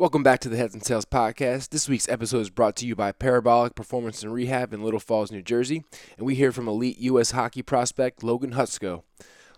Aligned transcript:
Welcome 0.00 0.22
back 0.22 0.40
to 0.40 0.48
the 0.48 0.56
Heads 0.56 0.72
and 0.72 0.82
Tails 0.82 1.04
podcast. 1.04 1.68
This 1.68 1.86
week's 1.86 2.08
episode 2.08 2.38
is 2.38 2.48
brought 2.48 2.74
to 2.76 2.86
you 2.86 2.96
by 2.96 3.12
Parabolic 3.12 3.74
Performance 3.74 4.22
and 4.22 4.32
Rehab 4.32 4.72
in 4.72 4.82
Little 4.82 4.98
Falls, 4.98 5.30
New 5.30 5.42
Jersey, 5.42 5.84
and 6.16 6.26
we 6.26 6.34
hear 6.34 6.52
from 6.52 6.66
elite 6.66 6.96
U.S. 7.00 7.32
hockey 7.32 7.60
prospect 7.60 8.22
Logan 8.22 8.52
Hutsko. 8.52 9.02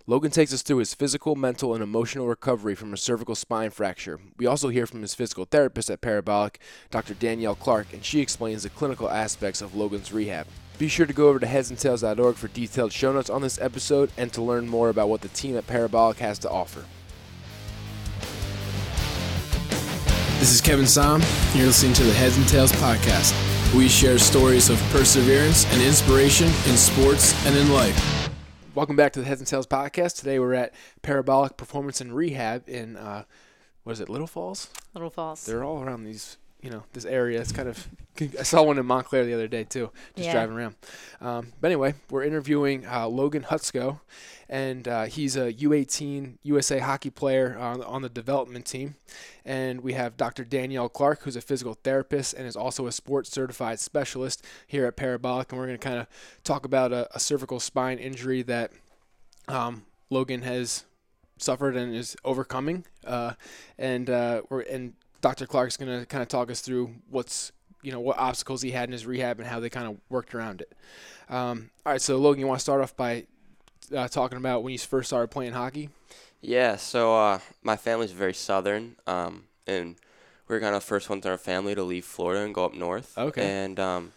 Logan 0.08 0.32
takes 0.32 0.52
us 0.52 0.62
through 0.62 0.78
his 0.78 0.94
physical, 0.94 1.36
mental, 1.36 1.74
and 1.74 1.80
emotional 1.80 2.26
recovery 2.26 2.74
from 2.74 2.92
a 2.92 2.96
cervical 2.96 3.36
spine 3.36 3.70
fracture. 3.70 4.18
We 4.36 4.46
also 4.46 4.70
hear 4.70 4.84
from 4.84 5.02
his 5.02 5.14
physical 5.14 5.44
therapist 5.44 5.88
at 5.90 6.00
Parabolic, 6.00 6.58
Dr. 6.90 7.14
Danielle 7.14 7.54
Clark, 7.54 7.92
and 7.92 8.04
she 8.04 8.18
explains 8.18 8.64
the 8.64 8.70
clinical 8.70 9.08
aspects 9.08 9.62
of 9.62 9.76
Logan's 9.76 10.12
rehab. 10.12 10.48
Be 10.76 10.88
sure 10.88 11.06
to 11.06 11.12
go 11.12 11.28
over 11.28 11.38
to 11.38 11.46
headsandtails.org 11.46 12.34
for 12.34 12.48
detailed 12.48 12.92
show 12.92 13.12
notes 13.12 13.30
on 13.30 13.42
this 13.42 13.60
episode 13.60 14.10
and 14.16 14.32
to 14.32 14.42
learn 14.42 14.68
more 14.68 14.88
about 14.88 15.08
what 15.08 15.20
the 15.20 15.28
team 15.28 15.56
at 15.56 15.68
Parabolic 15.68 16.18
has 16.18 16.40
to 16.40 16.50
offer. 16.50 16.82
This 20.42 20.54
is 20.54 20.60
Kevin 20.60 20.88
Som. 20.88 21.22
You're 21.54 21.66
listening 21.66 21.92
to 21.92 22.02
the 22.02 22.12
Heads 22.12 22.36
and 22.36 22.48
Tails 22.48 22.72
podcast. 22.72 23.32
We 23.76 23.88
share 23.88 24.18
stories 24.18 24.70
of 24.70 24.80
perseverance 24.90 25.72
and 25.72 25.80
inspiration 25.80 26.48
in 26.68 26.76
sports 26.76 27.32
and 27.46 27.56
in 27.56 27.72
life. 27.72 28.28
Welcome 28.74 28.96
back 28.96 29.12
to 29.12 29.20
the 29.20 29.24
Heads 29.24 29.40
and 29.40 29.46
Tails 29.46 29.68
podcast. 29.68 30.16
Today 30.16 30.40
we're 30.40 30.54
at 30.54 30.74
Parabolic 31.00 31.56
Performance 31.56 32.00
and 32.00 32.12
Rehab 32.12 32.68
in, 32.68 32.96
uh, 32.96 33.22
what 33.84 33.92
is 33.92 34.00
it, 34.00 34.08
Little 34.08 34.26
Falls? 34.26 34.68
Little 34.94 35.10
Falls. 35.10 35.46
They're 35.46 35.62
all 35.62 35.80
around 35.80 36.02
these, 36.02 36.38
you 36.62 36.70
know, 36.70 36.84
this 36.92 37.04
area. 37.04 37.40
It's 37.40 37.52
kind 37.52 37.68
of, 37.68 37.88
I 38.38 38.42
saw 38.44 38.62
one 38.62 38.78
in 38.78 38.86
Montclair 38.86 39.24
the 39.26 39.34
other 39.34 39.48
day 39.48 39.64
too, 39.64 39.90
just 40.14 40.26
Yeah. 40.26 40.32
driving 40.32 40.56
around. 40.56 40.76
Um, 41.20 41.52
but 41.60 41.68
anyway, 41.68 41.94
we're 42.10 42.22
interviewing 42.24 42.86
uh, 42.86 43.08
Logan 43.08 43.42
Hutsko, 43.42 44.00
and 44.48 44.86
uh, 44.86 45.04
he's 45.04 45.36
a 45.36 45.52
U18 45.52 46.34
USA 46.42 46.78
hockey 46.78 47.10
player 47.10 47.56
on, 47.58 47.82
on 47.82 48.02
the 48.02 48.08
development 48.08 48.66
team. 48.66 48.94
And 49.44 49.80
we 49.80 49.94
have 49.94 50.16
Dr. 50.16 50.44
Danielle 50.44 50.88
Clark, 50.88 51.22
who's 51.22 51.36
a 51.36 51.40
physical 51.40 51.74
therapist 51.82 52.34
and 52.34 52.46
is 52.46 52.54
also 52.54 52.86
a 52.86 52.92
sports 52.92 53.30
certified 53.30 53.80
specialist 53.80 54.44
here 54.66 54.84
at 54.86 54.94
Parabolic. 54.96 55.50
And 55.50 55.58
we're 55.58 55.66
going 55.66 55.78
to 55.78 55.84
kind 55.84 55.98
of 55.98 56.06
talk 56.44 56.64
about 56.64 56.92
a, 56.92 57.08
a 57.16 57.18
cervical 57.18 57.58
spine 57.60 57.98
injury 57.98 58.42
that 58.42 58.70
um, 59.48 59.84
Logan 60.10 60.42
has 60.42 60.84
suffered 61.38 61.74
and 61.76 61.94
is 61.94 62.14
overcoming. 62.24 62.84
Uh, 63.04 63.32
and 63.78 64.08
uh, 64.10 64.42
we're 64.50 64.60
and 64.60 64.92
Dr. 65.22 65.46
Clark's 65.46 65.78
going 65.78 66.00
to 66.00 66.04
kind 66.04 66.20
of 66.20 66.28
talk 66.28 66.50
us 66.50 66.60
through 66.60 66.90
what's 67.08 67.52
you 67.80 67.90
know 67.90 68.00
what 68.00 68.18
obstacles 68.18 68.62
he 68.62 68.70
had 68.70 68.88
in 68.88 68.92
his 68.92 69.06
rehab 69.06 69.40
and 69.40 69.48
how 69.48 69.58
they 69.58 69.70
kind 69.70 69.86
of 69.86 69.96
worked 70.08 70.34
around 70.34 70.60
it. 70.60 70.72
Um, 71.28 71.70
all 71.86 71.92
right, 71.92 72.00
so 72.00 72.18
Logan, 72.18 72.40
you 72.40 72.46
want 72.46 72.58
to 72.58 72.62
start 72.62 72.80
off 72.80 72.94
by 72.96 73.26
uh, 73.94 74.08
talking 74.08 74.38
about 74.38 74.62
when 74.62 74.72
you 74.72 74.78
first 74.78 75.08
started 75.08 75.28
playing 75.28 75.52
hockey? 75.52 75.88
Yeah, 76.40 76.76
so 76.76 77.16
uh, 77.16 77.38
my 77.62 77.76
family's 77.76 78.12
very 78.12 78.34
southern, 78.34 78.96
um, 79.06 79.44
and 79.66 79.96
we 80.48 80.54
were 80.54 80.60
kind 80.60 80.74
of 80.74 80.82
the 80.82 80.86
first 80.86 81.08
ones 81.08 81.24
in 81.24 81.30
our 81.30 81.38
family 81.38 81.74
to 81.74 81.82
leave 81.82 82.04
Florida 82.04 82.44
and 82.44 82.54
go 82.54 82.64
up 82.64 82.74
north. 82.74 83.16
Okay. 83.16 83.64
And 83.64 83.78
um, 83.78 84.12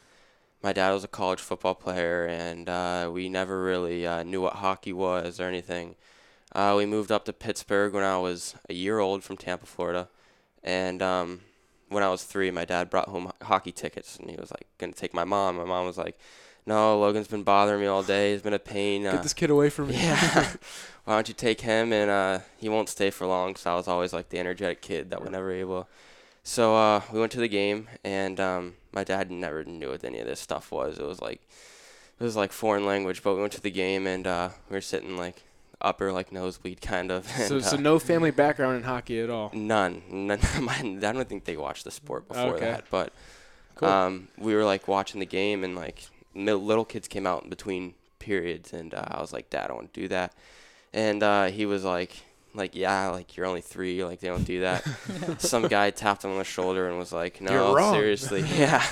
my 0.63 0.73
dad 0.73 0.91
was 0.91 1.03
a 1.03 1.07
college 1.07 1.39
football 1.39 1.75
player, 1.75 2.25
and 2.25 2.67
uh, 2.67 3.09
we 3.13 3.29
never 3.29 3.63
really 3.63 4.07
uh, 4.07 4.23
knew 4.23 4.41
what 4.41 4.53
hockey 4.53 4.93
was 4.93 5.39
or 5.39 5.43
anything. 5.43 5.95
Uh, 6.51 6.73
we 6.75 6.85
moved 6.85 7.11
up 7.11 7.25
to 7.25 7.33
Pittsburgh 7.33 7.93
when 7.93 8.03
I 8.03 8.17
was 8.17 8.55
a 8.69 8.73
year 8.73 8.99
old 8.99 9.23
from 9.23 9.37
Tampa, 9.37 9.65
Florida, 9.65 10.09
and 10.65 11.01
um, 11.01 11.41
when 11.89 12.03
I 12.03 12.09
was 12.09 12.23
three, 12.23 12.51
my 12.51 12.65
dad 12.65 12.89
brought 12.89 13.07
home 13.07 13.31
hockey 13.43 13.71
tickets, 13.71 14.17
and 14.17 14.29
he 14.29 14.35
was 14.35 14.51
like 14.51 14.67
gonna 14.79 14.91
take 14.91 15.13
my 15.13 15.23
mom. 15.23 15.55
My 15.57 15.63
mom 15.63 15.85
was 15.85 15.97
like, 15.97 16.19
"No, 16.65 16.99
Logan's 16.99 17.27
been 17.27 17.43
bothering 17.43 17.79
me 17.79 17.87
all 17.87 18.03
day. 18.03 18.33
He's 18.33 18.41
been 18.41 18.53
a 18.53 18.59
pain." 18.59 19.03
Get 19.03 19.15
uh, 19.15 19.21
this 19.21 19.33
kid 19.33 19.49
away 19.49 19.69
from 19.69 19.89
me. 19.89 19.95
yeah. 19.95 20.53
Why 21.05 21.13
don't 21.13 21.27
you 21.27 21.35
take 21.35 21.61
him 21.61 21.93
and 21.93 22.09
uh, 22.09 22.39
he 22.57 22.67
won't 22.67 22.89
stay 22.89 23.11
for 23.11 23.27
long. 23.27 23.55
So 23.55 23.71
I 23.71 23.75
was 23.75 23.87
always 23.87 24.11
like 24.11 24.29
the 24.29 24.39
energetic 24.39 24.81
kid 24.81 25.11
that 25.11 25.21
was 25.21 25.29
never 25.29 25.51
able. 25.51 25.87
So 26.43 26.75
uh, 26.75 27.01
we 27.13 27.19
went 27.19 27.31
to 27.33 27.39
the 27.39 27.47
game 27.47 27.87
and 28.03 28.39
um, 28.39 28.73
my 28.91 29.03
dad 29.03 29.29
never 29.29 29.63
knew 29.63 29.91
what 29.91 30.03
any 30.03 30.17
of 30.19 30.25
this 30.25 30.39
stuff 30.39 30.71
was. 30.71 30.97
It 30.97 31.05
was 31.05 31.21
like 31.21 31.41
it 32.19 32.23
was 32.23 32.35
like 32.35 32.51
foreign 32.51 32.87
language. 32.87 33.21
But 33.21 33.35
we 33.35 33.41
went 33.41 33.53
to 33.53 33.61
the 33.61 33.69
game 33.69 34.07
and 34.07 34.25
uh, 34.25 34.49
we 34.67 34.77
were 34.77 34.81
sitting 34.81 35.15
like 35.15 35.43
upper 35.85 36.11
like 36.11 36.31
nosebleed 36.31 36.81
kind 36.81 37.11
of. 37.11 37.27
so, 37.29 37.55
and, 37.55 37.63
so 37.65 37.77
uh, 37.77 37.79
no 37.79 37.99
family 37.99 38.31
background 38.31 38.75
in 38.77 38.83
hockey 38.83 39.19
at 39.19 39.29
all. 39.29 39.51
None. 39.53 40.01
None. 40.09 40.39
I 40.69 40.81
don't 40.99 41.29
think 41.29 41.45
they 41.45 41.55
watched 41.57 41.83
the 41.85 41.91
sport 41.91 42.27
before 42.27 42.55
Okay. 42.55 42.65
that. 42.71 42.85
But 42.89 43.13
Cool. 43.75 43.89
um, 43.89 44.27
we 44.37 44.55
were 44.55 44.63
like 44.65 44.87
watching 44.87 45.19
the 45.19 45.25
game, 45.25 45.63
and 45.63 45.75
like 45.75 46.07
little 46.33 46.85
kids 46.85 47.07
came 47.07 47.27
out 47.27 47.43
in 47.43 47.49
between 47.49 47.93
periods, 48.19 48.73
and 48.73 48.93
uh, 48.93 49.03
I 49.07 49.21
was 49.21 49.31
like, 49.33 49.49
"Dad, 49.49 49.65
I 49.65 49.67
don't 49.67 49.77
want 49.77 49.93
to 49.93 50.01
do 50.01 50.07
that." 50.09 50.33
And 50.93 51.21
uh, 51.21 51.45
he 51.47 51.65
was 51.65 51.83
like, 51.83 52.11
"Like 52.53 52.73
yeah, 52.75 53.09
like 53.09 53.35
you're 53.35 53.45
only 53.45 53.61
three, 53.61 54.03
like 54.03 54.21
they 54.21 54.29
don't 54.29 54.45
do 54.45 54.61
that." 54.61 54.83
Some 55.39 55.67
guy 55.67 55.91
tapped 55.91 56.23
him 56.23 56.31
on 56.31 56.37
the 56.37 56.43
shoulder 56.45 56.87
and 56.87 56.97
was 56.97 57.11
like, 57.11 57.41
"No, 57.41 57.75
seriously, 57.91 58.41
yeah." 58.57 58.83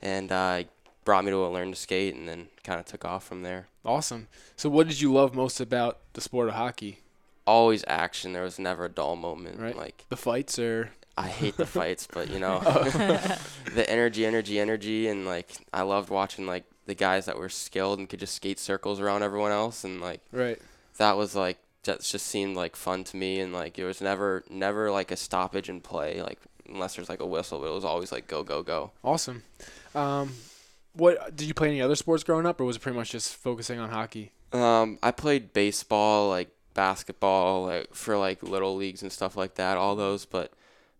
And 0.00 0.30
uh, 0.32 0.56
he 0.58 0.66
brought 1.04 1.24
me 1.24 1.30
to 1.30 1.38
learn 1.48 1.70
to 1.70 1.76
skate, 1.76 2.14
and 2.14 2.28
then 2.28 2.48
kind 2.64 2.78
of 2.80 2.86
took 2.86 3.04
off 3.04 3.24
from 3.24 3.42
there. 3.42 3.66
awesome. 3.84 4.28
So 4.56 4.68
what 4.68 4.88
did 4.88 5.00
you 5.00 5.12
love 5.12 5.34
most 5.34 5.60
about 5.60 5.98
the 6.12 6.20
sport 6.20 6.48
of 6.48 6.54
hockey? 6.54 7.00
Always 7.46 7.84
action. 7.88 8.32
There 8.32 8.44
was 8.44 8.58
never 8.58 8.84
a 8.84 8.88
dull 8.88 9.16
moment. 9.16 9.58
Right. 9.58 9.76
Like 9.76 10.04
The 10.08 10.16
fights 10.16 10.58
are 10.58 10.90
I 11.16 11.28
hate 11.28 11.56
the 11.56 11.66
fights, 11.66 12.08
but 12.10 12.30
you 12.30 12.38
know, 12.38 12.60
the 13.74 13.84
energy, 13.88 14.24
energy, 14.24 14.58
energy, 14.58 15.08
and 15.08 15.26
like 15.26 15.50
I 15.72 15.82
loved 15.82 16.08
watching 16.10 16.46
like 16.46 16.64
the 16.86 16.94
guys 16.94 17.26
that 17.26 17.38
were 17.38 17.48
skilled 17.48 17.98
and 17.98 18.08
could 18.08 18.20
just 18.20 18.34
skate 18.34 18.58
circles 18.58 19.00
around 19.00 19.22
everyone 19.22 19.52
else, 19.52 19.84
and 19.84 20.00
like 20.00 20.20
right? 20.32 20.58
that 20.98 21.16
was 21.16 21.34
like 21.34 21.58
that 21.84 22.00
just 22.00 22.26
seemed 22.26 22.56
like 22.56 22.76
fun 22.76 23.04
to 23.04 23.16
me, 23.16 23.40
and 23.40 23.52
like 23.52 23.78
it 23.78 23.84
was 23.84 24.00
never, 24.00 24.44
never 24.48 24.90
like 24.90 25.10
a 25.10 25.16
stoppage 25.16 25.68
in 25.68 25.80
play, 25.80 26.22
like 26.22 26.38
unless 26.68 26.94
there's 26.94 27.08
like 27.08 27.20
a 27.20 27.26
whistle, 27.26 27.58
but 27.60 27.66
it 27.66 27.74
was 27.74 27.84
always 27.84 28.12
like 28.12 28.26
go, 28.26 28.42
go, 28.42 28.62
go. 28.62 28.92
Awesome. 29.04 29.42
Um, 29.94 30.32
what 30.94 31.34
did 31.36 31.46
you 31.48 31.54
play 31.54 31.68
any 31.68 31.80
other 31.82 31.96
sports 31.96 32.24
growing 32.24 32.46
up, 32.46 32.60
or 32.60 32.64
was 32.64 32.76
it 32.76 32.80
pretty 32.80 32.96
much 32.98 33.10
just 33.10 33.34
focusing 33.34 33.78
on 33.78 33.90
hockey? 33.90 34.32
Um, 34.52 34.98
I 35.02 35.10
played 35.10 35.52
baseball, 35.52 36.28
like 36.28 36.50
basketball, 36.74 37.64
like 37.66 37.94
for 37.94 38.16
like 38.18 38.42
little 38.42 38.76
leagues 38.76 39.02
and 39.02 39.10
stuff 39.12 39.36
like 39.36 39.54
that, 39.56 39.76
all 39.76 39.96
those, 39.96 40.24
but. 40.24 40.52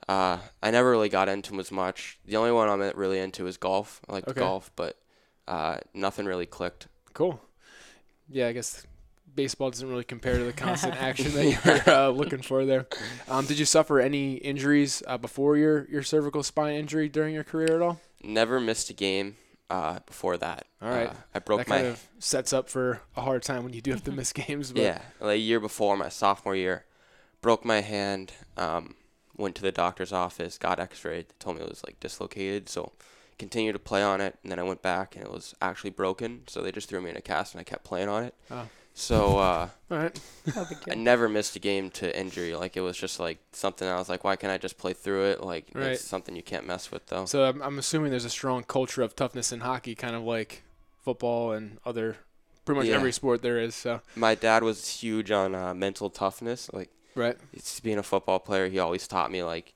Uh, 0.09 0.37
I 0.61 0.73
never 0.73 0.91
really 0.91 1.09
got 1.09 1.29
into 1.29 1.55
'em 1.55 1.61
as 1.61 1.71
much. 1.71 2.19
The 2.25 2.35
only 2.37 2.51
one 2.51 2.69
I'm 2.69 2.81
really 2.97 3.21
into 3.21 3.47
is 3.47 3.57
golf. 3.57 4.01
I 4.09 4.13
like 4.15 4.27
Okay. 4.27 4.41
golf, 4.41 4.73
but 4.75 4.97
uh, 5.47 5.77
nothing 5.95 6.27
really 6.27 6.45
clicked. 6.45 6.89
Cool. 7.15 7.41
Yeah, 8.29 8.49
I 8.49 8.53
guess 8.53 8.85
baseball 9.33 9.71
doesn't 9.71 9.89
really 9.89 10.03
compare 10.03 10.39
to 10.39 10.45
the 10.45 10.53
constant 10.53 10.97
action 11.01 11.33
that 11.35 11.87
you're 11.87 11.95
uh, 11.95 12.09
looking 12.09 12.43
for 12.43 12.65
there. 12.65 12.89
Um, 13.29 13.47
did 13.47 13.61
you 13.61 13.65
suffer 13.65 14.01
any 14.01 14.35
injuries 14.35 15.05
uh, 15.07 15.19
before 15.19 15.57
your, 15.57 15.89
your 15.89 16.03
cervical 16.03 16.43
spine 16.43 16.75
injury 16.75 17.09
during 17.09 17.33
your 17.33 17.45
career 17.45 17.77
at 17.77 17.81
all? 17.81 18.01
Never 18.25 18.59
missed 18.59 18.91
a 18.91 18.95
game 18.95 19.37
uh, 19.73 19.99
before 20.07 20.37
that. 20.37 20.67
All 20.83 20.91
right. 20.91 21.09
Uh, 21.09 21.15
I 21.35 21.39
broke 21.39 21.61
that 21.61 21.69
my 21.69 21.77
kind 21.77 21.87
of 21.89 22.07
sets 22.19 22.53
up 22.53 22.69
for 22.69 23.01
a 23.17 23.23
hard 23.23 23.43
time 23.43 23.65
when 23.65 23.73
you 23.73 23.81
do 23.81 23.91
have 23.93 24.05
to 24.05 24.13
miss 24.13 24.33
games. 24.33 24.71
But 24.71 24.83
yeah, 24.83 25.01
like 25.19 25.37
a 25.37 25.39
year 25.39 25.61
before 25.61 25.97
my 25.97 26.11
sophomore 26.11 26.55
year, 26.55 26.85
broke 27.41 27.65
my 27.65 27.81
hand. 27.81 28.33
Um, 28.57 28.97
went 29.37 29.55
to 29.57 29.63
the 29.63 29.73
doctor's 29.73 30.13
office, 30.13 30.59
got 30.59 30.79
X-rayed. 30.79 31.29
They 31.31 31.35
told 31.39 31.57
me 31.57 31.63
it 31.63 31.69
was 31.71 31.83
like 31.85 31.99
dislocated, 32.01 32.69
so 32.69 32.93
continued 33.39 33.73
to 33.73 33.79
play 33.79 34.03
on 34.03 34.21
it. 34.21 34.39
And 34.43 34.53
then 34.53 34.59
I 34.59 34.63
went 34.63 34.83
back 34.83 35.17
and 35.17 35.25
it 35.25 35.33
was 35.33 35.55
actually 35.63 35.91
broken, 35.91 36.43
so 36.47 36.61
they 36.61 36.71
just 36.71 36.89
threw 36.89 37.01
me 37.01 37.09
in 37.09 37.17
a 37.17 37.23
cast 37.23 37.55
and 37.55 37.61
I 37.61 37.65
kept 37.65 37.83
playing 37.83 38.11
on 38.11 38.25
it. 38.25 38.35
Oh. 38.51 38.69
So 38.95 39.39
uh, 39.39 39.69
All 39.91 39.97
right. 39.99 40.21
I 40.91 40.95
never 40.95 41.29
missed 41.29 41.57
a 41.57 41.59
game 41.59 41.91
to 41.93 42.19
injury. 42.19 42.55
Like 42.55 42.77
it 42.77 42.81
was 42.83 42.97
just 42.97 43.19
like 43.19 43.39
something 43.53 43.89
I 43.89 43.97
was 43.97 44.09
like, 44.09 44.23
why 44.25 44.37
can't 44.37 44.53
I 44.53 44.59
just 44.59 44.77
play 44.79 44.93
through 44.93 45.31
it? 45.31 45.43
Like 45.43 45.67
Right. 45.75 45.93
it's 45.93 46.05
something 46.05 46.37
you 46.37 46.43
can't 46.43 46.67
mess 46.67 46.91
with 46.91 47.07
though. 47.07 47.25
So 47.25 47.45
I'm, 47.45 47.63
I'm 47.63 47.79
assuming 47.79 48.11
there's 48.11 48.25
a 48.27 48.31
strong 48.31 48.65
culture 48.65 49.03
of 49.03 49.17
toughness 49.17 49.51
in 49.53 49.61
hockey, 49.61 49.95
kind 49.95 50.15
of 50.15 50.23
like 50.23 50.63
football 51.03 51.53
and 51.53 51.79
other, 51.87 52.17
pretty 52.65 52.81
much 52.81 52.89
Yeah. 52.89 52.97
every 52.97 53.13
sport 53.13 53.41
there 53.43 53.59
is. 53.59 53.75
So 53.75 54.03
My 54.15 54.35
dad 54.35 54.63
was 54.63 54.87
huge 54.89 55.31
on 55.31 55.55
uh, 55.55 55.73
mental 55.75 56.11
toughness. 56.11 56.71
Like 56.73 56.91
right. 57.15 57.37
it's 57.53 57.81
being 57.81 57.99
a 57.99 58.03
football 58.03 58.41
player, 58.41 58.69
he 58.69 58.79
always 58.79 59.09
taught 59.09 59.31
me 59.31 59.43
like, 59.43 59.73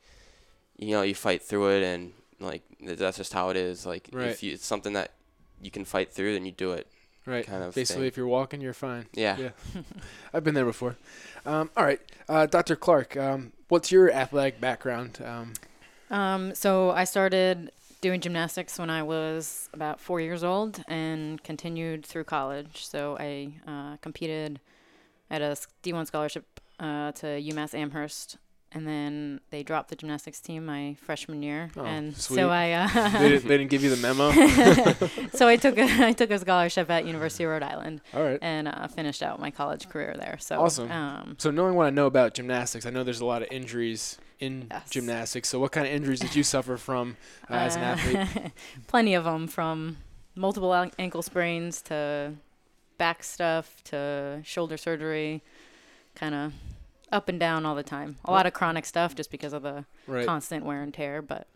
you 0.78 0.90
know, 0.90 1.00
you 1.02 1.14
fight 1.14 1.42
through 1.42 1.70
it, 1.70 1.82
and 1.82 2.12
like 2.38 2.62
that's 2.82 3.16
just 3.16 3.32
how 3.32 3.48
it 3.48 3.56
is. 3.56 3.86
Like 3.86 4.10
Right. 4.12 4.28
if 4.28 4.42
you, 4.42 4.52
it's 4.52 4.66
something 4.66 4.92
that 4.92 5.12
you 5.62 5.70
can 5.70 5.86
fight 5.86 6.12
through, 6.12 6.34
then 6.34 6.44
you 6.44 6.52
do 6.52 6.72
it. 6.72 6.86
Right. 7.26 7.44
kind 7.46 7.62
of 7.62 7.74
Basically, 7.74 8.02
thing. 8.02 8.08
if 8.08 8.16
you're 8.16 8.26
walking, 8.28 8.60
you're 8.60 8.72
fine. 8.72 9.06
Yeah. 9.12 9.36
Yeah. 9.36 9.50
I've 10.34 10.44
been 10.44 10.54
there 10.54 10.64
before. 10.64 10.96
Um, 11.44 11.70
all 11.76 11.84
right, 11.84 12.00
uh, 12.28 12.46
Dr. 12.46 12.76
Clark, 12.76 13.16
um, 13.16 13.52
what's 13.68 13.90
your 13.92 14.10
athletic 14.12 14.60
background? 14.60 15.18
Um, 15.24 15.52
Um, 16.10 16.54
so 16.54 16.90
I 16.92 17.02
started 17.04 17.70
doing 18.00 18.20
gymnastics 18.20 18.78
when 18.78 18.90
I 18.90 19.02
was 19.02 19.68
about 19.72 19.98
four 20.00 20.20
years 20.20 20.44
old 20.44 20.82
and 20.86 21.42
continued 21.42 22.06
through 22.06 22.24
college. 22.24 22.86
So 22.86 23.16
I 23.18 23.52
uh, 23.66 23.96
competed 24.02 24.60
at 25.30 25.42
a 25.42 25.56
D1 25.82 26.06
scholarship 26.06 26.44
uh, 26.78 27.10
to 27.12 27.26
UMass 27.26 27.74
Amherst. 27.74 28.36
And 28.72 28.86
then 28.86 29.40
they 29.50 29.62
dropped 29.62 29.88
the 29.90 29.96
gymnastics 29.96 30.40
team 30.40 30.66
my 30.66 30.96
freshman 31.00 31.42
year, 31.42 31.70
Oh, 31.76 31.84
and 31.84 32.14
sweet. 32.16 32.36
so 32.36 32.50
I 32.50 32.72
uh, 32.72 32.88
they, 33.18 33.28
didn't, 33.30 33.48
they 33.48 33.56
didn't 33.56 33.70
give 33.70 33.82
you 33.84 33.94
the 33.94 33.96
memo. 33.96 34.32
so 35.32 35.46
I 35.48 35.56
took 35.56 35.78
a, 35.78 35.84
I 36.06 36.12
took 36.12 36.30
a 36.30 36.38
scholarship 36.38 36.90
at 36.90 37.06
University 37.06 37.44
of 37.44 37.50
Rhode 37.50 37.62
Island 37.62 38.00
All 38.12 38.22
right. 38.22 38.38
and 38.42 38.66
uh, 38.68 38.88
finished 38.88 39.22
out 39.22 39.40
my 39.40 39.50
college 39.50 39.88
career 39.88 40.14
there. 40.18 40.36
So 40.40 40.60
Awesome. 40.60 40.90
Um, 40.90 41.36
So 41.38 41.50
knowing 41.50 41.74
what 41.74 41.86
I 41.86 41.90
know 41.90 42.06
about 42.06 42.34
gymnastics, 42.34 42.84
I 42.86 42.90
know 42.90 43.04
there's 43.04 43.20
a 43.20 43.24
lot 43.24 43.40
of 43.42 43.48
injuries 43.50 44.18
in 44.40 44.66
Yes. 44.70 44.90
gymnastics. 44.90 45.48
So 45.48 45.58
what 45.60 45.70
kind 45.72 45.86
of 45.86 45.92
injuries 45.92 46.20
did 46.20 46.34
you 46.34 46.42
suffer 46.54 46.76
from 46.76 47.16
uh, 47.48 47.54
as 47.54 47.76
an 47.76 47.82
athlete? 47.82 48.52
Plenty 48.88 49.14
of 49.14 49.24
them, 49.24 49.46
from 49.46 49.98
multiple 50.34 50.74
ankle 50.98 51.22
sprains 51.22 51.80
to 51.82 52.32
back 52.98 53.22
stuff 53.22 53.82
to 53.84 54.40
shoulder 54.44 54.76
surgery, 54.76 55.42
kind 56.16 56.34
of 56.34 56.52
up 57.12 57.28
and 57.28 57.38
down 57.40 57.64
all 57.66 57.74
the 57.74 57.82
time. 57.82 58.16
A 58.24 58.30
lot 58.30 58.46
of 58.46 58.52
chronic 58.52 58.84
stuff 58.84 59.14
just 59.14 59.30
because 59.30 59.52
of 59.52 59.62
the 59.62 59.84
Right. 60.06 60.26
constant 60.26 60.64
wear 60.64 60.82
and 60.82 60.92
tear. 60.92 61.22
But 61.22 61.46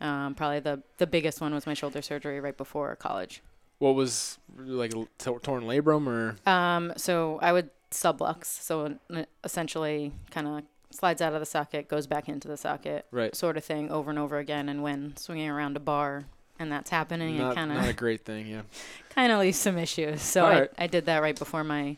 um, 0.00 0.34
probably 0.34 0.60
the 0.60 0.82
the 0.98 1.06
biggest 1.06 1.40
one 1.40 1.54
was 1.54 1.66
my 1.66 1.74
shoulder 1.74 2.02
surgery 2.02 2.40
right 2.40 2.56
before 2.56 2.94
college. 2.96 3.42
What 3.78 3.94
was 3.94 4.38
like 4.56 4.92
a 4.92 5.04
t- 5.18 5.36
torn 5.42 5.62
labrum 5.64 6.06
or 6.08 6.36
Um, 6.50 6.92
so 6.96 7.38
I 7.40 7.52
would 7.52 7.70
sublux, 7.92 8.46
so 8.46 8.96
essentially 9.44 10.12
kind 10.30 10.46
of 10.48 10.62
slides 10.90 11.22
out 11.22 11.32
of 11.32 11.40
the 11.40 11.46
socket, 11.46 11.88
goes 11.88 12.06
back 12.06 12.28
into 12.28 12.48
the 12.48 12.56
socket, 12.56 13.06
right? 13.10 13.34
sort 13.36 13.56
of 13.56 13.64
thing, 13.64 13.90
over 13.90 14.10
and 14.10 14.18
over 14.18 14.38
again. 14.38 14.68
And 14.68 14.82
when 14.82 15.16
swinging 15.16 15.48
around 15.48 15.76
a 15.76 15.80
bar 15.80 16.24
and 16.58 16.72
that's 16.72 16.90
happening, 16.90 17.38
Not, 17.38 17.52
it 17.52 17.54
kind 17.54 17.70
of 17.70 17.78
not 17.78 17.88
a 17.88 17.92
great 17.92 18.24
thing. 18.24 18.48
Yeah. 18.48 18.62
kind 19.10 19.30
of 19.30 19.38
leaves 19.38 19.58
some 19.58 19.78
issues. 19.78 20.22
So 20.22 20.44
All 20.44 20.50
I, 20.50 20.60
right. 20.60 20.70
I 20.78 20.86
did 20.88 21.06
that 21.06 21.22
right 21.22 21.38
before 21.38 21.62
my 21.62 21.96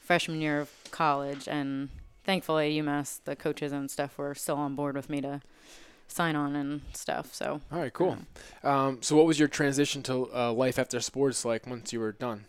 freshman 0.00 0.40
year 0.40 0.60
of 0.60 0.70
college, 0.90 1.46
and 1.46 1.88
thankfully 2.24 2.76
UMass, 2.80 3.20
the 3.24 3.36
coaches 3.36 3.72
and 3.72 3.90
stuff 3.90 4.18
were 4.18 4.34
still 4.34 4.56
on 4.56 4.74
board 4.74 4.96
with 4.96 5.08
me 5.10 5.20
to 5.20 5.40
sign 6.08 6.36
on 6.36 6.54
and 6.54 6.82
stuff. 6.92 7.34
So 7.34 7.60
All 7.72 7.78
right. 7.78 7.92
Cool. 7.92 8.18
um, 8.64 8.70
Um, 8.70 9.02
so 9.02 9.16
what 9.16 9.26
was 9.26 9.38
your 9.38 9.48
transition 9.48 10.02
to 10.04 10.28
uh, 10.34 10.52
life 10.52 10.78
after 10.78 11.00
sports 11.00 11.44
like 11.44 11.66
once 11.66 11.92
you 11.92 12.00
were 12.00 12.12
done? 12.12 12.44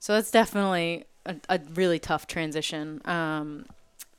So 0.00 0.12
that's 0.14 0.30
definitely 0.30 1.04
a, 1.24 1.36
a 1.48 1.60
really 1.74 1.98
tough 1.98 2.26
transition. 2.26 3.00
Um, 3.04 3.66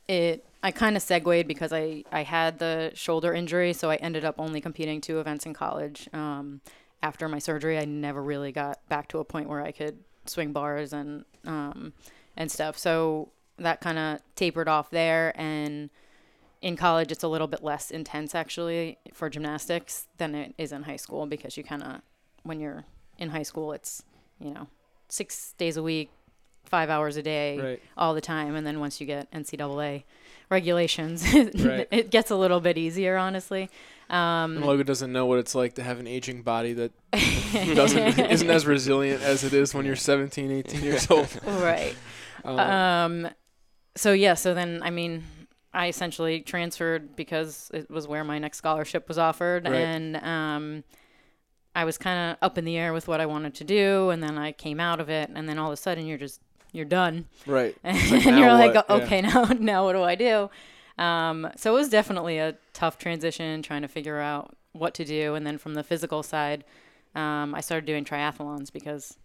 it 0.08 0.44
I 0.62 0.72
kind 0.72 0.96
of 0.96 1.02
segued 1.02 1.46
because 1.46 1.72
I 1.72 2.04
I 2.10 2.22
had 2.24 2.58
the 2.58 2.90
shoulder 2.94 3.32
injury, 3.32 3.72
so 3.72 3.90
I 3.90 3.96
ended 3.96 4.24
up 4.24 4.34
only 4.38 4.60
competing 4.60 5.00
two 5.00 5.20
events 5.20 5.46
in 5.46 5.54
college. 5.54 6.08
Um, 6.12 6.60
after 7.02 7.28
my 7.28 7.38
surgery, 7.38 7.78
I 7.78 7.84
never 7.84 8.20
really 8.22 8.50
got 8.50 8.86
back 8.88 9.08
to 9.08 9.18
a 9.20 9.24
point 9.24 9.48
where 9.48 9.62
I 9.62 9.70
could 9.70 9.98
swing 10.26 10.52
bars 10.52 10.92
and 10.92 11.24
um, 11.46 11.92
and 12.36 12.50
stuff. 12.50 12.76
So 12.76 13.28
that 13.58 13.80
kind 13.80 13.98
of 13.98 14.20
tapered 14.34 14.68
off 14.68 14.90
there. 14.90 15.32
And 15.40 15.90
in 16.62 16.76
college, 16.76 17.12
it's 17.12 17.22
a 17.22 17.28
little 17.28 17.46
bit 17.46 17.62
less 17.62 17.90
intense 17.90 18.34
actually 18.34 18.98
for 19.12 19.28
gymnastics 19.30 20.06
than 20.18 20.34
it 20.34 20.54
is 20.58 20.72
in 20.72 20.82
high 20.84 20.96
school 20.96 21.26
because 21.26 21.56
you 21.56 21.64
kind 21.64 21.82
of 21.82 22.00
when 22.42 22.60
you're 22.60 22.84
in 23.18 23.30
high 23.30 23.42
school, 23.42 23.72
it's 23.72 24.02
you 24.40 24.52
know 24.52 24.66
six 25.08 25.54
days 25.58 25.76
a 25.76 25.82
week, 25.82 26.10
five 26.64 26.90
hours 26.90 27.16
a 27.16 27.22
day, 27.22 27.58
Right. 27.58 27.82
all 27.96 28.14
the 28.14 28.20
time. 28.20 28.54
And 28.54 28.66
then 28.66 28.78
once 28.80 29.00
you 29.00 29.06
get 29.06 29.30
NCAA 29.32 30.04
regulations, 30.50 31.24
Right. 31.34 31.86
it 31.90 32.10
gets 32.10 32.30
a 32.30 32.36
little 32.36 32.60
bit 32.60 32.76
easier, 32.78 33.16
honestly. 33.16 33.70
Um, 34.10 34.56
And 34.56 34.64
Logan 34.66 34.86
doesn't 34.86 35.12
know 35.12 35.26
what 35.26 35.38
it's 35.38 35.54
like 35.54 35.74
to 35.74 35.82
have 35.82 35.98
an 36.00 36.06
aging 36.06 36.42
body 36.42 36.72
that 36.74 36.92
doesn't 37.74 38.18
isn't 38.30 38.50
as 38.50 38.66
resilient 38.66 39.22
as 39.22 39.44
it 39.44 39.52
is 39.52 39.74
when 39.74 39.84
you're 39.86 39.96
17, 39.96 40.50
18 40.50 40.80
years 40.82 41.10
old. 41.10 41.28
right. 41.44 41.94
Um, 42.44 42.58
Um, 42.58 43.28
so 43.98 44.12
yeah, 44.12 44.34
so 44.34 44.54
then 44.54 44.80
I 44.82 44.90
mean, 44.90 45.24
I 45.72 45.88
essentially 45.88 46.40
transferred 46.40 47.14
because 47.16 47.70
it 47.74 47.90
was 47.90 48.08
where 48.08 48.24
my 48.24 48.38
next 48.38 48.58
scholarship 48.58 49.08
was 49.08 49.18
offered, 49.18 49.64
Right. 49.64 49.74
and 49.74 50.16
um, 50.16 50.84
I 51.74 51.84
was 51.84 51.98
kind 51.98 52.30
of 52.32 52.38
up 52.42 52.58
in 52.58 52.64
the 52.64 52.76
air 52.76 52.92
with 52.92 53.06
what 53.08 53.20
I 53.20 53.26
wanted 53.26 53.54
to 53.56 53.64
do, 53.64 54.10
and 54.10 54.22
then 54.22 54.38
I 54.38 54.52
came 54.52 54.80
out 54.80 55.00
of 55.00 55.08
it, 55.10 55.30
and 55.34 55.48
then 55.48 55.58
all 55.58 55.68
of 55.68 55.72
a 55.74 55.76
sudden 55.76 56.06
you're 56.06 56.18
just 56.18 56.40
you're 56.72 56.84
done, 56.84 57.26
right. 57.46 57.76
and 57.84 57.96
like, 58.10 58.24
you're 58.24 58.34
now 58.34 58.58
like, 58.58 58.74
what? 58.74 58.86
Yeah. 58.88 58.96
okay, 59.04 59.20
now 59.28 59.44
now 59.58 59.84
what 59.84 59.92
do 59.94 60.02
I 60.02 60.14
do? 60.14 60.50
Um, 60.98 61.48
so 61.56 61.72
it 61.72 61.78
was 61.78 61.88
definitely 61.88 62.38
a 62.38 62.56
tough 62.72 62.98
transition 62.98 63.62
trying 63.62 63.82
to 63.82 63.88
figure 63.88 64.18
out 64.18 64.56
what 64.72 64.94
to 64.94 65.04
do, 65.04 65.34
and 65.34 65.46
then 65.46 65.58
from 65.58 65.74
the 65.74 65.82
physical 65.84 66.22
side, 66.22 66.64
um, 67.14 67.54
I 67.54 67.60
started 67.60 67.86
doing 67.86 68.04
triathlons 68.04 68.72
because 68.72 69.16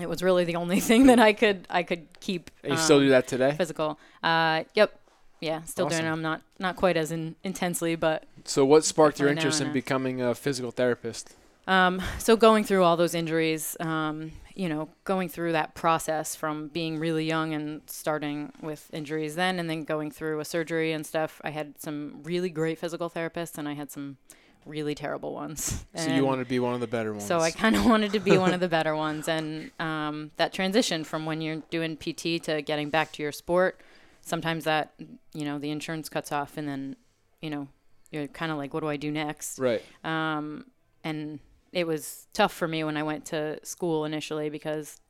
it 0.00 0.08
was 0.08 0.22
really 0.22 0.44
the 0.44 0.56
only 0.56 0.80
thing 0.88 1.06
that 1.06 1.18
I 1.18 1.32
could 1.32 1.66
I 1.70 1.82
could 1.82 2.06
keep. 2.20 2.50
And 2.62 2.72
you 2.72 2.78
still 2.78 2.96
um, 2.96 3.02
do 3.04 3.08
that 3.10 3.26
today? 3.26 3.54
Physical. 3.56 3.98
Uh, 4.22 4.64
yep. 4.74 4.98
Yeah, 5.40 5.62
still 5.62 5.88
doing 5.88 6.04
it. 6.04 6.08
I'm 6.08 6.22
not 6.22 6.40
not 6.60 6.76
quite 6.76 6.96
as 6.96 7.10
in, 7.10 7.34
intensely, 7.42 7.96
but 7.96 8.24
So 8.44 8.64
what 8.64 8.84
sparked 8.84 9.18
your 9.18 9.28
interest 9.28 9.60
in 9.60 9.72
becoming 9.72 10.22
a 10.22 10.36
physical 10.36 10.70
therapist? 10.70 11.34
Um, 11.66 12.00
so 12.18 12.36
going 12.36 12.64
through 12.64 12.84
all 12.84 12.96
those 12.96 13.14
injuries, 13.14 13.76
um, 13.80 14.32
you 14.54 14.68
know, 14.68 14.88
going 15.04 15.28
through 15.28 15.52
that 15.52 15.74
process 15.74 16.34
from 16.34 16.68
being 16.68 16.98
really 16.98 17.24
young 17.24 17.54
and 17.54 17.82
starting 17.86 18.52
with 18.60 18.88
injuries 18.92 19.34
then, 19.34 19.58
and 19.58 19.68
then 19.68 19.82
going 19.82 20.10
through 20.10 20.40
a 20.40 20.44
surgery 20.44 20.92
and 20.92 21.04
stuff. 21.04 21.40
I 21.42 21.50
had 21.50 21.80
some 21.80 22.20
really 22.22 22.50
great 22.50 22.78
physical 22.78 23.10
therapists, 23.10 23.58
and 23.58 23.68
I 23.68 23.74
had 23.74 23.90
some 23.90 24.18
really 24.66 24.94
terrible 24.94 25.32
ones. 25.34 25.84
So 25.94 26.08
you 26.08 26.16
And 26.16 26.26
want 26.26 26.40
to 26.40 26.46
be 26.46 26.58
one 26.58 26.74
of 26.74 26.80
the 26.80 26.86
better 26.86 27.12
ones. 27.12 27.24
So 27.24 27.38
I 27.38 27.50
kind 27.50 27.76
of 27.76 27.84
wanted 27.92 28.12
to 28.12 28.20
be 28.20 28.38
one 28.38 28.54
of 28.54 28.60
the 28.60 28.68
better 28.78 28.96
ones, 28.96 29.28
and 29.28 29.70
um, 29.78 30.30
that 30.36 30.52
transition 30.52 31.04
from 31.04 31.26
when 31.26 31.40
you're 31.40 31.62
doing 31.70 31.96
PT 31.96 32.42
to 32.44 32.62
getting 32.62 32.88
back 32.90 33.12
to 33.12 33.22
your 33.22 33.32
sport, 33.32 33.80
sometimes 34.22 34.64
that 34.64 34.92
you 35.34 35.44
know 35.44 35.58
the 35.58 35.70
insurance 35.70 36.08
cuts 36.08 36.32
off, 36.32 36.56
and 36.56 36.66
then 36.66 36.96
you 37.40 37.50
know 37.50 37.68
you're 38.10 38.26
kind 38.28 38.50
of 38.52 38.58
like, 38.58 38.72
what 38.74 38.80
do 38.80 38.88
I 38.88 38.96
do 38.96 39.10
next? 39.10 39.58
Right. 39.58 39.82
um, 40.04 40.66
and 41.04 41.40
it 41.72 41.86
was 41.86 42.26
tough 42.32 42.52
for 42.52 42.68
me 42.68 42.84
when 42.84 42.96
I 42.96 43.02
went 43.02 43.24
to 43.26 43.58
school 43.64 44.04
initially 44.04 44.50
because 44.50 45.00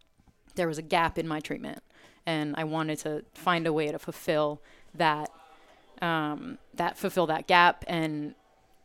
there 0.55 0.69
was 0.69 0.79
a 0.79 0.83
gap 0.83 1.19
in 1.19 1.27
my 1.29 1.41
treatment, 1.41 1.83
and 2.27 2.55
I 2.57 2.65
wanted 2.65 2.99
to 3.01 3.25
find 3.35 3.67
a 3.67 3.73
way 3.73 3.91
to 3.93 3.99
fulfill 3.99 4.63
that 4.95 5.31
um, 6.01 6.59
that 6.75 6.99
fulfill 6.99 7.27
that 7.27 7.47
gap 7.47 7.85
and 7.87 8.35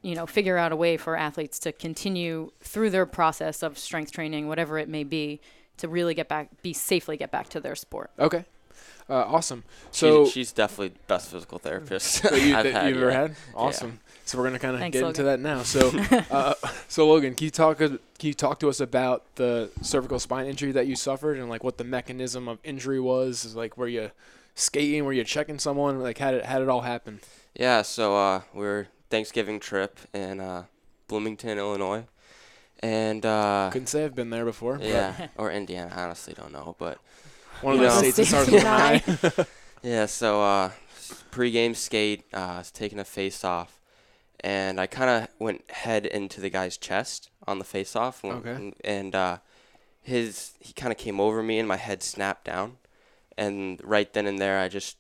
you 0.07 0.15
know 0.15 0.25
figure 0.25 0.57
out 0.57 0.71
a 0.71 0.75
way 0.75 0.95
for 0.95 1.18
athletes 1.18 1.59
to 1.59 1.74
continue 1.74 2.51
through 2.62 2.89
their 2.89 3.06
process 3.06 3.62
of 3.62 3.77
strength 3.77 4.13
training, 4.13 4.48
whatever 4.48 4.77
it 4.77 4.88
may 4.88 5.04
be, 5.04 5.42
to 5.75 5.89
really 5.89 6.13
get 6.13 6.30
back, 6.30 6.62
be 6.62 6.71
safely 6.71 7.18
get 7.18 7.30
back 7.30 7.50
to 7.50 7.59
their 7.59 7.75
sport. 7.75 8.09
Okay. 8.18 8.45
Uh, 9.09 9.15
awesome. 9.15 9.65
So 9.92 10.25
So 10.25 10.31
she's 10.31 10.54
definitely 10.54 10.98
best 11.07 11.30
physical 11.30 11.59
therapist 11.59 12.24
that, 12.24 12.42
you, 12.42 12.56
I've 12.56 12.71
that 12.71 12.88
you've 12.88 12.98
ever 12.98 13.12
had? 13.12 13.36
Awesome. 13.54 14.00
So 14.24 14.38
we're 14.38 14.45
gonna 14.45 14.59
kind 14.59 14.75
of 14.75 14.80
Thanks, 14.80 14.98
get 14.98 15.06
into 15.06 15.24
that 15.24 15.42
now. 15.42 15.63
So, 15.63 15.92
uh, 16.31 16.53
so 16.88 17.07
Logan, 17.07 17.36
can 17.36 17.45
you 17.45 17.51
talk? 17.51 17.77
Can 17.77 18.00
you 18.21 18.33
talk 18.33 18.60
to 18.60 18.69
us 18.69 18.80
about 18.80 19.24
the 19.36 19.69
cervical 19.81 20.19
spine 20.19 20.45
injury 20.48 20.71
that 20.71 20.88
you 20.88 20.95
suffered 20.95 21.38
and 21.38 21.50
like 21.50 21.65
what 21.65 21.77
the 21.77 21.83
mechanism 21.83 22.48
of 22.48 22.60
injury 22.63 23.00
was? 23.00 23.44
Is 23.44 23.56
like 23.57 23.77
were 23.77 23.88
you 23.89 24.12
skating? 24.56 25.03
Were 25.03 25.13
you 25.13 25.25
checking 25.25 25.60
someone? 25.60 26.00
Like 26.00 26.18
how 26.18 26.31
did 26.31 26.45
how 26.45 26.60
did 26.60 26.63
it 26.63 26.69
all 26.69 26.81
happen? 26.81 27.19
Yeah, 27.56 27.81
so 27.81 28.15
uh, 28.15 28.42
we 28.53 28.62
were 28.62 28.88
Thanksgiving 29.09 29.59
trip 29.59 30.00
in 30.13 30.39
uh, 30.39 30.65
Bloomington, 31.07 31.57
Illinois, 31.57 32.05
and 32.81 33.25
uh, 33.25 33.70
Couldn't 33.72 33.88
say 33.88 34.05
I've 34.05 34.15
been 34.15 34.29
there 34.29 34.46
before. 34.46 34.79
yeah, 34.81 35.27
or 35.38 35.51
Indiana. 35.51 35.91
I 35.96 36.03
honestly 36.03 36.34
don't 36.34 36.51
know, 36.51 36.75
but 36.77 37.00
One 37.62 37.75
of 37.75 37.79
You 37.81 37.88
those 37.88 37.96
know- 37.96 38.10
states 38.12 38.17
that 38.17 38.25
starts 38.25 38.51
with 38.51 38.63
an 38.65 38.67
I. 38.67 39.46
yeah. 39.88 40.05
So 40.05 40.41
uh, 40.41 40.72
pre-game 41.31 41.74
skate, 41.75 42.25
uh, 42.34 42.38
I 42.38 42.58
was 42.60 42.72
taking 42.72 43.00
a 43.00 43.05
face 43.05 43.43
off, 43.43 43.79
and 44.41 44.79
I 44.79 44.88
kind 44.88 45.10
of 45.24 45.29
went 45.39 45.70
head 45.72 46.05
into 46.05 46.41
the 46.41 46.50
guy's 46.50 46.77
chest 46.77 47.29
on 47.48 47.60
the 47.60 47.65
face 47.65 47.96
off. 47.96 48.24
Okay. 48.25 48.74
And 48.84 49.15
uh, 49.15 49.38
his 50.01 50.51
he 50.60 50.74
kind 50.74 50.91
of 50.91 50.98
came 50.98 51.20
over 51.20 51.41
me, 51.41 51.60
and 51.60 51.67
my 51.67 51.77
head 51.77 52.03
snapped 52.03 52.46
down, 52.46 52.77
and 53.38 53.79
right 53.84 54.12
then 54.13 54.27
and 54.27 54.39
there, 54.39 54.60
I 54.60 54.67
just 54.67 54.98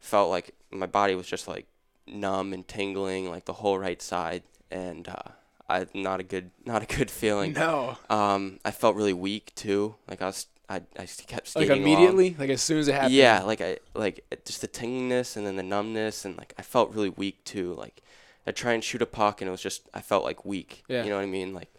felt 0.00 0.30
like 0.30 0.54
my 0.70 0.86
body 0.86 1.14
was 1.14 1.26
just 1.28 1.46
like 1.46 1.66
numb 2.12 2.52
and 2.52 2.66
tingling, 2.66 3.28
like 3.30 3.44
the 3.46 3.54
whole 3.54 3.78
right 3.78 4.00
side, 4.02 4.42
and 4.70 5.08
uh, 5.08 5.30
I 5.68 5.86
not 5.94 6.20
a 6.20 6.22
good 6.22 6.50
not 6.64 6.82
a 6.82 6.86
good 6.86 7.10
feeling. 7.10 7.52
No. 7.52 7.96
Um, 8.10 8.60
I 8.64 8.70
felt 8.70 8.96
really 8.96 9.12
weak 9.12 9.52
too. 9.54 9.96
Like 10.08 10.22
I 10.22 10.26
was, 10.26 10.46
I, 10.68 10.76
I 10.98 11.06
kept 11.06 11.54
Like 11.56 11.66
skating 11.66 11.70
along. 11.70 11.82
immediately, 11.82 12.36
like 12.38 12.50
as 12.50 12.62
soon 12.62 12.78
as 12.78 12.88
it 12.88 12.94
happened. 12.94 13.14
Yeah, 13.14 13.42
like 13.42 13.60
I 13.60 13.78
like 13.94 14.24
just 14.44 14.60
the 14.60 14.68
tinglingness 14.68 15.36
and 15.36 15.46
then 15.46 15.56
the 15.56 15.62
numbness 15.62 16.24
and 16.24 16.36
like 16.36 16.54
I 16.58 16.62
felt 16.62 16.92
really 16.92 17.10
weak 17.10 17.44
too. 17.44 17.74
Like 17.74 18.02
I 18.46 18.52
try 18.52 18.72
and 18.72 18.82
shoot 18.82 19.02
a 19.02 19.06
puck 19.06 19.40
and 19.40 19.48
it 19.48 19.52
was 19.52 19.62
just 19.62 19.88
I 19.94 20.00
felt 20.00 20.24
like 20.24 20.44
weak. 20.44 20.82
Yeah. 20.88 21.04
You 21.04 21.10
know 21.10 21.16
what 21.16 21.22
I 21.22 21.26
mean? 21.26 21.52
Like 21.54 21.72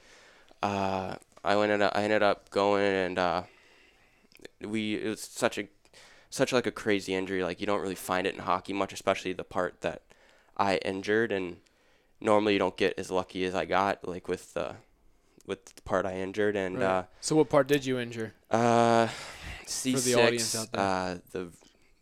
uh 0.62 1.16
I 1.44 1.62
ended 1.62 1.82
up 1.82 1.92
I 1.96 2.04
ended 2.04 2.24
up 2.24 2.50
going 2.52 2.84
and 2.86 3.20
uh 3.20 3.44
we 4.62 4.96
it 4.96 5.08
was 5.10 5.22
such 5.22 5.58
a 5.58 5.68
such 6.30 6.52
like 6.54 6.66
a 6.68 6.72
crazy 6.72 7.14
injury. 7.14 7.44
Like 7.44 7.60
you 7.60 7.68
don't 7.68 7.82
really 7.82 7.96
find 7.96 8.26
it 8.26 8.34
in 8.34 8.42
hockey 8.42 8.74
much, 8.74 8.94
especially 8.94 9.34
the 9.34 9.44
part 9.44 9.82
that 9.82 10.02
I 10.58 10.78
injured 10.78 11.32
and 11.32 11.58
normally 12.22 12.54
you 12.54 12.60
don't 12.60 12.78
get 12.78 12.94
as 12.98 13.10
lucky 13.12 13.44
as 13.46 13.54
I 13.56 13.66
got 13.66 14.08
like 14.08 14.28
with 14.28 14.54
the 14.54 14.76
with 15.46 15.66
the 15.76 15.82
part 15.82 16.06
I 16.06 16.16
injured 16.16 16.56
and 16.56 16.78
Right. 16.78 16.84
uh 16.86 17.04
So 17.22 17.36
what 17.36 17.50
part 17.50 17.68
did 17.68 17.86
you 17.86 18.00
injure? 18.00 18.34
uh, 18.52 19.08
C6, 19.66 20.04
the 20.04 20.14
audience 20.16 20.56
out 20.56 20.72
there. 20.72 20.82
uh, 20.82 21.16
the 21.32 21.50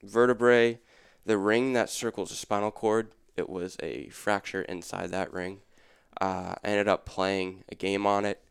vertebrae, 0.03 0.79
the 1.25 1.37
ring 1.37 1.73
that 1.73 1.89
circles 1.89 2.29
the 2.29 2.35
spinal 2.35 2.71
cord, 2.71 3.09
it 3.37 3.49
was 3.49 3.77
a 3.81 4.09
fracture 4.09 4.61
inside 4.63 5.11
that 5.11 5.31
ring. 5.31 5.61
Uh, 6.19 6.55
I 6.63 6.67
ended 6.67 6.87
up 6.87 7.05
playing 7.05 7.63
a 7.69 7.75
game 7.75 8.05
on 8.05 8.25
it, 8.25 8.43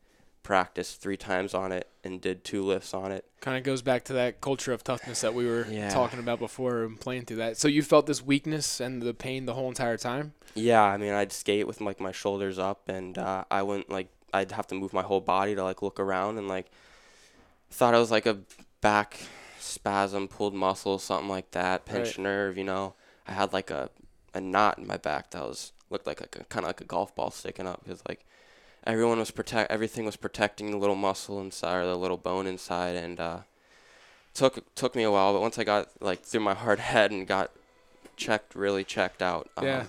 practiced 0.42 1.00
three 1.00 1.16
times 1.16 1.54
on 1.54 1.70
it 1.72 1.88
and 2.02 2.20
did 2.20 2.44
two 2.44 2.62
lifts 2.62 2.94
on 2.94 3.12
it. 3.12 3.24
Kind 3.40 3.58
of 3.58 3.62
goes 3.64 3.82
back 3.82 4.04
to 4.04 4.12
that 4.14 4.40
culture 4.40 4.72
of 4.72 4.82
toughness 4.82 5.20
that 5.20 5.34
we 5.34 5.46
were 5.46 5.66
Yeah. 5.70 5.90
talking 5.90 6.18
about 6.18 6.38
before 6.38 6.82
and 6.84 6.98
playing 7.00 7.24
through 7.26 7.36
that. 7.38 7.56
So 7.56 7.68
you 7.68 7.82
felt 7.82 8.06
this 8.06 8.22
weakness 8.22 8.80
and 8.80 9.02
the 9.02 9.14
pain 9.14 9.46
the 9.46 9.54
whole 9.54 9.68
entire 9.68 9.96
time? 9.96 10.32
Yeah, 10.54 10.82
I 10.82 10.96
mean, 10.96 11.12
I'd 11.12 11.32
skate 11.32 11.66
with 11.66 11.80
like 11.80 12.00
my 12.00 12.12
shoulders 12.12 12.58
up, 12.58 12.88
and 12.88 13.16
uh, 13.18 13.44
I 13.50 13.62
wouldn't 13.62 13.90
like 13.90 14.08
I'd 14.32 14.52
have 14.52 14.66
to 14.68 14.74
move 14.74 14.92
my 14.92 15.02
whole 15.02 15.20
body 15.20 15.54
to 15.54 15.62
like 15.62 15.82
look 15.82 16.00
around, 16.00 16.38
and 16.38 16.48
like 16.48 16.66
thought 17.70 17.94
it 17.94 17.98
was 17.98 18.10
like 18.10 18.26
a 18.26 18.38
back 18.80 19.18
spasm, 19.58 20.26
pulled 20.28 20.54
muscle, 20.54 20.98
something 20.98 21.28
like 21.28 21.50
that, 21.52 21.84
pinched 21.84 22.18
nerve. 22.18 22.56
You 22.58 22.64
know, 22.64 22.94
I 23.28 23.32
had 23.32 23.52
like 23.52 23.70
a 23.70 23.90
a 24.34 24.40
knot 24.40 24.78
in 24.78 24.86
my 24.86 24.96
back 24.96 25.30
that 25.32 25.42
was 25.42 25.72
looked 25.90 26.06
like 26.06 26.20
a 26.20 26.26
kind 26.26 26.64
of 26.64 26.68
like 26.68 26.80
a 26.80 26.84
golf 26.84 27.14
ball 27.14 27.30
sticking 27.30 27.66
up 27.66 27.82
because 27.84 28.02
like 28.08 28.24
everyone 28.84 29.18
was 29.18 29.30
protect 29.30 29.70
everything 29.70 30.04
was 30.04 30.16
protecting 30.16 30.70
the 30.70 30.76
little 30.78 30.96
muscle 30.96 31.40
inside 31.40 31.82
or 31.82 31.86
the 31.86 31.96
little 31.96 32.16
bone 32.16 32.46
inside, 32.46 32.96
and 32.96 33.20
uh, 33.20 33.38
took 34.34 34.74
took 34.74 34.94
me 34.94 35.02
a 35.02 35.10
while, 35.10 35.32
but 35.32 35.40
once 35.40 35.58
I 35.58 35.64
got 35.64 35.88
like 36.00 36.22
through 36.22 36.40
my 36.40 36.54
hard 36.54 36.80
head 36.92 37.10
and 37.10 37.26
got 37.26 37.50
checked, 38.16 38.54
really 38.54 38.84
checked 38.84 39.22
out. 39.22 39.50
Yeah. 39.62 39.80
Um, 39.80 39.86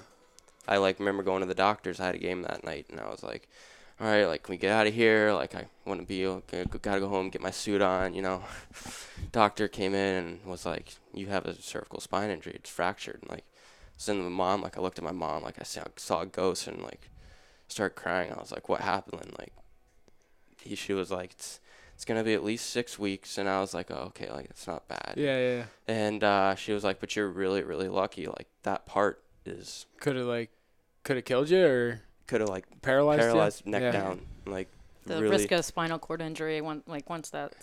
I 0.68 0.78
like 0.78 1.00
remember 1.00 1.24
going 1.24 1.42
to 1.42 1.48
the 1.48 1.54
doctors. 1.54 2.00
I 2.00 2.06
had 2.08 2.16
a 2.16 2.20
game 2.20 2.44
that 2.44 2.64
night, 2.64 2.86
and 2.90 3.00
I 3.00 3.10
was 3.10 3.24
like, 3.24 3.50
"All 4.00 4.08
right, 4.08 4.26
like, 4.26 4.44
can 4.44 4.54
we 4.54 4.58
get 4.58 4.72
out 4.72 4.88
of 4.88 4.94
here? 4.94 5.34
Like, 5.34 5.56
I 5.56 5.66
want 5.86 6.00
to 6.00 6.06
be, 6.06 6.26
okay, 6.26 6.66
gotta 6.82 7.00
go 7.00 7.10
home, 7.10 7.30
get 7.30 7.42
my 7.42 7.52
suit 7.52 7.82
on." 7.82 8.14
You 8.14 8.22
know, 8.22 8.44
doctor 9.32 9.68
came 9.68 9.94
in 9.94 10.24
and 10.24 10.46
was 10.46 10.66
like, 10.66 10.96
"You 11.14 11.28
have 11.28 11.46
a 11.46 11.60
cervical 11.62 12.00
spine 12.00 12.30
injury. 12.30 12.54
It's 12.56 12.70
fractured." 12.70 13.20
And 13.22 13.32
like, 13.32 13.46
so 13.98 14.14
then 14.14 14.24
my 14.24 14.30
mom, 14.30 14.62
like, 14.62 14.78
I 14.78 14.82
looked 14.82 14.98
at 14.98 15.04
my 15.04 15.12
mom, 15.12 15.44
like, 15.44 15.60
I 15.60 15.64
saw, 15.64 15.84
saw 15.96 16.22
a 16.22 16.26
ghost, 16.26 16.68
and 16.68 16.82
like, 16.82 17.10
started 17.72 17.96
crying. 17.96 18.32
I 18.32 18.40
was 18.40 18.52
like, 18.52 18.70
"What 18.70 18.82
happened?" 18.82 19.22
And 19.22 19.34
like, 19.40 19.54
he, 20.62 20.76
she 20.76 20.94
was 20.94 21.12
like, 21.12 21.32
"It's, 21.32 21.60
it's 21.96 22.06
gonna 22.06 22.24
be 22.24 22.34
at 22.34 22.44
least 22.44 22.70
six 22.70 22.98
weeks," 23.00 23.38
and 23.38 23.48
I 23.50 23.60
was 23.62 23.74
like, 23.74 23.90
"Oh, 23.92 24.06
okay, 24.10 24.30
like, 24.32 24.46
it's 24.46 24.68
not 24.68 24.88
bad." 24.88 25.14
Yeah, 25.18 25.38
yeah. 25.38 25.56
yeah. 25.58 25.64
And 25.94 26.24
uh, 26.24 26.56
she 26.56 26.74
was 26.74 26.84
like, 26.84 27.00
"But 27.00 27.16
you're 27.16 27.30
really, 27.30 27.64
really 27.64 27.88
lucky. 27.90 28.28
Like, 28.28 28.48
that 28.64 28.86
part 28.86 29.24
is 29.46 29.86
Could 30.00 30.16
have 30.18 30.26
like, 30.28 30.52
could 31.04 31.16
have 31.16 31.26
killed 31.26 31.50
you 31.50 31.66
or 31.66 32.02
could 32.28 32.42
have 32.42 32.50
like 32.50 32.66
paralyzed, 32.82 33.22
paralyzed 33.22 33.64
you? 33.66 33.72
neck 33.72 33.82
Yeah. 33.82 33.92
down, 33.92 34.22
like 34.46 34.70
The 35.06 35.16
really. 35.16 35.30
risk 35.30 35.52
of 35.52 35.66
spinal 35.66 35.98
cord 36.00 36.22
injury, 36.22 36.62
one, 36.62 36.84
like 36.88 37.10
once 37.10 37.30
that 37.32 37.54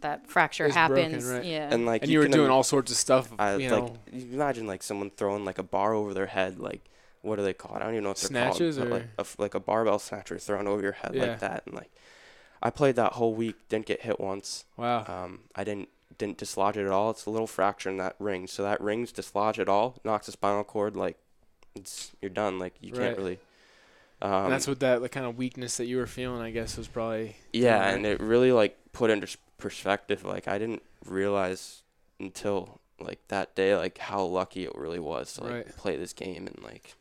that 0.00 0.26
fracture 0.28 0.66
Is 0.66 0.74
broken, 0.74 0.96
happens, 0.96 1.24
right. 1.26 1.44
yeah. 1.44 1.68
and 1.72 1.86
like 1.86 2.02
And 2.02 2.10
you 2.10 2.18
were 2.18 2.28
doing 2.28 2.46
im- 2.46 2.52
all 2.52 2.62
sorts 2.62 2.90
of 2.92 2.96
stuff, 2.98 3.32
I, 3.38 3.56
you 3.56 3.70
like 3.70 3.82
know. 3.84 3.96
you 4.12 4.26
imagine 4.34 4.66
like 4.66 4.82
someone 4.82 5.10
throwing 5.10 5.44
like 5.46 5.58
a 5.58 5.62
bar 5.62 5.94
over 5.94 6.12
their 6.14 6.26
head, 6.26 6.58
like 6.58 6.82
what 7.24 7.36
do 7.36 7.42
they 7.42 7.54
call 7.54 7.76
it? 7.76 7.80
I 7.80 7.84
don't 7.84 7.94
even 7.94 8.04
know 8.04 8.10
what 8.10 8.18
they're 8.18 8.28
Snatches 8.28 8.76
called. 8.76 8.90
but, 8.90 8.96
or- 8.96 8.98
like 8.98 9.08
a, 9.18 9.42
like 9.42 9.54
a 9.54 9.60
barbell 9.60 9.98
snatcher 9.98 10.38
thrown 10.38 10.66
over 10.66 10.82
your 10.82 10.92
head 10.92 11.14
Yeah. 11.14 11.22
like 11.24 11.40
that, 11.40 11.62
and 11.66 11.74
like 11.74 11.90
I 12.62 12.70
played 12.70 12.96
that 12.96 13.12
whole 13.14 13.34
week, 13.34 13.56
didn't 13.68 13.86
get 13.86 14.02
hit 14.02 14.18
once. 14.20 14.64
Wow. 14.76 15.04
Um, 15.08 15.40
I 15.54 15.64
didn't 15.64 15.88
didn't 16.16 16.38
dislodge 16.38 16.76
it 16.76 16.84
at 16.86 16.92
all. 16.92 17.10
It's 17.10 17.26
a 17.26 17.30
little 17.30 17.46
fracture 17.48 17.90
in 17.90 17.96
that 17.96 18.14
ring, 18.20 18.46
so 18.46 18.62
that 18.62 18.80
ring's 18.80 19.10
dislodge 19.12 19.58
at 19.58 19.68
all, 19.68 19.96
knocks 20.04 20.26
the 20.26 20.32
spinal 20.32 20.62
cord, 20.64 20.94
like 20.96 21.16
it's 21.74 22.12
you're 22.22 22.30
done. 22.30 22.58
Like 22.58 22.74
you 22.80 22.92
Right. 22.92 23.00
can't 23.06 23.18
really. 23.18 23.38
Um, 24.22 24.48
that's 24.48 24.66
what 24.68 24.80
that 24.80 25.02
the 25.02 25.08
kind 25.08 25.26
of 25.26 25.36
weakness 25.36 25.76
that 25.76 25.86
you 25.86 25.96
were 25.98 26.06
feeling, 26.06 26.40
I 26.40 26.50
guess, 26.52 26.76
was 26.78 26.88
probably. 26.88 27.36
Yeah, 27.52 27.88
and 27.88 28.06
it 28.06 28.20
really 28.20 28.52
like 28.52 28.76
put 28.92 29.10
into 29.10 29.36
perspective. 29.58 30.24
Like 30.24 30.46
I 30.48 30.56
didn't 30.58 30.82
realize 31.04 31.82
until 32.20 32.80
like 33.00 33.18
that 33.28 33.54
day, 33.56 33.76
like 33.76 33.98
how 33.98 34.22
lucky 34.24 34.64
it 34.64 34.74
really 34.76 35.00
was 35.00 35.34
to 35.34 35.42
like 35.42 35.52
Right. 35.52 35.76
play 35.76 35.96
this 35.96 36.12
game 36.12 36.46
and 36.46 36.62
like 36.62 36.94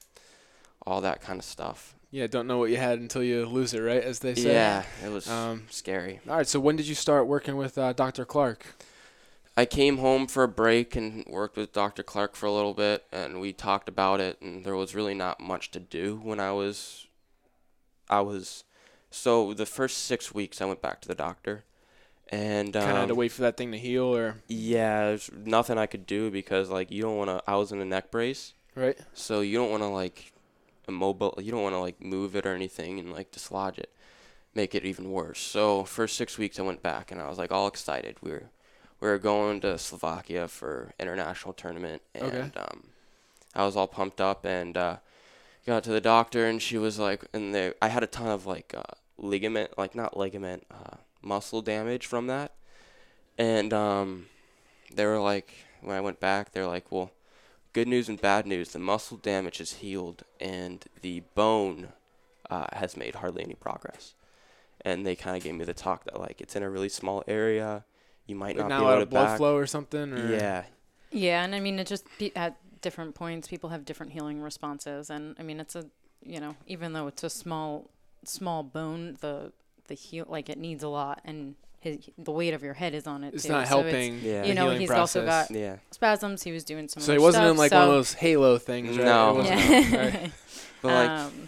all 0.86 1.02
that 1.02 1.22
kind 1.22 1.40
of 1.40 1.46
stuff. 1.46 1.96
Yeah, 2.12 2.28
don't 2.28 2.46
know 2.46 2.60
what 2.60 2.70
you 2.70 2.78
had 2.78 3.00
until 3.00 3.24
you 3.24 3.46
lose 3.46 3.74
it, 3.74 3.80
right? 3.82 4.04
As 4.04 4.20
they 4.20 4.36
say. 4.36 4.54
Yeah, 4.54 4.84
it 5.04 5.10
was 5.10 5.28
Um, 5.28 5.66
scary. 5.70 6.20
All 6.30 6.38
right. 6.38 6.48
So 6.48 6.60
when 6.60 6.76
did 6.76 6.88
you 6.88 6.94
start 6.96 7.26
working 7.26 7.58
with 7.58 7.78
uh, 7.78 7.94
Dr. 7.94 8.24
Clark? 8.24 8.66
I 9.58 9.66
came 9.66 9.98
home 9.98 10.28
for 10.28 10.44
a 10.44 10.48
break 10.48 10.96
and 10.96 11.26
worked 11.28 11.58
with 11.58 11.74
Dr. 11.74 12.04
Clark 12.04 12.36
for 12.36 12.46
a 12.48 12.52
little 12.52 12.74
bit, 12.74 13.06
and 13.12 13.40
we 13.42 13.54
talked 13.54 13.88
about 13.90 14.20
it. 14.20 14.40
And 14.42 14.64
there 14.66 14.76
was 14.76 14.94
really 14.96 15.14
not 15.14 15.40
much 15.40 15.72
to 15.72 15.80
do 15.80 16.20
when 16.24 16.40
I 16.40 16.52
was, 16.52 17.06
I 18.10 18.22
was, 18.22 18.64
so 19.12 19.54
the 19.54 19.66
first 19.68 20.00
six 20.06 20.34
weeks 20.34 20.60
I 20.62 20.66
went 20.66 20.82
back 20.82 21.02
to 21.02 21.08
the 21.08 21.14
doctor, 21.16 21.64
and 22.30 22.74
Kind 22.74 22.86
of 22.90 22.96
had 22.98 23.06
to 23.08 23.14
um, 23.14 23.18
wait 23.18 23.32
for 23.32 23.44
that 23.44 23.58
thing 23.58 23.72
to 23.72 23.78
heal, 23.78 24.06
or 24.06 24.38
Yeah, 24.48 25.06
there's 25.08 25.30
nothing 25.34 25.78
I 25.78 25.86
could 25.86 26.08
do 26.08 26.32
because 26.32 26.70
like 26.70 26.90
you 26.92 27.02
don't 27.04 27.18
want 27.18 27.30
to. 27.30 27.44
I 27.48 27.56
was 27.56 27.72
in 27.72 27.80
a 27.80 27.86
neck 27.86 28.10
brace, 28.10 28.54
right? 28.76 28.98
so 29.14 29.42
you 29.42 29.58
don't 29.58 29.70
want 29.70 29.84
to 29.84 29.88
like 29.90 30.33
immobile. 30.88 31.38
You 31.42 31.52
don't 31.52 31.64
want 31.64 31.76
to 31.76 31.80
like 31.80 32.02
move 32.02 32.36
it 32.36 32.46
or 32.46 32.54
anything 32.56 33.00
and 33.00 33.12
like 33.12 33.32
dislodge 33.32 33.78
it, 33.80 33.92
make 34.56 34.76
it 34.76 34.86
even 34.86 35.12
worse. 35.12 35.40
So 35.40 35.84
for 35.84 36.08
six 36.08 36.38
weeks 36.38 36.60
I 36.60 36.64
went 36.64 36.84
back 36.84 37.12
and 37.12 37.22
I 37.22 37.30
was 37.30 37.38
like 37.38 37.52
all 37.52 37.68
excited. 37.68 38.18
We 38.22 38.32
were 38.32 38.50
we 39.00 39.08
were 39.10 39.20
going 39.20 39.62
to 39.62 39.78
Slovakia 39.78 40.48
for 40.48 40.94
international 41.00 41.54
tournament 41.54 42.02
and 42.16 42.24
Okay. 42.28 42.52
um, 42.58 42.84
I 43.56 43.66
was 43.66 43.76
all 43.76 43.88
pumped 43.88 44.22
up 44.22 44.46
and 44.46 44.78
uh, 44.78 44.98
got 45.66 45.84
to 45.84 45.92
the 45.92 46.02
doctor 46.02 46.48
and 46.48 46.62
she 46.62 46.78
was 46.78 47.00
like, 47.00 47.26
and 47.34 47.54
they 47.54 47.74
I 47.82 47.90
had 47.90 48.04
a 48.04 48.08
ton 48.08 48.28
of 48.28 48.46
like 48.46 48.74
uh, 48.78 48.84
ligament, 49.18 49.78
like 49.78 49.96
not 49.96 50.18
ligament, 50.18 50.66
uh, 50.72 50.98
muscle 51.22 51.62
damage 51.62 52.06
from 52.06 52.28
that, 52.28 52.52
and 53.38 53.74
um, 53.74 54.28
they 54.94 55.06
were 55.06 55.20
like, 55.20 55.54
when 55.82 55.96
I 55.96 56.02
went 56.02 56.20
back, 56.20 56.52
they're 56.52 56.68
like, 56.68 56.92
well, 56.92 57.12
good 57.74 57.88
news 57.88 58.08
and 58.10 58.20
bad 58.22 58.46
news. 58.46 58.72
The 58.72 58.80
muscle 58.80 59.18
damage 59.18 59.60
is 59.60 59.74
healed, 59.74 60.24
and 60.40 60.86
the 61.02 61.22
bone 61.36 61.90
uh, 62.50 62.68
has 62.74 62.96
made 62.98 63.16
hardly 63.16 63.44
any 63.44 63.56
progress. 63.56 64.14
And 64.82 65.06
they 65.06 65.16
kind 65.16 65.38
of 65.38 65.44
gave 65.44 65.56
me 65.56 65.66
the 65.66 65.74
talk 65.74 66.04
that 66.06 66.20
like 66.20 66.42
it's 66.42 66.56
in 66.56 66.64
a 66.64 66.70
really 66.70 66.90
small 66.90 67.24
area. 67.28 67.86
You 68.28 68.36
might 68.36 68.58
Like 68.58 68.68
not 68.68 68.70
not 68.70 68.80
be 68.80 68.84
a 68.84 68.88
lot 68.88 68.92
able 68.94 69.00
to 69.00 69.04
of 69.04 69.10
blood 69.10 69.26
back. 69.26 69.38
flow 69.38 69.56
or 69.58 69.66
something. 69.66 70.14
Or? 70.14 70.28
Yeah, 70.32 70.64
Yeah, 71.12 71.44
and 71.44 71.54
I 71.56 71.60
mean, 71.60 71.80
it 71.80 71.88
just 71.88 72.06
be, 72.18 72.36
at 72.36 72.58
different 72.82 73.16
points, 73.16 73.48
people 73.48 73.70
have 73.70 73.86
different 73.86 74.12
healing 74.14 74.42
responses, 74.42 75.10
and 75.10 75.36
I 75.40 75.44
mean, 75.44 75.60
it's 75.60 75.76
a 75.76 75.86
you 76.26 76.40
know, 76.40 76.56
even 76.68 76.94
though 76.94 77.08
it's 77.08 77.24
a 77.24 77.30
small 77.30 77.90
small 78.26 78.64
bone, 78.64 79.18
the 79.22 79.52
the 79.88 79.94
heal 79.94 80.26
like 80.30 80.50
it 80.50 80.58
needs 80.58 80.84
a 80.84 80.88
lot, 80.90 81.22
and 81.26 81.56
his, 81.84 82.10
the 82.18 82.32
weight 82.32 82.54
of 82.54 82.64
your 82.64 82.74
head 82.74 82.94
is 82.94 83.06
on 83.06 83.24
it. 83.24 83.34
It's 83.34 83.44
too. 83.44 83.52
not 83.52 83.68
so 83.68 83.82
helping. 83.82 84.22
Yeah. 84.22 84.46
You 84.46 84.54
know, 84.54 84.66
healing 84.66 84.82
he's 84.82 84.92
also 84.92 85.26
got- 85.26 85.52
yeah. 85.52 85.78
spasms. 85.92 86.44
He 86.44 86.52
was 86.52 86.64
doing 86.64 86.88
some. 86.88 87.04
So 87.04 87.12
other 87.12 87.20
he 87.20 87.24
wasn't 87.24 87.48
in 87.48 87.58
like 87.58 87.72
so, 87.72 87.80
one 87.80 87.88
of 87.90 87.94
those 87.96 88.14
Halo 88.14 88.58
things, 88.58 88.98
right? 88.98 89.06
No. 89.06 89.44
Yeah. 89.44 89.96
right. 89.98 90.32
But 90.82 90.92
like, 90.92 91.10
um, 91.10 91.48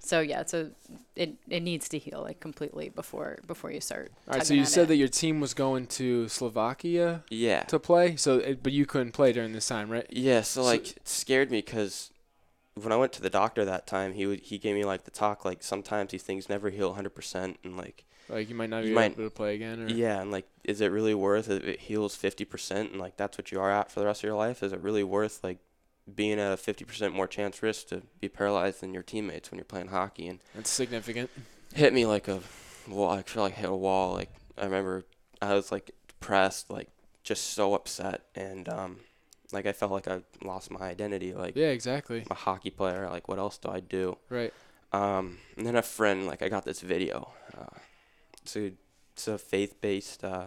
so 0.00 0.20
yeah, 0.20 0.42
so 0.44 0.70
it 1.14 1.34
it 1.48 1.62
needs 1.62 1.88
to 1.90 1.98
heal 1.98 2.20
like 2.20 2.40
completely 2.40 2.88
before 2.88 3.38
before 3.46 3.70
you 3.70 3.80
start. 3.80 4.10
All 4.26 4.34
right. 4.34 4.46
So 4.46 4.54
you 4.54 4.64
said 4.64 4.84
it. 4.84 4.86
that 4.88 4.96
your 4.96 5.06
team 5.08 5.40
was 5.40 5.54
going 5.54 5.86
to 5.98 6.26
Slovakia 6.28 7.22
yeah. 7.30 7.62
to 7.64 7.78
play. 7.78 8.16
So, 8.16 8.38
it, 8.38 8.62
but 8.62 8.72
you 8.72 8.86
couldn't 8.86 9.12
play 9.12 9.32
during 9.32 9.52
this 9.52 9.68
time, 9.68 9.88
right? 9.88 10.06
Yeah, 10.10 10.42
so 10.42 10.62
So- 10.62 10.66
like 10.66 10.96
it 10.96 11.08
scared 11.08 11.52
me 11.52 11.58
because 11.58 12.10
when 12.74 12.90
I 12.92 12.96
went 12.96 13.12
to 13.12 13.22
the 13.22 13.30
doctor 13.30 13.64
that 13.64 13.86
time, 13.86 14.14
he 14.14 14.26
would 14.26 14.40
he 14.40 14.58
gave 14.58 14.74
me 14.74 14.84
like 14.84 15.04
the 15.04 15.10
talk 15.10 15.44
like 15.44 15.62
sometimes 15.62 16.10
these 16.10 16.22
things 16.22 16.48
never 16.48 16.70
heal 16.70 16.94
100% 16.94 17.56
and 17.62 17.76
like 17.76 18.04
Like 18.28 18.48
you 18.48 18.54
might 18.54 18.70
not 18.70 18.82
You 18.84 18.90
be 18.90 18.94
might- 18.94 19.12
able 19.12 19.24
to 19.24 19.30
play 19.30 19.54
again. 19.54 19.80
Or, 19.82 19.88
yeah, 19.88 20.20
and 20.20 20.30
like 20.30 20.46
is 20.64 20.80
it 20.80 20.88
really 20.92 21.14
worth 21.14 21.48
it 21.50 21.62
if 21.62 21.68
it 21.68 21.80
heals 21.80 22.16
50% 22.16 22.92
and 22.92 23.00
like 23.00 23.16
that's 23.16 23.36
what 23.36 23.50
you 23.52 23.60
are 23.60 23.70
at 23.70 23.90
for 23.90 24.00
the 24.00 24.06
rest 24.06 24.20
of 24.20 24.28
your 24.28 24.36
life? 24.36 24.62
Is 24.62 24.72
it 24.72 24.80
really 24.80 25.04
worth 25.04 25.42
like 25.42 25.58
being 26.12 26.38
at 26.40 26.52
a 26.52 26.56
50% 26.56 27.12
more 27.12 27.26
chance 27.28 27.62
risk 27.62 27.88
to 27.88 28.02
be 28.20 28.28
paralyzed 28.28 28.80
than 28.80 28.92
your 28.94 29.02
teammates 29.04 29.50
when 29.50 29.58
you're 29.58 29.64
playing 29.64 29.88
hockey 29.88 30.26
and 30.28 30.40
That's 30.54 30.70
significant. 30.70 31.30
hit 31.74 31.92
me 31.92 32.06
like 32.06 32.26
a 32.28 32.40
wall. 32.88 33.10
I 33.10 33.22
feel 33.22 33.42
like 33.44 33.52
I 33.54 33.60
hit 33.60 33.70
a 33.70 33.74
wall. 33.76 34.14
Like 34.14 34.30
I 34.58 34.64
remember 34.64 35.04
I 35.40 35.54
was 35.54 35.70
like 35.70 35.90
depressed, 36.08 36.70
like 36.70 36.88
just 37.22 37.52
so 37.54 37.74
upset 37.74 38.22
and 38.34 38.68
um 38.68 38.96
like 39.52 39.66
I 39.66 39.72
felt 39.72 39.92
like 39.92 40.08
I 40.08 40.22
lost 40.42 40.70
my 40.70 40.80
identity 40.80 41.34
like 41.34 41.54
Yeah, 41.56 41.68
exactly. 41.68 42.20
I'm 42.20 42.26
a 42.30 42.34
hockey 42.34 42.70
player. 42.70 43.08
Like, 43.10 43.28
what 43.28 43.38
else 43.38 43.58
do 43.58 43.68
I 43.70 43.80
do? 43.80 44.16
Right. 44.30 44.52
Um, 44.92 45.38
and 45.56 45.66
then 45.66 45.76
a 45.76 45.82
friend, 45.82 46.26
like, 46.26 46.42
I 46.42 46.48
got 46.50 46.64
this 46.66 46.80
video. 46.80 47.32
Uh, 47.56 47.78
it's 48.42 48.56
a, 48.56 48.72
it's 49.14 49.28
a 49.28 49.38
faith-based, 49.38 50.24
uh, 50.24 50.46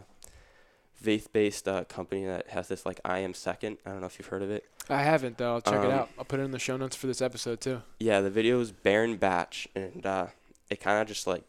faith-based 0.93 1.67
uh, 1.67 1.83
company 1.85 2.25
that 2.25 2.49
has 2.49 2.67
this 2.67 2.85
like 2.85 2.99
I 3.05 3.19
am 3.19 3.33
second. 3.33 3.77
I 3.85 3.91
don't 3.91 4.01
know 4.01 4.07
if 4.07 4.17
you've 4.17 4.27
heard 4.27 4.41
of 4.41 4.49
it. 4.51 4.65
I 4.89 5.01
haven't 5.03 5.37
though. 5.37 5.53
I'll 5.55 5.61
check 5.61 5.83
it 5.83 5.85
Um, 5.85 5.91
out. 5.91 6.09
I'll 6.17 6.25
put 6.25 6.39
it 6.39 6.43
in 6.43 6.51
the 6.51 6.59
show 6.59 6.77
notes 6.77 6.95
for 6.95 7.07
this 7.07 7.21
episode 7.21 7.59
too. 7.59 7.81
Yeah, 7.99 8.21
the 8.21 8.29
video 8.29 8.59
is 8.59 8.71
Baron 8.71 9.17
Batch, 9.17 9.67
and 9.75 10.05
uh, 10.05 10.27
it 10.69 10.79
kind 10.79 11.01
of 11.01 11.07
just 11.07 11.27
like 11.27 11.43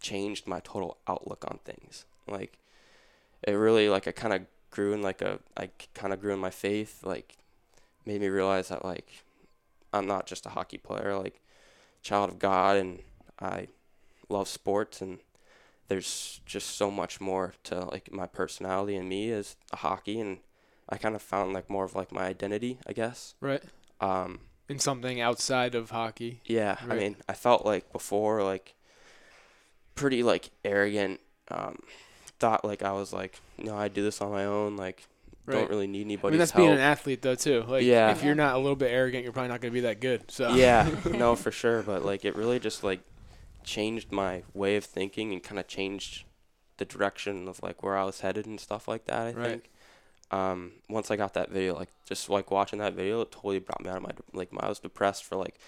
changed 0.00 0.46
my 0.46 0.60
total 0.60 0.98
outlook 1.08 1.44
on 1.48 1.58
things. 1.64 2.04
Like, 2.26 2.58
it 3.42 3.52
really 3.52 3.88
like 3.88 4.06
I 4.06 4.12
kind 4.12 4.32
of 4.34 4.42
grew 4.70 4.92
in 4.92 5.02
like 5.02 5.22
a 5.22 5.38
I 5.56 5.70
kind 5.94 6.12
of 6.12 6.20
grew 6.20 6.32
in 6.32 6.38
my 6.38 6.50
faith. 6.50 7.00
Like, 7.02 7.36
made 8.06 8.20
me 8.20 8.28
realize 8.28 8.68
that 8.68 8.84
like 8.84 9.24
I'm 9.92 10.06
not 10.06 10.26
just 10.26 10.46
a 10.46 10.50
hockey 10.50 10.78
player. 10.78 11.16
Like, 11.16 11.40
child 12.02 12.30
of 12.30 12.38
God, 12.38 12.76
and 12.76 13.00
I 13.40 13.68
love 14.28 14.46
sports, 14.48 15.00
and 15.00 15.18
there's 15.88 16.40
just 16.46 16.76
so 16.76 16.90
much 16.90 17.20
more 17.20 17.54
to 17.64 17.80
like 17.86 18.12
my 18.12 18.26
personality 18.26 18.96
and 18.96 19.08
me 19.08 19.30
as 19.32 19.56
a 19.72 19.76
hockey, 19.76 20.18
and 20.20 20.38
I 20.88 20.96
kind 20.96 21.14
of 21.14 21.22
found 21.22 21.52
like 21.52 21.68
more 21.70 21.84
of 21.84 21.94
like 21.94 22.12
my 22.12 22.24
identity, 22.24 22.78
I 22.86 22.92
guess. 22.92 23.34
Right. 23.40 23.62
Um, 24.00 24.40
In 24.68 24.78
something 24.78 25.20
outside 25.20 25.74
of 25.74 25.90
hockey. 25.90 26.40
yeah, 26.44 26.76
I 26.88 26.94
mean, 26.94 27.16
I 27.28 27.32
felt 27.34 27.64
like 27.66 27.92
before, 27.92 28.42
like 28.42 28.74
pretty 29.94 30.22
like 30.22 30.50
arrogant. 30.64 31.20
Um, 31.50 31.78
thought 32.38 32.64
like 32.64 32.82
I 32.82 32.92
was 32.92 33.12
like, 33.12 33.38
no, 33.58 33.76
I 33.76 33.88
do 33.88 34.02
this 34.02 34.20
on 34.20 34.30
my 34.32 34.44
own. 34.44 34.76
Like, 34.76 35.06
Right. 35.46 35.56
don't 35.58 35.68
really 35.68 35.86
need 35.86 36.06
I 36.24 36.30
mean, 36.30 36.38
that's 36.38 36.52
help. 36.52 36.62
being 36.62 36.72
an 36.72 36.78
athlete 36.80 37.20
though 37.20 37.34
too. 37.34 37.64
Like, 37.68 37.84
Yeah. 37.84 38.10
if 38.12 38.24
you're 38.24 38.34
not 38.34 38.54
a 38.54 38.58
little 38.58 38.76
bit 38.76 38.90
arrogant, 38.90 39.24
you're 39.24 39.32
probably 39.34 39.50
not 39.50 39.60
going 39.60 39.72
to 39.72 39.74
be 39.74 39.80
that 39.82 40.00
good. 40.00 40.30
So 40.30 40.54
yeah, 40.54 40.88
no, 41.04 41.36
for 41.36 41.50
sure. 41.52 41.82
But 41.82 42.02
like, 42.02 42.24
it 42.24 42.34
really 42.34 42.58
just 42.58 42.82
like 42.82 43.00
changed 43.64 44.12
my 44.12 44.42
way 44.52 44.76
of 44.76 44.84
thinking 44.84 45.32
and 45.32 45.42
kind 45.42 45.58
of 45.58 45.66
changed 45.66 46.24
the 46.76 46.84
direction 46.84 47.48
of 47.48 47.62
like 47.62 47.82
where 47.82 47.96
I 47.96 48.04
was 48.04 48.20
headed 48.20 48.46
and 48.46 48.60
stuff 48.60 48.88
like 48.88 49.04
that. 49.06 49.26
I 49.26 49.32
Right. 49.32 49.50
think. 49.50 49.70
Um, 50.30 50.72
once 50.88 51.10
I 51.10 51.16
got 51.16 51.34
that 51.34 51.50
video, 51.50 51.74
like 51.74 51.90
just 52.06 52.28
like 52.28 52.50
watching 52.50 52.78
that 52.80 52.94
video, 52.94 53.20
it 53.20 53.30
totally 53.30 53.58
brought 53.58 53.82
me 53.82 53.90
out 53.90 53.98
of 53.98 54.02
my 54.02 54.10
like 54.32 54.50
I 54.58 54.68
was 54.68 54.78
depressed 54.80 55.24
for 55.24 55.36
like 55.36 55.58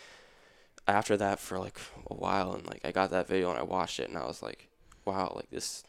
after 0.88 1.16
that 1.16 1.38
for 1.40 1.58
like 1.58 1.78
a 2.10 2.14
while, 2.14 2.52
and 2.52 2.66
like 2.66 2.80
I 2.84 2.90
got 2.92 3.10
that 3.10 3.28
video 3.28 3.50
and 3.50 3.58
I 3.58 3.62
watched 3.62 4.00
it 4.00 4.08
and 4.08 4.18
I 4.18 4.26
was 4.26 4.42
like, 4.42 4.68
wow, 5.04 5.32
like 5.36 5.50
this, 5.50 5.84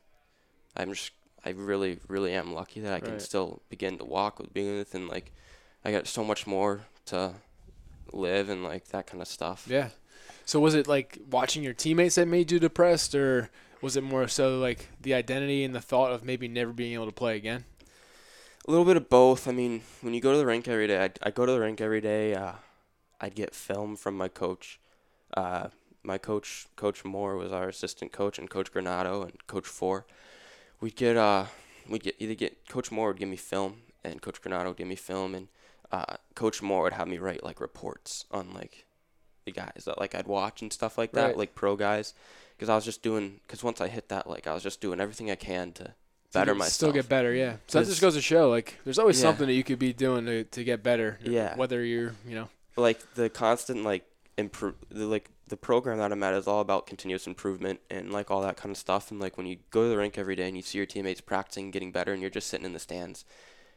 I'm 0.75 0.93
just 0.93 1.11
I 1.45 1.51
really 1.51 1.99
really 2.07 2.33
am 2.33 2.53
lucky 2.53 2.79
that 2.81 2.93
I 2.93 2.99
can 2.99 3.19
still 3.19 3.61
begin 3.69 3.97
to 3.99 4.05
walk 4.05 4.39
with 4.39 4.53
with 4.53 4.93
and 4.93 5.07
like 5.07 5.31
I 5.85 5.91
got 5.91 6.07
so 6.07 6.23
much 6.23 6.45
more 6.45 6.81
to 7.05 7.35
live 8.11 8.49
and 8.49 8.63
like 8.63 8.89
that 8.89 9.07
kind 9.07 9.21
of 9.21 9.27
stuff. 9.27 9.65
Yeah. 9.69 9.89
So 10.47 10.61
was 10.61 10.75
it 10.75 10.87
like 10.87 11.19
watching 11.29 11.61
your 11.61 11.73
teammates 11.73 12.15
that 12.15 12.25
made 12.25 12.53
you 12.53 12.57
depressed, 12.57 13.13
or 13.13 13.49
was 13.81 13.97
it 13.97 14.01
more 14.01 14.29
so 14.29 14.57
like 14.59 14.87
the 15.01 15.13
identity 15.13 15.65
and 15.65 15.75
the 15.75 15.81
thought 15.81 16.13
of 16.13 16.23
maybe 16.23 16.47
never 16.47 16.71
being 16.71 16.93
able 16.93 17.05
to 17.05 17.11
play 17.11 17.35
again? 17.35 17.65
A 18.65 18.71
little 18.71 18.85
bit 18.85 18.95
of 18.95 19.09
both. 19.09 19.45
I 19.45 19.51
mean, 19.51 19.81
when 19.99 20.13
you 20.13 20.21
go 20.21 20.31
to 20.31 20.37
the 20.37 20.45
rink 20.45 20.69
every 20.69 20.87
day, 20.87 21.03
I 21.03 21.11
I 21.21 21.31
go 21.31 21.45
to 21.45 21.51
the 21.51 21.59
rink 21.59 21.81
every 21.81 21.99
day. 21.99 22.33
Uh, 22.33 22.53
I'd 23.19 23.35
get 23.35 23.53
film 23.53 23.97
from 23.97 24.15
my 24.15 24.29
coach. 24.29 24.79
Uh, 25.35 25.67
my 26.01 26.17
coach, 26.17 26.67
Coach 26.77 27.03
Moore, 27.03 27.35
was 27.35 27.51
our 27.51 27.67
assistant 27.67 28.13
coach, 28.13 28.39
and 28.39 28.49
Coach 28.49 28.71
Granado 28.71 29.23
and 29.23 29.45
Coach 29.47 29.67
Four. 29.67 30.05
We'd 30.79 30.95
get 30.95 31.17
uh, 31.17 31.47
we'd 31.89 32.03
get 32.03 32.15
either 32.19 32.35
get 32.35 32.69
Coach 32.69 32.89
Moore 32.89 33.09
would 33.09 33.19
give 33.19 33.27
me 33.27 33.35
film, 33.35 33.81
and 34.01 34.21
Coach 34.21 34.41
Granado 34.41 34.67
would 34.67 34.77
give 34.77 34.87
me 34.87 34.95
film, 34.95 35.35
and 35.35 35.49
uh, 35.91 36.15
Coach 36.35 36.61
Moore 36.61 36.83
would 36.83 36.93
have 36.93 37.09
me 37.09 37.17
write 37.17 37.43
like 37.43 37.59
reports 37.59 38.23
on 38.31 38.53
like 38.53 38.86
the 39.47 39.51
guys 39.51 39.83
that 39.85 39.99
like 39.99 40.13
I'd 40.13 40.27
watch 40.27 40.61
and 40.61 40.71
stuff 40.71 40.97
like 40.97 41.11
that, 41.13 41.25
Right. 41.27 41.37
like 41.37 41.55
pro 41.55 41.75
guys, 41.75 42.13
because 42.55 42.69
I 42.69 42.75
was 42.75 42.85
just 42.85 43.01
doing. 43.01 43.39
Because 43.43 43.63
once 43.63 43.81
I 43.81 43.87
hit 43.87 44.09
that, 44.09 44.29
like 44.29 44.45
I 44.47 44.53
was 44.53 44.61
just 44.63 44.79
doing 44.81 44.99
everything 44.99 45.31
I 45.31 45.35
can 45.35 45.71
to 45.73 45.93
better 46.33 46.53
myself. 46.53 46.73
Still 46.73 46.91
get 46.91 47.09
better, 47.09 47.33
yeah. 47.33 47.57
So 47.67 47.79
that 47.79 47.85
just 47.87 48.01
goes 48.01 48.13
to 48.15 48.21
show, 48.21 48.49
like, 48.49 48.75
there's 48.83 48.99
always 48.99 49.17
Yeah. 49.17 49.23
something 49.29 49.47
that 49.47 49.53
you 49.53 49.63
could 49.63 49.79
be 49.79 49.93
doing 49.93 50.25
to, 50.25 50.43
to 50.43 50.63
get 50.63 50.83
better. 50.83 51.17
Yeah. 51.23 51.55
Whether 51.55 51.83
you're, 51.83 52.13
you 52.27 52.35
know, 52.35 52.49
like 52.75 52.99
the 53.15 53.29
constant 53.29 53.83
like 53.83 54.03
improve 54.37 54.75
the 54.89 55.05
like 55.07 55.29
the 55.47 55.57
program 55.57 55.97
that 55.97 56.11
I'm 56.11 56.21
at 56.21 56.33
is 56.35 56.45
all 56.47 56.59
about 56.61 56.85
continuous 56.85 57.25
improvement 57.25 57.79
and 57.89 58.11
like 58.11 58.29
all 58.29 58.41
that 58.41 58.57
kind 58.57 58.69
of 58.71 58.77
stuff 58.77 59.09
and 59.09 59.19
like 59.19 59.35
when 59.37 59.47
you 59.47 59.57
go 59.71 59.83
to 59.83 59.89
the 59.89 59.97
rink 59.97 60.17
every 60.17 60.35
day 60.35 60.47
and 60.47 60.55
you 60.55 60.61
see 60.61 60.77
your 60.77 60.85
teammates 60.85 61.21
practicing 61.21 61.71
getting 61.71 61.91
better 61.91 62.11
and 62.13 62.21
you're 62.21 62.29
just 62.29 62.47
sitting 62.47 62.65
in 62.65 62.73
the 62.73 62.79
stands 62.79 63.23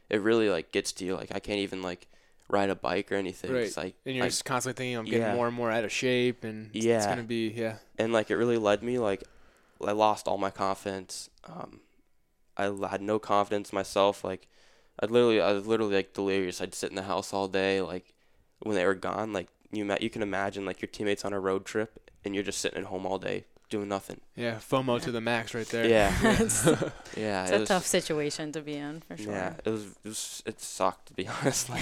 it 0.09 0.21
really 0.21 0.49
like 0.49 0.71
gets 0.71 0.91
to 0.91 1.05
you 1.05 1.15
like 1.15 1.31
I 1.33 1.39
can't 1.39 1.57
even 1.59 1.81
like 1.81 2.05
ride 2.51 2.69
a 2.69 2.75
bike 2.75 3.11
or 3.11 3.15
anything 3.15 3.51
Right. 3.51 3.63
It's 3.63 3.77
like 3.77 3.95
and 4.05 4.15
you're 4.15 4.25
I- 4.25 4.29
just 4.29 4.45
constantly 4.45 4.77
thinking, 4.77 4.97
I'm 4.97 5.05
getting 5.05 5.21
Yeah. 5.21 5.35
more 5.35 5.47
and 5.47 5.55
more 5.55 5.71
out 5.71 5.83
of 5.83 5.91
shape, 5.91 6.43
and 6.43 6.69
yeah. 6.73 6.97
it's 6.97 7.05
gonna 7.07 7.23
be, 7.23 7.47
yeah, 7.49 7.77
and 7.97 8.11
like 8.13 8.29
it 8.29 8.35
really 8.35 8.57
led 8.57 8.83
me 8.83 8.99
like 8.99 9.23
I 9.83 9.93
lost 9.93 10.27
all 10.27 10.37
my 10.37 10.51
confidence. 10.51 11.29
Um, 11.45 11.79
I 12.57 12.71
had 12.89 13.01
no 13.01 13.17
confidence 13.17 13.73
myself. 13.73 14.23
Like 14.23 14.47
I'd 14.99 15.09
literally, 15.09 15.41
I 15.41 15.53
was 15.53 15.65
literally 15.65 15.95
like 15.95 16.13
delirious. 16.13 16.61
I'd 16.61 16.75
sit 16.75 16.89
in 16.91 16.95
the 16.95 17.03
house 17.03 17.33
all 17.33 17.47
day. 17.47 17.81
Like 17.81 18.13
when 18.59 18.75
they 18.75 18.85
were 18.85 18.93
gone, 18.93 19.33
like 19.33 19.47
you 19.71 19.85
ma- 19.85 19.97
you 19.99 20.09
can 20.11 20.21
imagine 20.21 20.65
like 20.65 20.81
your 20.81 20.89
teammates 20.89 21.25
on 21.25 21.33
a 21.33 21.39
road 21.39 21.65
trip 21.65 22.11
and 22.23 22.35
you're 22.35 22.43
just 22.43 22.59
sitting 22.59 22.77
at 22.79 22.85
home 22.85 23.05
all 23.07 23.17
day 23.17 23.45
doing 23.71 23.87
nothing. 23.87 24.21
yeah, 24.35 24.55
FOMO 24.57 25.01
to 25.01 25.11
the 25.11 25.21
max 25.21 25.55
right 25.55 25.67
there. 25.69 25.87
Yeah, 25.87 26.13
it's 26.39 26.65
yeah. 27.17 27.43
it's 27.43 27.51
it 27.51 27.55
a 27.55 27.59
was, 27.61 27.69
tough 27.69 27.85
situation 27.87 28.51
to 28.51 28.61
be 28.61 28.75
in 28.75 29.01
for 29.01 29.17
sure. 29.17 29.33
Yeah, 29.33 29.53
it 29.65 29.69
was, 29.69 29.85
it 29.85 30.07
was. 30.07 30.43
It 30.45 30.61
sucked 30.61 31.07
to 31.07 31.13
be 31.13 31.27
honest. 31.41 31.69
Like, 31.69 31.81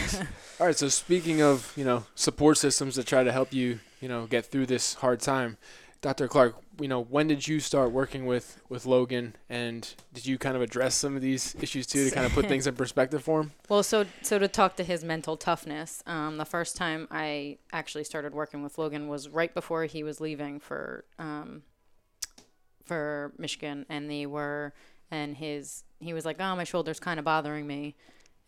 All 0.60 0.68
right. 0.68 0.78
So 0.78 0.88
speaking 0.88 1.42
of, 1.42 1.74
you 1.76 1.84
know, 1.84 2.06
support 2.16 2.58
systems 2.58 2.96
that 2.96 3.06
try 3.06 3.26
to 3.26 3.32
help 3.34 3.52
you, 3.52 3.80
you 4.00 4.08
know, 4.08 4.28
get 4.28 4.46
through 4.46 4.68
this 4.68 4.94
hard 4.94 5.20
time, 5.20 5.58
Dr. 6.02 6.30
Clark, 6.30 6.56
you 6.80 6.88
know, 6.88 7.02
when 7.02 7.28
did 7.28 7.46
you 7.46 7.60
start 7.60 7.92
working 7.92 8.26
with 8.26 8.62
with 8.70 8.86
Logan, 8.86 9.36
and 9.50 9.94
did 10.14 10.26
you 10.26 10.38
kind 10.38 10.56
of 10.56 10.62
address 10.62 10.96
some 10.96 11.16
of 11.16 11.22
these 11.22 11.56
issues 11.60 11.86
too 11.86 12.08
to 12.08 12.16
kind 12.16 12.26
of 12.26 12.32
put 12.32 12.46
things 12.48 12.68
in 12.68 12.76
perspective 12.76 13.22
for 13.22 13.42
him? 13.42 13.52
Well, 13.68 13.84
so 13.84 14.06
so 14.22 14.40
to 14.40 14.48
talk 14.48 14.78
to 14.78 14.84
his 14.84 15.04
mental 15.04 15.36
toughness, 15.36 16.02
um, 16.06 16.38
the 16.38 16.46
first 16.46 16.78
time 16.78 17.08
I 17.12 17.58
actually 17.74 18.06
started 18.06 18.34
working 18.34 18.64
with 18.64 18.78
Logan 18.78 19.10
was 19.10 19.28
right 19.28 19.54
before 19.54 19.86
he 19.86 20.04
was 20.04 20.22
leaving 20.22 20.60
for 20.60 21.04
um, 21.18 21.64
for 22.90 23.32
Michigan, 23.38 23.86
and 23.88 24.10
they 24.10 24.26
were 24.26 24.74
and 25.12 25.38
his 25.38 25.84
he 26.00 26.12
was 26.12 26.26
like, 26.26 26.38
"Oh, 26.40 26.56
my 26.56 26.64
shoulder's 26.64 27.00
kind 27.00 27.20
of 27.20 27.26
bothering 27.26 27.68
me," 27.68 27.96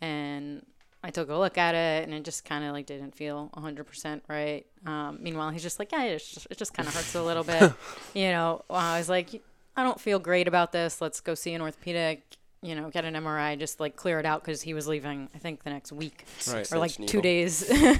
and 0.01 0.65
I 1.03 1.11
took 1.11 1.29
a 1.29 1.35
look 1.35 1.59
at 1.59 1.75
it, 1.75 2.03
and 2.03 2.13
it 2.13 2.23
just 2.23 2.43
kind 2.43 2.65
of 2.65 2.73
like 2.73 2.87
didn't 2.87 3.15
feel 3.15 3.51
100% 3.55 4.21
right. 4.27 4.65
Um, 4.85 5.19
meanwhile, 5.21 5.51
he's 5.51 5.61
just 5.61 5.77
like, 5.77 5.91
"Yeah, 5.91 6.03
it's 6.03 6.27
just, 6.33 6.47
it 6.49 6.57
just 6.57 6.73
kind 6.73 6.87
of 6.87 6.95
hurts 6.95 7.13
a 7.13 7.21
little 7.21 7.43
bit," 7.43 7.71
you 8.15 8.29
know. 8.29 8.63
I 8.69 8.97
was 8.97 9.09
like, 9.09 9.29
"I 9.77 9.83
don't 9.83 10.01
feel 10.01 10.17
great 10.17 10.47
about 10.47 10.71
this. 10.71 11.01
Let's 11.01 11.21
go 11.21 11.35
see 11.35 11.53
an 11.53 11.61
orthopedic." 11.61 12.37
You 12.63 12.75
know, 12.75 12.91
get 12.91 13.05
an 13.05 13.15
MRI, 13.15 13.57
just 13.57 13.79
like 13.79 13.95
clear 13.95 14.19
it 14.19 14.25
out 14.25 14.41
because 14.43 14.61
he 14.61 14.75
was 14.75 14.87
leaving. 14.87 15.29
I 15.33 15.39
think 15.39 15.63
the 15.63 15.71
next 15.71 15.91
week 15.91 16.25
Right. 16.47 16.71
or 16.71 16.77
like 16.77 16.91
Six 16.91 17.11
two 17.11 17.19
days. 17.21 17.55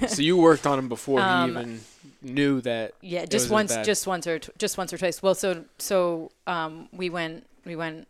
so 0.15 0.21
you 0.21 0.37
worked 0.37 0.67
on 0.67 0.77
him 0.77 0.87
before 0.87 1.19
Um, 1.19 1.45
he 1.55 1.59
even 1.59 1.81
knew 2.21 2.61
that. 2.61 2.93
Yeah, 3.01 3.25
just 3.25 3.49
once, 3.49 3.73
bad. 3.73 3.85
just 3.85 4.05
once 4.05 4.27
or 4.27 4.37
tw- 4.37 4.55
just 4.59 4.77
once 4.77 4.93
or 4.93 4.99
twice. 4.99 5.23
Well, 5.23 5.33
so 5.33 5.65
so 5.79 6.31
um, 6.45 6.89
we 6.93 7.09
went 7.09 7.47
we 7.65 7.75
went 7.75 8.07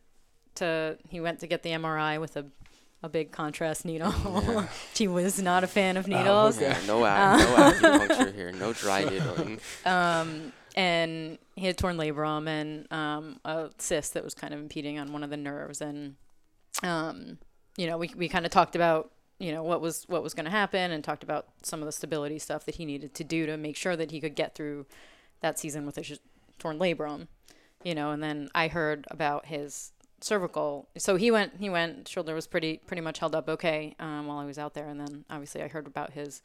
to 0.55 0.97
he 1.07 1.21
went 1.21 1.39
to 1.39 1.47
get 1.47 1.63
the 1.63 1.69
MRI 1.71 2.19
with 2.19 2.35
a 2.35 2.45
a 3.03 3.07
big 3.09 3.31
contrast 3.31 3.85
needle. 3.85 4.13
Yeah. 4.25 4.67
she 4.93 5.07
was 5.07 5.41
not 5.41 5.63
a 5.63 5.67
fan 5.67 5.95
of 5.97 6.05
Oh, 6.05 6.09
needles. 6.17 6.57
okay. 6.57 6.67
yeah, 6.67 6.85
no 6.85 7.05
ac- 7.05 7.81
no 7.81 7.99
acupuncture 7.99 8.35
here, 8.35 8.51
no 8.51 8.73
dry 8.73 9.05
needling. 9.05 9.59
Um, 9.85 10.51
and 10.75 11.37
he 11.55 11.65
had 11.65 11.77
torn 11.77 11.95
labrum 11.97 12.47
and 12.47 12.91
um, 12.91 13.39
a 13.45 13.69
cyst 13.77 14.13
that 14.15 14.23
was 14.23 14.33
kind 14.33 14.53
of 14.53 14.59
impeding 14.59 14.99
on 14.99 15.13
one 15.13 15.23
of 15.23 15.29
the 15.31 15.37
nerves. 15.37 15.81
And 15.81 16.15
um, 16.83 17.37
you 17.77 17.87
know, 17.87 17.97
we 17.97 18.11
we 18.15 18.27
kind 18.27 18.45
of 18.45 18.51
talked 18.51 18.75
about 18.75 19.11
you 19.39 19.51
know 19.51 19.63
what 19.63 19.81
was 19.81 20.03
what 20.07 20.23
was 20.23 20.33
going 20.33 20.45
to 20.45 20.51
happen 20.51 20.91
and 20.91 21.03
talked 21.03 21.23
about 21.23 21.47
some 21.63 21.81
of 21.81 21.85
the 21.85 21.91
stability 21.91 22.37
stuff 22.37 22.65
that 22.65 22.75
he 22.75 22.85
needed 22.85 23.13
to 23.15 23.23
do 23.23 23.45
to 23.45 23.57
make 23.57 23.75
sure 23.75 23.95
that 23.95 24.11
he 24.11 24.21
could 24.21 24.35
get 24.35 24.55
through 24.55 24.85
that 25.41 25.57
season 25.57 25.85
with 25.85 25.95
his 25.95 26.19
torn 26.59 26.77
labrum. 26.79 27.27
You 27.83 27.95
know, 27.95 28.11
and 28.11 28.21
then 28.21 28.49
I 28.53 28.67
heard 28.67 29.07
about 29.09 29.47
his 29.47 29.93
cervical. 30.21 30.89
So 30.97 31.15
he 31.15 31.31
went 31.31 31.53
he 31.59 31.69
went 31.69 32.07
shoulder 32.07 32.35
was 32.35 32.47
pretty 32.47 32.81
pretty 32.85 33.01
much 33.01 33.19
held 33.19 33.35
up 33.35 33.49
okay 33.49 33.95
um, 33.99 34.27
while 34.27 34.37
I 34.37 34.45
was 34.45 34.59
out 34.59 34.73
there, 34.73 34.87
and 34.87 34.99
then 34.99 35.25
obviously 35.29 35.63
I 35.63 35.67
heard 35.67 35.87
about 35.87 36.13
his 36.13 36.41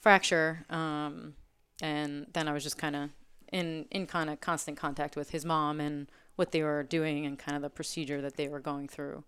fracture. 0.00 0.64
Um, 0.70 1.34
and 1.82 2.26
then 2.32 2.46
I 2.46 2.52
was 2.52 2.62
just 2.62 2.78
kind 2.78 2.94
of 2.94 3.10
in 3.52 3.86
in 3.90 4.06
kind 4.06 4.30
of 4.30 4.40
constant 4.40 4.76
contact 4.76 5.16
with 5.16 5.30
his 5.30 5.44
mom 5.44 5.80
and 5.80 6.10
what 6.36 6.52
they 6.52 6.62
were 6.62 6.82
doing 6.82 7.26
and 7.26 7.38
kind 7.38 7.56
of 7.56 7.62
the 7.62 7.70
procedure 7.70 8.20
that 8.20 8.36
they 8.36 8.48
were 8.48 8.60
going 8.60 8.88
through 8.88 9.24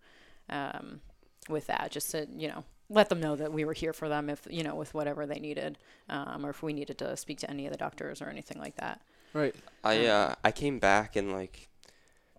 um, 0.52 1.00
with 1.48 1.66
that, 1.66 1.90
just 1.90 2.10
to 2.12 2.28
you 2.36 2.48
know 2.48 2.64
let 2.88 3.08
them 3.08 3.20
know 3.20 3.34
that 3.34 3.52
we 3.52 3.64
were 3.64 3.72
here 3.72 3.92
for 3.92 4.08
them 4.08 4.28
if 4.28 4.46
you 4.50 4.62
know 4.62 4.74
with 4.74 4.94
whatever 4.94 5.26
they 5.26 5.38
needed, 5.38 5.78
um, 6.08 6.44
or 6.44 6.50
if 6.50 6.62
we 6.62 6.72
needed 6.72 6.98
to 6.98 7.16
speak 7.16 7.38
to 7.38 7.50
any 7.50 7.66
of 7.66 7.72
the 7.72 7.78
doctors 7.78 8.22
or 8.22 8.28
anything 8.28 8.58
like 8.58 8.76
that. 8.76 9.00
Right. 9.32 9.54
I 9.82 10.06
uh 10.06 10.34
I 10.44 10.52
came 10.52 10.78
back 10.78 11.16
and 11.16 11.32
like 11.32 11.68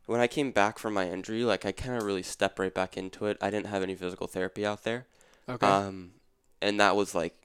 when 0.05 0.19
I 0.19 0.27
came 0.27 0.51
back 0.51 0.77
from 0.79 0.93
my 0.93 1.09
injury, 1.09 1.43
like 1.43 1.65
I 1.65 1.71
kind 1.71 1.97
of 1.97 2.03
really 2.03 2.23
stepped 2.23 2.59
right 2.59 2.73
back 2.73 2.97
into 2.97 3.25
it. 3.25 3.37
I 3.41 3.49
didn't 3.49 3.67
have 3.67 3.83
any 3.83 3.95
physical 3.95 4.27
therapy 4.27 4.65
out 4.65 4.83
there. 4.83 5.07
Okay. 5.49 5.65
Um 5.65 6.13
and 6.61 6.79
that 6.79 6.95
was 6.95 7.15
like 7.15 7.35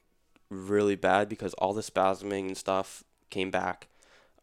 really 0.51 0.97
bad 0.97 1.29
because 1.29 1.55
all 1.55 1.73
the 1.73 1.83
spasming 1.83 2.49
and 2.49 2.57
stuff 2.57 3.05
came 3.31 3.51
back. 3.51 3.89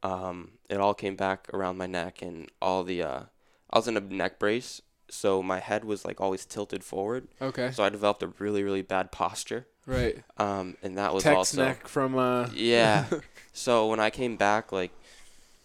Um 0.02 0.54
it 0.70 0.78
all 0.78 0.94
came 0.94 1.16
back 1.16 1.48
around 1.54 1.78
my 1.78 1.88
neck 1.88 2.22
and 2.22 2.50
all 2.62 2.84
the 2.84 3.04
uh 3.04 3.24
I 3.70 3.78
was 3.78 3.88
in 3.88 3.98
a 3.98 4.02
neck 4.02 4.40
brace, 4.40 4.82
so 5.10 5.44
my 5.44 5.60
head 5.60 5.86
was 5.86 6.06
like 6.06 6.20
always 6.20 6.46
tilted 6.46 6.84
forward. 6.84 7.28
okay. 7.42 7.72
So 7.72 7.84
I 7.84 7.90
developed 7.90 8.24
a 8.24 8.28
really 8.40 8.64
really 8.64 8.82
bad 8.82 9.12
posture. 9.12 9.68
Right. 9.86 10.24
Um 10.38 10.78
and 10.82 10.98
that 10.98 11.14
was 11.14 11.24
Tex 11.24 11.36
also 11.36 11.66
neck 11.66 11.88
from 11.88 12.18
uh. 12.18 12.50
yeah. 12.54 13.06
so 13.54 13.88
when 13.88 14.00
I 14.00 14.10
came 14.10 14.36
back, 14.36 14.72
like, 14.72 14.92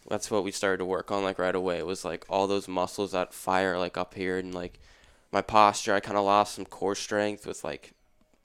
that's 0.08 0.30
what 0.30 0.44
we 0.44 0.50
started 0.52 0.78
to 0.78 0.84
work 0.84 1.10
on, 1.10 1.22
like, 1.22 1.38
right 1.38 1.54
away. 1.54 1.78
It 1.78 1.86
was, 1.86 2.04
like, 2.04 2.24
all 2.28 2.46
those 2.46 2.68
muscles 2.68 3.12
that 3.12 3.34
fire, 3.34 3.78
like, 3.78 3.96
up 3.98 4.14
here, 4.14 4.38
and, 4.38 4.54
like, 4.54 4.78
my 5.32 5.42
posture. 5.42 5.94
I 5.94 6.00
kind 6.00 6.16
of 6.16 6.24
lost 6.24 6.54
some 6.54 6.64
core 6.64 6.94
strength 6.94 7.46
with, 7.46 7.64
like, 7.64 7.92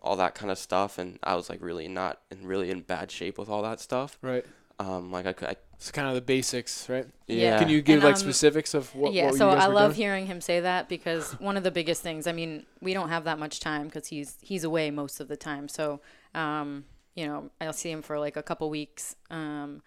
all 0.02 0.16
that 0.18 0.36
kind 0.36 0.52
of 0.52 0.58
stuff, 0.58 0.98
and 0.98 1.20
I 1.24 1.36
was, 1.36 1.50
like, 1.50 1.62
really 1.62 1.88
not, 1.88 2.22
and 2.30 2.46
really 2.46 2.70
in 2.72 2.82
bad 2.82 3.12
shape 3.12 3.38
with 3.38 3.50
all 3.50 3.62
that 3.62 3.80
stuff. 3.80 4.18
Right. 4.22 4.46
Um, 4.80 5.12
like, 5.12 5.26
I 5.26 5.34
could, 5.34 5.48
I, 5.48 5.56
It's 5.78 5.92
kind 5.92 6.08
of 6.08 6.16
the 6.16 6.22
basics, 6.22 6.90
right? 6.90 7.06
Yeah. 7.28 7.60
Can 7.60 7.70
you 7.70 7.82
give 7.82 7.96
And, 7.96 8.04
like 8.04 8.16
um, 8.16 8.20
specifics 8.22 8.74
of 8.74 8.94
what? 8.96 9.14
yeah, 9.14 9.26
what 9.28 9.36
so 9.36 9.50
you 9.50 9.56
guys 9.56 9.64
I 9.64 9.68
were 9.68 9.74
love 9.74 9.92
doing? 9.92 9.98
hearing 10.02 10.26
him 10.28 10.42
say 10.42 10.60
that 10.62 10.90
because 10.90 11.34
one 11.40 11.58
of 11.58 11.64
the 11.64 11.72
biggest 11.72 12.02
things. 12.02 12.28
I 12.28 12.32
mean, 12.32 12.66
we 12.82 12.94
don't 12.94 13.10
have 13.10 13.24
that 13.26 13.40
much 13.40 13.60
time 13.60 13.86
because 13.88 14.08
he's 14.08 14.38
he's 14.42 14.64
away 14.64 14.90
most 14.92 15.20
of 15.20 15.28
the 15.28 15.38
time. 15.38 15.68
So, 15.68 16.00
um, 16.34 16.86
you 17.16 17.28
know, 17.28 17.50
I'll 17.62 17.74
see 17.74 17.92
him 17.92 18.02
for 18.02 18.20
like 18.20 18.36
a 18.38 18.44
couple 18.44 18.70
weeks, 18.70 19.16
um, 19.30 19.82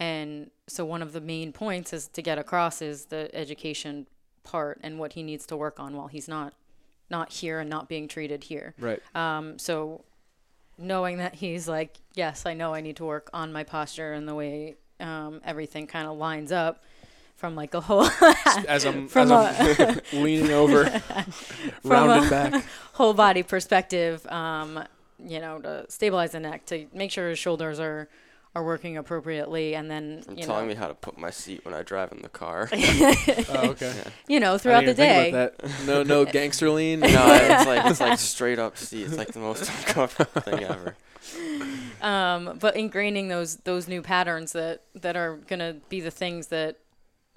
And 0.00 0.50
so 0.68 0.84
one 0.84 1.02
of 1.02 1.12
the 1.12 1.20
main 1.20 1.52
points 1.52 1.92
is 1.92 2.06
to 2.08 2.22
get 2.22 2.38
across 2.38 2.80
is 2.82 3.06
the 3.06 3.30
education 3.34 4.06
part 4.44 4.78
and 4.82 4.98
what 4.98 5.14
he 5.14 5.22
needs 5.22 5.44
to 5.46 5.56
work 5.56 5.80
on 5.80 5.96
while 5.96 6.08
he's 6.08 6.28
not 6.28 6.54
not 7.10 7.32
here 7.32 7.58
and 7.58 7.68
not 7.70 7.88
being 7.88 8.06
treated 8.06 8.44
here. 8.44 8.74
Right. 8.78 9.00
Um, 9.14 9.58
so 9.58 10.04
knowing 10.76 11.18
that 11.18 11.36
he's 11.36 11.66
like, 11.68 11.98
yes, 12.14 12.46
I 12.46 12.54
know 12.54 12.74
I 12.74 12.80
need 12.80 12.96
to 12.96 13.04
work 13.04 13.28
on 13.32 13.52
my 13.52 13.64
posture 13.64 14.12
and 14.12 14.28
the 14.28 14.34
way 14.34 14.76
um, 15.00 15.40
everything 15.44 15.86
kind 15.86 16.06
of 16.08 16.16
lines 16.18 16.52
up 16.52 16.82
from 17.36 17.54
like 17.54 17.72
a 17.74 17.80
whole 17.80 18.04
As 18.68 18.84
I'm, 18.84 19.06
From 19.08 19.30
as 19.30 19.80
I'm 19.80 20.00
leaning 20.22 20.50
over, 20.50 20.84
rounded 21.84 22.26
a- 22.26 22.30
back. 22.30 22.64
whole 22.94 23.14
body 23.14 23.42
perspective, 23.42 24.26
um, 24.26 24.82
you 25.24 25.38
know, 25.40 25.60
to 25.60 25.86
stabilize 25.88 26.32
the 26.32 26.40
neck, 26.40 26.66
to 26.66 26.86
make 26.92 27.10
sure 27.12 27.28
his 27.30 27.38
shoulders 27.38 27.78
are 27.80 28.08
are 28.54 28.64
working 28.64 28.96
appropriately, 28.96 29.74
and 29.76 29.90
then 29.90 30.22
From 30.22 30.36
you 30.38 30.44
telling 30.44 30.64
know, 30.64 30.68
me 30.70 30.74
how 30.74 30.88
to 30.88 30.94
put 30.94 31.16
my 31.18 31.30
seat 31.30 31.64
when 31.64 31.74
I 31.74 31.82
drive 31.82 32.10
in 32.12 32.22
the 32.22 32.30
car. 32.30 32.68
Oh, 32.72 33.68
okay. 33.70 33.92
you 34.26 34.40
know, 34.40 34.56
throughout 34.58 34.84
the 34.86 34.94
didn't 34.94 35.04
even 35.04 35.32
day. 35.32 35.32
think 35.32 35.34
about 35.34 35.58
that. 35.58 35.86
No, 35.86 36.02
no 36.02 36.24
gangster 36.24 36.70
lean. 36.70 37.00
no, 37.00 37.06
it's 37.08 37.66
like 37.66 37.86
it's 37.86 38.00
like 38.00 38.18
straight 38.18 38.58
up 38.58 38.76
seat. 38.78 39.02
It's 39.04 39.16
like 39.18 39.28
the 39.32 39.38
most 39.38 39.68
uncomfortable 39.68 40.40
thing 40.40 40.64
ever. 40.64 40.96
Um, 42.02 42.58
but 42.60 42.74
ingraining 42.74 43.28
those 43.28 43.56
those 43.58 43.88
new 43.88 44.02
patterns 44.02 44.52
that 44.52 44.82
that 44.94 45.16
are 45.16 45.36
gonna 45.48 45.76
be 45.88 46.00
the 46.00 46.10
things 46.10 46.48
that 46.48 46.76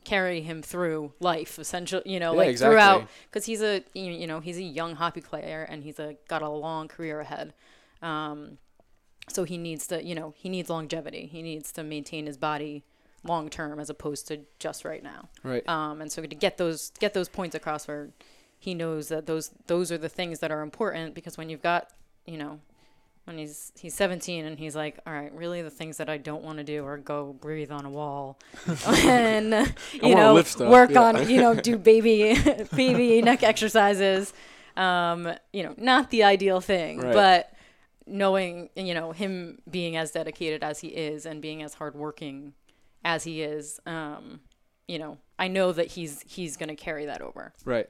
carry 0.04 0.41
him 0.41 0.63
through 0.63 1.13
life 1.19 1.60
essentially 1.60 2.02
you 2.06 2.19
know 2.19 2.32
Yeah, 2.34 2.38
like 2.39 2.50
exactly. 2.50 2.74
throughout 2.74 3.08
because 3.30 3.45
he's 3.45 3.62
a 3.62 3.84
you 3.93 4.12
you 4.12 4.26
know 4.26 4.39
he's 4.39 4.58
a 4.58 4.63
young 4.63 4.95
hockey 4.95 5.21
player 5.21 5.65
and 5.69 5.84
he's 5.84 6.00
a 6.00 6.15
got 6.28 6.41
a 6.41 6.50
long 6.50 6.88
career 6.88 7.19
ahead 7.19 7.54
um, 8.02 8.58
so 9.30 9.43
he 9.43 9.58
needs 9.60 9.86
to 9.88 10.04
you 10.04 10.15
know 10.15 10.34
he 10.36 10.50
needs 10.50 10.69
longevity 10.69 11.28
he 11.28 11.41
needs 11.43 11.71
to 11.74 11.84
maintain 11.84 12.26
his 12.26 12.36
body 12.38 12.84
long 13.24 13.47
term 13.50 13.80
as 13.80 13.89
opposed 13.91 14.28
to 14.28 14.39
just 14.58 14.84
right 14.84 15.04
now 15.04 15.30
Right. 15.43 15.67
um, 15.69 16.02
and 16.02 16.12
so 16.12 16.24
to 16.24 16.28
get 16.36 16.58
those 16.58 16.91
get 17.00 17.13
those 17.13 17.30
points 17.30 17.54
across 17.56 17.88
where 17.88 18.10
he 18.58 18.74
knows 18.74 19.10
that 19.10 19.28
those 19.28 19.52
those 19.67 19.91
are 19.91 19.97
the 20.00 20.10
things 20.10 20.39
that 20.39 20.52
are 20.52 20.62
important 20.62 21.13
because 21.13 21.38
when 21.38 21.47
you've 21.50 21.62
got 21.62 21.89
you 22.26 22.38
know 22.39 22.60
when 23.25 23.38
he's 23.38 23.71
he's 23.79 23.93
17 23.93 24.45
and 24.45 24.57
he's 24.60 24.75
like 24.75 24.99
all 25.05 25.13
right 25.13 25.31
really 25.34 25.62
the 25.62 25.69
things 25.69 25.97
that 25.97 26.10
i 26.10 26.17
don't 26.17 26.43
want 26.43 26.57
to 26.57 26.63
do 26.63 26.84
are 26.86 26.97
go 26.97 27.34
breathe 27.34 27.71
on 27.71 27.86
a 27.86 27.89
wall 27.89 28.39
and 28.88 29.73
you 29.93 30.15
know 30.15 30.34
work 30.62 30.91
yeah. 30.91 31.01
on 31.01 31.29
you 31.29 31.39
know 31.39 31.53
do 31.53 31.77
baby 31.91 32.36
baby 32.75 33.21
neck 33.21 33.43
exercises 33.43 34.34
um, 34.77 35.31
you 35.53 35.63
know 35.63 35.73
not 35.77 36.10
the 36.10 36.23
ideal 36.23 36.62
thing 36.62 36.99
Right. 36.99 37.13
but 37.13 37.53
knowing 38.07 38.69
you 38.75 38.93
know 38.93 39.12
him 39.12 39.60
being 39.69 39.95
as 39.97 40.12
dedicated 40.12 40.63
as 40.63 40.79
he 40.79 40.88
is 40.89 41.25
and 41.25 41.41
being 41.41 41.62
as 41.62 41.75
hardworking 41.75 42.53
as 43.05 43.23
he 43.23 43.41
is 43.43 43.79
um, 43.86 44.39
you 44.88 44.97
know 44.97 45.17
i 45.38 45.47
know 45.47 45.71
that 45.71 45.88
he's 45.88 46.23
he's 46.27 46.57
going 46.57 46.69
to 46.69 46.75
carry 46.75 47.05
that 47.05 47.21
over 47.21 47.53
Right. 47.65 47.89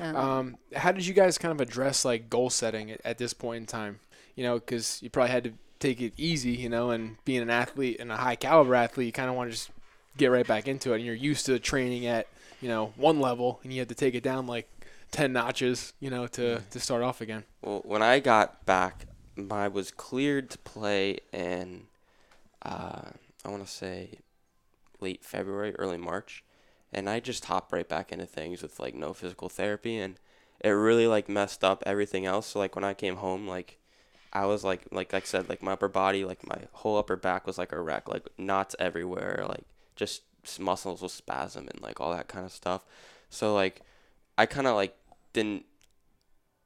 um, 0.00 0.16
Um, 0.16 0.56
how 0.74 0.92
did 0.92 1.06
you 1.06 1.14
guys 1.14 1.38
kind 1.38 1.52
of 1.52 1.60
address 1.60 2.04
like 2.04 2.28
goal 2.28 2.50
setting 2.50 2.90
at, 2.90 3.00
at 3.04 3.18
this 3.18 3.32
point 3.32 3.58
in 3.62 3.66
time? 3.66 4.00
You 4.36 4.44
know, 4.44 4.54
because 4.54 5.02
you 5.02 5.10
probably 5.10 5.32
had 5.32 5.44
to 5.44 5.52
take 5.80 6.00
it 6.00 6.12
easy, 6.16 6.52
you 6.52 6.68
know, 6.68 6.90
and 6.90 7.16
being 7.24 7.42
an 7.42 7.50
athlete 7.50 7.96
and 7.98 8.12
a 8.12 8.16
high 8.16 8.36
caliber 8.36 8.74
athlete, 8.74 9.06
you 9.06 9.12
kind 9.12 9.28
of 9.28 9.34
want 9.34 9.50
to 9.50 9.56
just 9.56 9.70
get 10.16 10.28
right 10.28 10.46
back 10.46 10.68
into 10.68 10.92
it. 10.92 10.96
And 10.96 11.04
you're 11.04 11.14
used 11.14 11.46
to 11.46 11.58
training 11.58 12.06
at, 12.06 12.28
you 12.60 12.68
know, 12.68 12.92
one 12.96 13.18
level, 13.20 13.60
and 13.64 13.72
you 13.72 13.80
had 13.80 13.88
to 13.88 13.94
take 13.94 14.14
it 14.14 14.22
down 14.22 14.46
like 14.46 14.68
ten 15.10 15.32
notches, 15.32 15.92
you 16.00 16.10
know, 16.10 16.26
to 16.28 16.60
to 16.70 16.80
start 16.80 17.02
off 17.02 17.20
again. 17.20 17.44
Well, 17.62 17.82
when 17.84 18.02
I 18.02 18.20
got 18.20 18.64
back, 18.66 19.06
I 19.50 19.68
was 19.68 19.90
cleared 19.90 20.50
to 20.50 20.58
play 20.58 21.18
in, 21.32 21.88
uh, 22.62 23.10
I 23.44 23.48
want 23.48 23.64
to 23.64 23.70
say, 23.70 24.18
late 25.00 25.24
February, 25.24 25.74
early 25.76 25.98
March, 25.98 26.44
and 26.92 27.08
I 27.08 27.20
just 27.20 27.46
hopped 27.46 27.72
right 27.72 27.88
back 27.88 28.12
into 28.12 28.26
things 28.26 28.62
with 28.62 28.80
like 28.80 28.94
no 28.94 29.12
physical 29.12 29.48
therapy, 29.48 29.98
and 29.98 30.18
it 30.60 30.70
really 30.70 31.06
like 31.06 31.28
messed 31.28 31.62
up 31.64 31.82
everything 31.86 32.26
else. 32.26 32.48
So 32.48 32.58
like 32.58 32.74
when 32.74 32.84
I 32.84 32.94
came 32.94 33.16
home, 33.16 33.46
like 33.46 33.78
I 34.36 34.46
was 34.46 34.64
like 34.64 34.82
like 34.92 35.14
I 35.14 35.20
said, 35.20 35.48
like 35.48 35.62
my 35.62 35.72
upper 35.72 35.88
body, 35.88 36.24
like 36.24 36.46
my 36.46 36.58
whole 36.72 36.98
upper 36.98 37.16
back 37.16 37.46
was 37.46 37.58
like 37.58 37.72
a 37.72 37.80
wreck, 37.80 38.08
like 38.08 38.28
knots 38.38 38.76
everywhere, 38.78 39.46
like 39.48 39.64
just 39.96 40.22
muscles 40.60 41.02
will 41.02 41.08
spasm 41.10 41.68
and 41.68 41.82
like 41.82 42.00
all 42.00 42.12
that 42.12 42.28
kind 42.28 42.46
of 42.46 42.52
stuff. 42.52 42.84
So 43.30 43.54
like 43.54 43.82
I 44.38 44.46
kind 44.46 44.66
of 44.66 44.76
like 44.76 44.96
didn't 45.32 45.66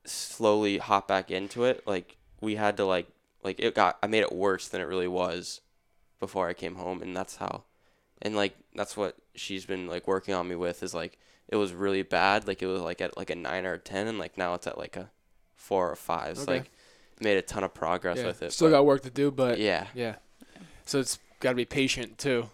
slowly 0.04 0.78
hop 0.78 1.09
back 1.09 1.30
into 1.30 1.64
it. 1.64 1.83
Like 1.87 2.16
we 2.40 2.56
had 2.56 2.76
to 2.78 2.85
like 2.85 3.09
like 3.42 3.61
it 3.61 3.74
got 3.74 3.98
I 4.02 4.06
made 4.06 4.22
it 4.22 4.33
worse 4.33 4.68
than 4.68 4.80
it 4.80 4.85
really 4.85 5.09
was 5.09 5.61
before 6.20 6.48
I 6.48 6.54
came 6.54 6.76
home 6.76 7.02
and 7.02 7.16
that's 7.16 7.37
how 7.37 7.64
and 8.22 8.37
like 8.37 8.56
that's 8.74 8.96
what 8.96 9.16
she's 9.35 9.66
been 9.66 9.88
like 9.88 10.09
working 10.09 10.35
on 10.35 10.48
me 10.48 10.56
with 10.56 10.83
is 10.83 10.94
like 10.94 11.18
it 11.48 11.56
was 11.56 11.74
really 11.74 12.02
bad 12.02 12.46
like 12.48 12.62
it 12.62 12.66
was 12.68 12.83
like 12.83 13.00
at 13.02 13.16
like 13.16 13.30
a 13.30 13.37
9 13.37 13.66
or 13.66 13.74
a 13.74 13.78
10 13.78 14.09
and 14.09 14.18
like 14.18 14.38
now 14.38 14.54
it's 14.54 14.66
at 14.68 14.78
like 14.78 14.96
a 14.96 15.11
4 15.56 15.90
or 15.92 15.96
5 15.96 16.33
it's 16.33 16.48
Okay. 16.48 16.48
like 16.48 16.70
made 17.20 17.37
a 17.37 17.42
ton 17.42 17.64
of 17.64 17.72
progress 17.74 18.18
yeah. 18.18 18.26
with 18.26 18.42
it 18.42 18.52
Still 18.52 18.70
got 18.70 18.85
work 18.85 19.02
to 19.02 19.11
do, 19.11 19.30
but 19.30 19.59
yeah 19.59 19.87
yeah. 19.94 20.16
So 20.87 20.98
it's 20.98 21.18
got 21.40 21.50
to 21.50 21.54
be 21.56 21.64
patient 21.64 22.18
too, 22.18 22.48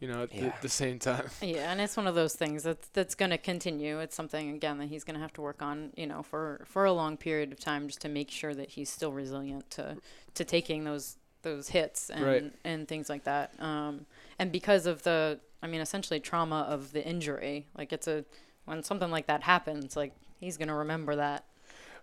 you 0.00 0.08
know, 0.08 0.24
at 0.24 0.30
the, 0.30 0.52
the 0.60 0.68
same 0.68 0.98
time. 0.98 1.28
Yeah, 1.40 1.70
and 1.70 1.80
it's 1.80 1.96
one 1.96 2.06
of 2.06 2.14
those 2.14 2.34
things 2.34 2.62
that's 2.64 2.88
that's 2.88 3.14
going 3.14 3.30
to 3.30 3.38
continue. 3.38 4.00
It's 4.00 4.14
something 4.16 4.50
again 4.50 4.78
that 4.78 4.86
he's 4.86 5.04
going 5.04 5.14
to 5.14 5.20
have 5.20 5.32
to 5.34 5.40
work 5.40 5.62
on, 5.62 5.92
you 5.96 6.06
know, 6.06 6.22
for 6.22 6.62
for 6.66 6.84
a 6.84 6.92
long 6.92 7.16
period 7.16 7.52
of 7.52 7.60
time, 7.60 7.86
just 7.86 8.00
to 8.02 8.08
make 8.08 8.30
sure 8.30 8.54
that 8.54 8.70
he's 8.70 8.90
still 8.90 9.12
resilient 9.12 9.70
to 9.72 9.96
to 10.34 10.44
taking 10.44 10.84
those 10.84 11.16
those 11.42 11.68
hits 11.68 12.10
and 12.10 12.24
Right. 12.24 12.52
and 12.64 12.88
things 12.88 13.08
like 13.08 13.24
that. 13.24 13.52
Um, 13.60 14.06
and 14.38 14.50
because 14.50 14.84
of 14.86 15.02
the, 15.04 15.38
I 15.62 15.66
mean, 15.68 15.80
essentially 15.80 16.18
trauma 16.20 16.66
of 16.68 16.92
the 16.92 17.06
injury, 17.06 17.66
like 17.78 17.92
it's 17.92 18.08
a 18.08 18.24
when 18.64 18.82
something 18.82 19.10
like 19.12 19.26
that 19.28 19.44
happens, 19.44 19.96
like 19.96 20.12
he's 20.40 20.56
going 20.56 20.68
to 20.68 20.74
remember 20.74 21.14
that 21.16 21.44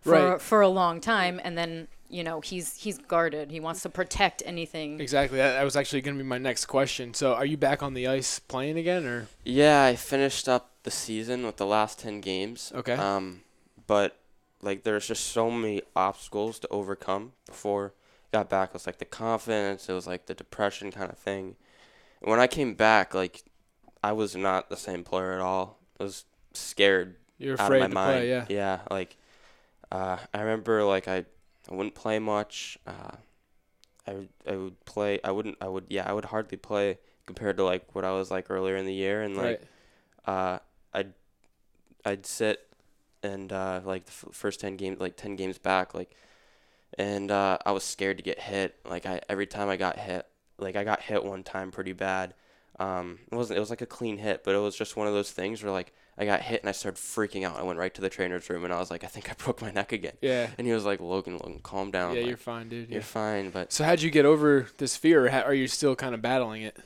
for 0.02 0.12
Right. 0.12 0.42
for 0.42 0.62
a 0.62 0.70
long 0.70 1.02
time, 1.02 1.42
and 1.44 1.58
then 1.58 1.90
you 2.10 2.24
know 2.24 2.42
he's 2.42 2.78
he's 2.78 2.98
guarded. 2.98 3.52
He 3.52 3.60
wants 3.60 3.82
to 3.84 3.90
protect 3.90 4.44
anything. 4.46 5.00
Exactly. 5.00 5.38
That, 5.38 5.54
that 5.54 5.64
was 5.64 5.76
actually 5.76 6.02
going 6.02 6.18
to 6.18 6.24
be 6.24 6.28
my 6.28 6.38
next 6.38 6.66
question. 6.66 7.14
So, 7.14 7.34
are 7.34 7.46
you 7.46 7.58
back 7.58 7.82
on 7.84 7.94
the 7.94 8.08
ice 8.08 8.40
playing 8.40 8.78
again, 8.78 9.06
or 9.06 9.28
Yeah, 9.44 9.84
I 9.84 9.96
finished 9.96 10.48
up 10.48 10.72
the 10.84 10.92
season 10.92 11.46
with 11.46 11.58
the 11.58 11.66
last 11.66 12.00
10 12.00 12.22
games. 12.22 12.72
Okay. 12.76 12.94
Um, 12.94 13.42
but 13.88 14.18
like 14.62 14.84
there's 14.84 15.08
just 15.08 15.28
so 15.28 15.50
many 15.50 15.82
obstacles 15.96 16.60
to 16.60 16.68
overcome 16.70 17.34
before 17.46 17.94
I 18.32 18.38
got 18.38 18.50
back. 18.50 18.70
It 18.70 18.74
was 18.74 18.86
like 18.86 19.00
the 19.00 19.06
confidence, 19.06 19.90
it 19.90 19.94
was 19.94 20.08
like 20.08 20.26
the 20.28 20.34
depression 20.34 20.92
kind 20.92 21.12
of 21.12 21.18
thing. 21.18 21.56
And 22.22 22.32
when 22.32 22.40
I 22.40 22.48
came 22.48 22.76
back, 22.76 23.14
like 23.14 23.44
I 24.04 24.12
was 24.12 24.36
not 24.36 24.70
the 24.70 24.78
same 24.78 25.04
player 25.04 25.34
at 25.34 25.40
all. 25.40 25.80
I 26.00 26.04
was 26.04 26.26
scared 26.54 27.16
you're 27.38 27.54
out 27.54 27.66
afraid 27.68 27.82
of 27.84 27.90
to 27.90 27.96
my 27.96 28.02
mind. 28.06 28.20
play? 28.20 28.30
Yeah. 28.30 28.46
Yeah, 28.50 28.80
like 28.92 29.18
uh, 29.92 30.18
I 30.34 30.42
remember 30.42 30.84
like 30.84 31.08
I, 31.08 31.26
I 31.70 31.76
wouldn't 31.76 31.96
play 31.96 32.20
much. 32.20 32.78
Uh, 32.86 33.18
I 34.06 34.14
would 34.14 34.30
I 34.48 34.56
would 34.56 34.86
play. 34.86 35.20
I 35.24 35.32
wouldn't. 35.32 35.58
I 35.62 35.68
would 35.68 35.86
yeah. 35.90 36.10
I 36.10 36.14
would 36.14 36.26
hardly 36.26 36.58
play 36.58 36.98
compared 37.26 37.58
to 37.58 37.64
like 37.64 37.96
what 37.96 38.04
I 38.04 38.12
was 38.12 38.30
like 38.30 38.50
earlier 38.50 38.76
in 38.76 38.86
the 38.86 38.94
year 38.94 39.22
and 39.22 39.38
like 39.38 39.62
right. 40.28 40.36
uh, 40.36 40.60
I'd 40.94 41.14
I'd 42.06 42.26
sit 42.26 42.68
and 43.22 43.52
uh, 43.52 43.82
like 43.86 44.06
the 44.06 44.12
f- 44.12 44.34
first 44.34 44.60
ten 44.60 44.76
games, 44.76 45.00
like 45.00 45.16
ten 45.16 45.36
games 45.36 45.58
back, 45.58 45.94
like, 45.94 46.16
and 46.98 47.32
uh, 47.32 47.58
I 47.66 47.72
was 47.72 47.84
scared 47.84 48.18
to 48.18 48.24
get 48.24 48.40
hit. 48.40 48.76
Like 48.86 49.06
I 49.06 49.22
every 49.30 49.48
time 49.48 49.70
I 49.70 49.78
got 49.78 49.98
hit, 49.98 50.28
like 50.58 50.76
I 50.76 50.84
got 50.84 51.02
hit 51.02 51.24
one 51.24 51.44
time 51.44 51.72
pretty 51.72 51.94
bad. 51.94 52.34
Um, 52.80 53.20
it 53.32 53.36
wasn't. 53.36 53.58
It 53.58 53.60
was 53.60 53.70
like 53.70 53.82
a 53.82 53.86
clean 53.86 54.18
hit, 54.18 54.44
but 54.44 54.56
it 54.56 54.60
was 54.60 54.76
just 54.76 54.96
one 54.98 55.08
of 55.08 55.14
those 55.14 55.32
things 55.32 55.62
where 55.64 55.72
like 55.72 55.94
I 56.18 56.26
got 56.26 56.42
hit 56.42 56.62
and 56.62 56.70
I 56.70 56.72
started 56.72 57.00
freaking 57.00 57.46
out. 57.46 57.58
I 57.58 57.64
went 57.64 57.80
right 57.80 57.94
to 57.94 58.02
the 58.02 58.10
trainer's 58.10 58.50
room 58.50 58.64
and 58.66 58.74
I 58.74 58.80
was 58.80 58.90
like, 58.92 59.04
I 59.04 59.08
think 59.08 59.30
I 59.30 59.34
broke 59.38 59.62
my 59.62 59.72
neck 59.72 59.92
again. 59.92 60.14
Yeah. 60.22 60.50
And 60.58 60.66
he 60.68 60.74
was 60.74 60.86
like, 60.86 61.00
Logan, 61.00 61.34
Logan, 61.38 61.60
calm 61.64 61.92
down. 61.92 62.14
Yeah, 62.16 62.22
like, 62.22 62.28
you're 62.30 62.38
fine, 62.38 62.70
dude. 62.70 62.90
you're 62.90 63.00
Yeah. 63.00 63.06
fine. 63.06 63.50
But 63.52 63.72
So, 63.72 63.84
how'd 63.84 64.02
you 64.02 64.10
get 64.12 64.26
over 64.26 64.68
this 64.78 64.96
fear, 64.96 65.26
or 65.26 65.30
ha- 65.30 65.42
are 65.42 65.54
you 65.54 65.68
still 65.68 65.96
kind 65.96 66.14
of 66.16 66.22
battling 66.22 66.62
it? 66.64 66.78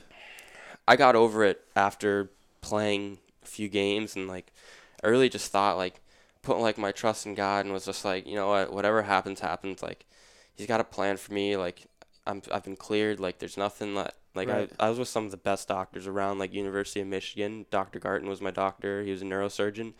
I 0.86 0.96
got 0.96 1.14
over 1.16 1.44
it 1.44 1.62
after 1.76 2.30
playing 2.60 3.18
a 3.42 3.46
few 3.46 3.68
games 3.68 4.16
and 4.16 4.26
like 4.28 4.52
I 5.02 5.08
really 5.08 5.28
just 5.28 5.50
thought 5.52 5.76
like 5.76 6.00
putting 6.42 6.62
like 6.62 6.76
my 6.78 6.92
trust 6.92 7.24
in 7.26 7.34
God 7.34 7.64
and 7.64 7.72
was 7.72 7.84
just 7.84 8.04
like, 8.04 8.26
you 8.26 8.34
know 8.34 8.48
what, 8.48 8.72
whatever 8.72 9.02
happens 9.02 9.40
happens 9.40 9.82
like 9.82 10.04
he's 10.54 10.66
got 10.66 10.80
a 10.80 10.84
plan 10.84 11.16
for 11.16 11.32
me 11.32 11.56
like 11.56 11.86
I'm 12.26 12.42
I've 12.52 12.64
been 12.64 12.76
cleared 12.76 13.20
like 13.20 13.38
there's 13.38 13.56
nothing 13.56 13.94
that 13.94 14.14
like 14.38 14.48
Right. 14.48 14.70
I 14.80 14.86
I 14.86 14.88
was 14.88 14.98
with 14.98 15.08
some 15.08 15.24
of 15.26 15.30
the 15.30 15.36
best 15.36 15.68
doctors 15.68 16.06
around 16.06 16.38
like 16.38 16.54
University 16.54 17.00
of 17.00 17.06
Michigan. 17.06 17.66
Dr. 17.70 17.98
Garton 17.98 18.28
was 18.28 18.40
my 18.40 18.50
doctor. 18.50 19.02
He 19.02 19.10
was 19.10 19.22
a 19.22 19.26
neurosurgeon 19.26 19.92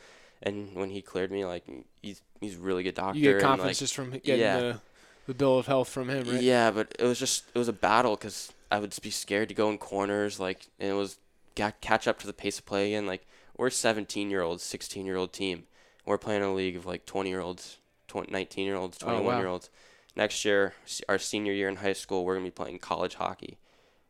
and 0.43 0.75
when 0.75 0.91
he 0.91 1.03
cleared 1.03 1.31
me 1.31 1.45
like 1.45 1.65
he's 2.03 2.23
he's 2.41 2.57
a 2.57 2.61
really 2.61 2.83
good 2.83 2.95
doctor 2.95 3.19
You 3.19 3.33
get 3.33 3.43
confidence 3.43 3.77
like, 3.77 3.79
just 3.79 3.95
from 3.95 4.11
getting 4.11 4.41
yeah. 4.41 4.59
the, 4.59 4.81
the 5.27 5.35
bill 5.35 5.59
of 5.59 5.67
health 5.67 5.89
from 5.89 6.09
him, 6.09 6.29
right? 6.29 6.43
yeah, 6.43 6.71
but 6.71 6.95
it 6.99 7.05
was 7.05 7.19
just 7.19 7.45
it 7.55 7.59
was 7.59 7.69
a 7.69 7.73
battle 7.73 8.17
because 8.17 8.53
I 8.71 8.79
would 8.79 8.95
be 9.03 9.11
scared 9.11 9.49
to 9.49 9.55
go 9.55 9.71
in 9.71 9.79
corners, 9.79 10.39
like, 10.39 10.67
and 10.79 10.91
it 10.91 10.95
was 10.95 11.19
got 11.55 11.81
catch 11.81 12.07
up 12.07 12.19
to 12.21 12.27
the 12.27 12.33
pace 12.33 12.59
of 12.59 12.67
play 12.67 12.93
again. 12.93 13.07
Like 13.07 13.27
we're 13.57 13.71
17 13.71 14.31
year 14.31 14.43
olds, 14.43 14.63
16 14.63 15.05
year 15.05 15.17
old 15.17 15.33
team. 15.33 15.65
We're 16.07 16.19
playing 16.19 16.43
a 16.43 16.55
league 16.55 16.77
of 16.77 16.87
like 16.87 17.05
20 17.05 17.29
year 17.29 17.41
olds, 17.41 17.79
20, 18.07 18.31
19 18.33 18.65
year 18.65 18.77
olds, 18.77 18.99
Oh, 19.03 19.07
21 19.07 19.25
wow. 19.27 19.39
year 19.39 19.49
olds. 19.49 19.71
Next 20.17 20.45
year, 20.45 20.75
our 21.09 21.19
senior 21.19 21.53
year 21.53 21.69
in 21.69 21.77
high 21.77 21.93
school, 21.93 22.25
we're 22.25 22.35
gonna 22.35 22.47
be 22.47 22.51
playing 22.51 22.79
college 22.79 23.15
hockey. 23.15 23.59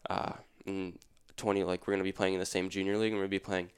Uh, 0.09 0.33
and 0.67 0.99
20 1.37 1.65
like 1.65 1.87
we're 1.87 1.93
going 1.93 1.99
to 2.01 2.05
be 2.05 2.13
playing 2.13 2.35
in 2.35 2.41
the 2.41 2.47
same 2.47 2.69
junior 2.69 2.97
league 2.99 3.13
and 3.13 3.17
we're 3.17 3.23
going 3.27 3.31
to 3.31 3.35
be 3.37 3.39
playing 3.39 3.71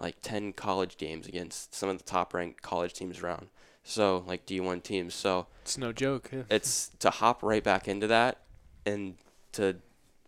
like 0.00 0.16
10 0.22 0.54
college 0.54 0.96
games 0.96 1.26
against 1.28 1.74
some 1.74 1.88
of 1.88 1.98
the 1.98 2.04
top 2.04 2.34
ranked 2.34 2.62
college 2.62 2.92
teams 2.94 3.20
around. 3.20 3.48
So, 3.84 4.24
like 4.26 4.46
D1 4.46 4.82
teams. 4.82 5.14
So, 5.14 5.46
It's 5.62 5.76
no 5.76 5.92
joke. 5.92 6.30
Yeah. 6.32 6.42
it's 6.50 6.90
to 7.00 7.10
hop 7.10 7.42
right 7.42 7.62
back 7.62 7.88
into 7.88 8.06
that 8.06 8.38
and 8.86 9.14
to 9.52 9.76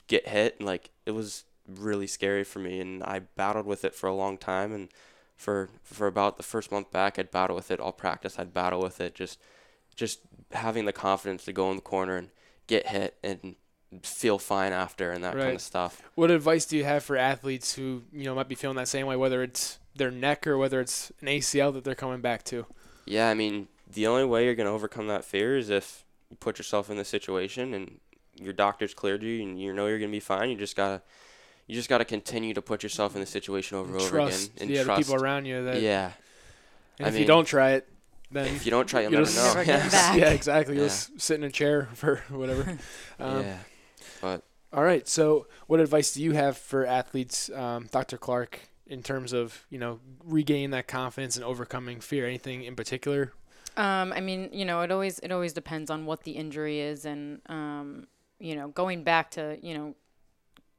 get 0.07 0.29
hit 0.29 0.57
and 0.59 0.67
like 0.67 0.91
it 1.07 1.13
was 1.13 1.45
really 1.67 2.07
scary 2.07 2.45
for 2.45 2.59
me 2.59 2.81
and 2.81 3.03
I 3.03 3.21
battled 3.21 3.65
with 3.67 3.85
it 3.85 3.95
for 3.95 4.07
a 4.07 4.15
long 4.15 4.37
time 4.37 4.73
and 4.73 4.89
for 5.37 5.71
for 5.83 6.07
about 6.07 6.37
the 6.37 6.43
first 6.43 6.71
month 6.71 6.91
back 6.91 7.19
I'd 7.19 7.31
battle 7.31 7.57
with 7.57 7.71
it 7.71 7.81
all 7.81 7.93
practice 7.93 8.39
I'd 8.39 8.53
battle 8.53 8.81
with 8.83 9.01
it 9.01 9.15
just 9.15 9.41
just 9.97 10.21
having 10.53 10.85
the 10.85 10.93
confidence 10.93 11.45
to 11.47 11.53
go 11.53 11.71
in 11.71 11.77
the 11.77 11.83
corner 11.83 12.17
and 12.17 12.29
get 12.67 12.89
hit 12.89 13.17
and 13.25 13.57
feel 14.03 14.39
fine 14.39 14.73
after 14.73 15.11
and 15.13 15.23
that 15.25 15.35
kind 15.37 15.55
of 15.55 15.61
stuff. 15.61 16.03
What 16.15 16.31
advice 16.31 16.65
do 16.67 16.77
you 16.77 16.85
have 16.85 17.05
for 17.05 17.17
athletes 17.17 17.75
who 17.75 18.03
you 18.13 18.25
know 18.25 18.35
might 18.35 18.49
be 18.49 18.55
feeling 18.55 18.77
that 18.77 18.89
same 18.89 19.07
way, 19.07 19.17
whether 19.17 19.43
it's 19.43 19.79
their 19.95 20.11
neck 20.11 20.47
or 20.47 20.59
whether 20.59 20.81
it's 20.81 21.13
an 21.21 21.29
ACL 21.29 21.73
that 21.75 21.85
they're 21.85 21.95
coming 21.95 22.21
back 22.21 22.43
to? 22.45 22.67
Yeah, 23.07 23.29
I 23.29 23.35
mean, 23.35 23.69
the 23.93 24.07
only 24.07 24.25
way 24.25 24.45
you're 24.45 24.55
going 24.55 24.67
to 24.67 24.73
overcome 24.73 25.07
that 25.09 25.25
fear 25.25 25.57
is 25.57 25.71
if 25.71 26.05
you 26.31 26.37
put 26.37 26.59
yourself 26.59 26.91
in 26.91 26.97
the 26.97 27.05
situation 27.05 27.75
and 27.75 28.01
your 28.35 28.53
doctor's 28.53 28.95
cleared 28.95 29.23
you 29.23 29.43
and 29.43 29.61
you 29.61 29.73
know 29.73 29.87
you're 29.87 29.99
going 29.99 30.11
to 30.11 30.17
be 30.17 30.21
fine. 30.21 30.51
You 30.51 30.57
just 30.57 30.75
got 30.77 30.89
to 30.89 31.03
you 31.67 31.75
just 31.75 31.89
got 31.89 31.99
to 31.99 32.05
continue 32.05 32.53
to 32.55 32.61
put 32.63 32.83
yourself 32.83 33.15
in 33.15 33.21
the 33.21 33.27
situation 33.27 33.79
over 33.79 33.93
and 33.93 34.01
over 34.01 34.09
trust, 34.11 34.51
again 34.51 34.63
and 34.63 34.71
yeah, 34.71 34.83
trust. 34.83 34.99
the 35.01 35.05
people 35.13 35.23
around 35.23 35.47
you. 35.47 35.65
That, 35.65 35.81
yeah. 35.81 36.13
and 36.99 37.07
I 37.07 37.11
if 37.11 37.19
you 37.19 37.25
don't 37.25 37.47
try 37.47 37.73
it, 37.73 37.89
then 38.31 38.47
If 38.47 38.65
you 38.67 38.71
don't 38.71 38.87
try, 38.87 39.03
you'll 39.03 39.13
you'll 39.13 39.21
never 39.23 39.35
know. 39.35 39.55
never 39.55 39.65
get 39.65 39.85
Yeah. 39.85 39.89
back. 39.91 40.19
yeah, 40.19 40.31
exactly. 40.31 40.75
You'll 40.75 40.85
Yeah. 40.85 40.89
just 40.91 41.21
sit 41.21 41.37
in 41.37 41.45
a 41.45 41.51
chair 41.51 41.89
for 41.95 42.23
whatever. 42.31 42.77
Um, 43.21 43.43
yeah. 43.43 43.57
But 44.25 44.43
All 44.73 44.83
right. 44.83 45.07
So, 45.07 45.49
what 45.67 45.81
advice 45.81 46.15
do 46.15 46.23
you 46.23 46.33
have 46.33 46.57
for 46.57 46.87
athletes, 46.87 47.51
um, 47.51 47.91
Dr. 47.93 48.17
Clark, 48.17 48.59
in 48.87 49.03
terms 49.03 49.35
of 49.35 49.67
you 49.69 49.79
know 49.79 50.01
regaining 50.25 50.71
that 50.71 50.89
confidence 50.89 51.37
and 51.37 51.45
overcoming 51.45 52.01
fear? 52.01 52.27
Anything 52.27 52.65
in 52.65 52.75
particular? 52.75 53.35
Um, 53.77 54.15
I 54.15 54.23
mean, 54.23 54.49
you 54.51 54.65
know, 54.65 54.81
it 54.81 54.91
always 54.91 55.19
it 55.19 55.31
always 55.31 55.53
depends 55.53 55.91
on 55.91 56.07
what 56.07 56.23
the 56.23 56.33
injury 56.33 56.81
is, 56.81 57.05
and 57.05 57.43
um, 57.51 58.07
you 58.39 58.57
know, 58.57 58.69
going 58.69 59.05
back 59.05 59.31
to 59.33 59.59
you 59.61 59.75
know, 59.75 59.95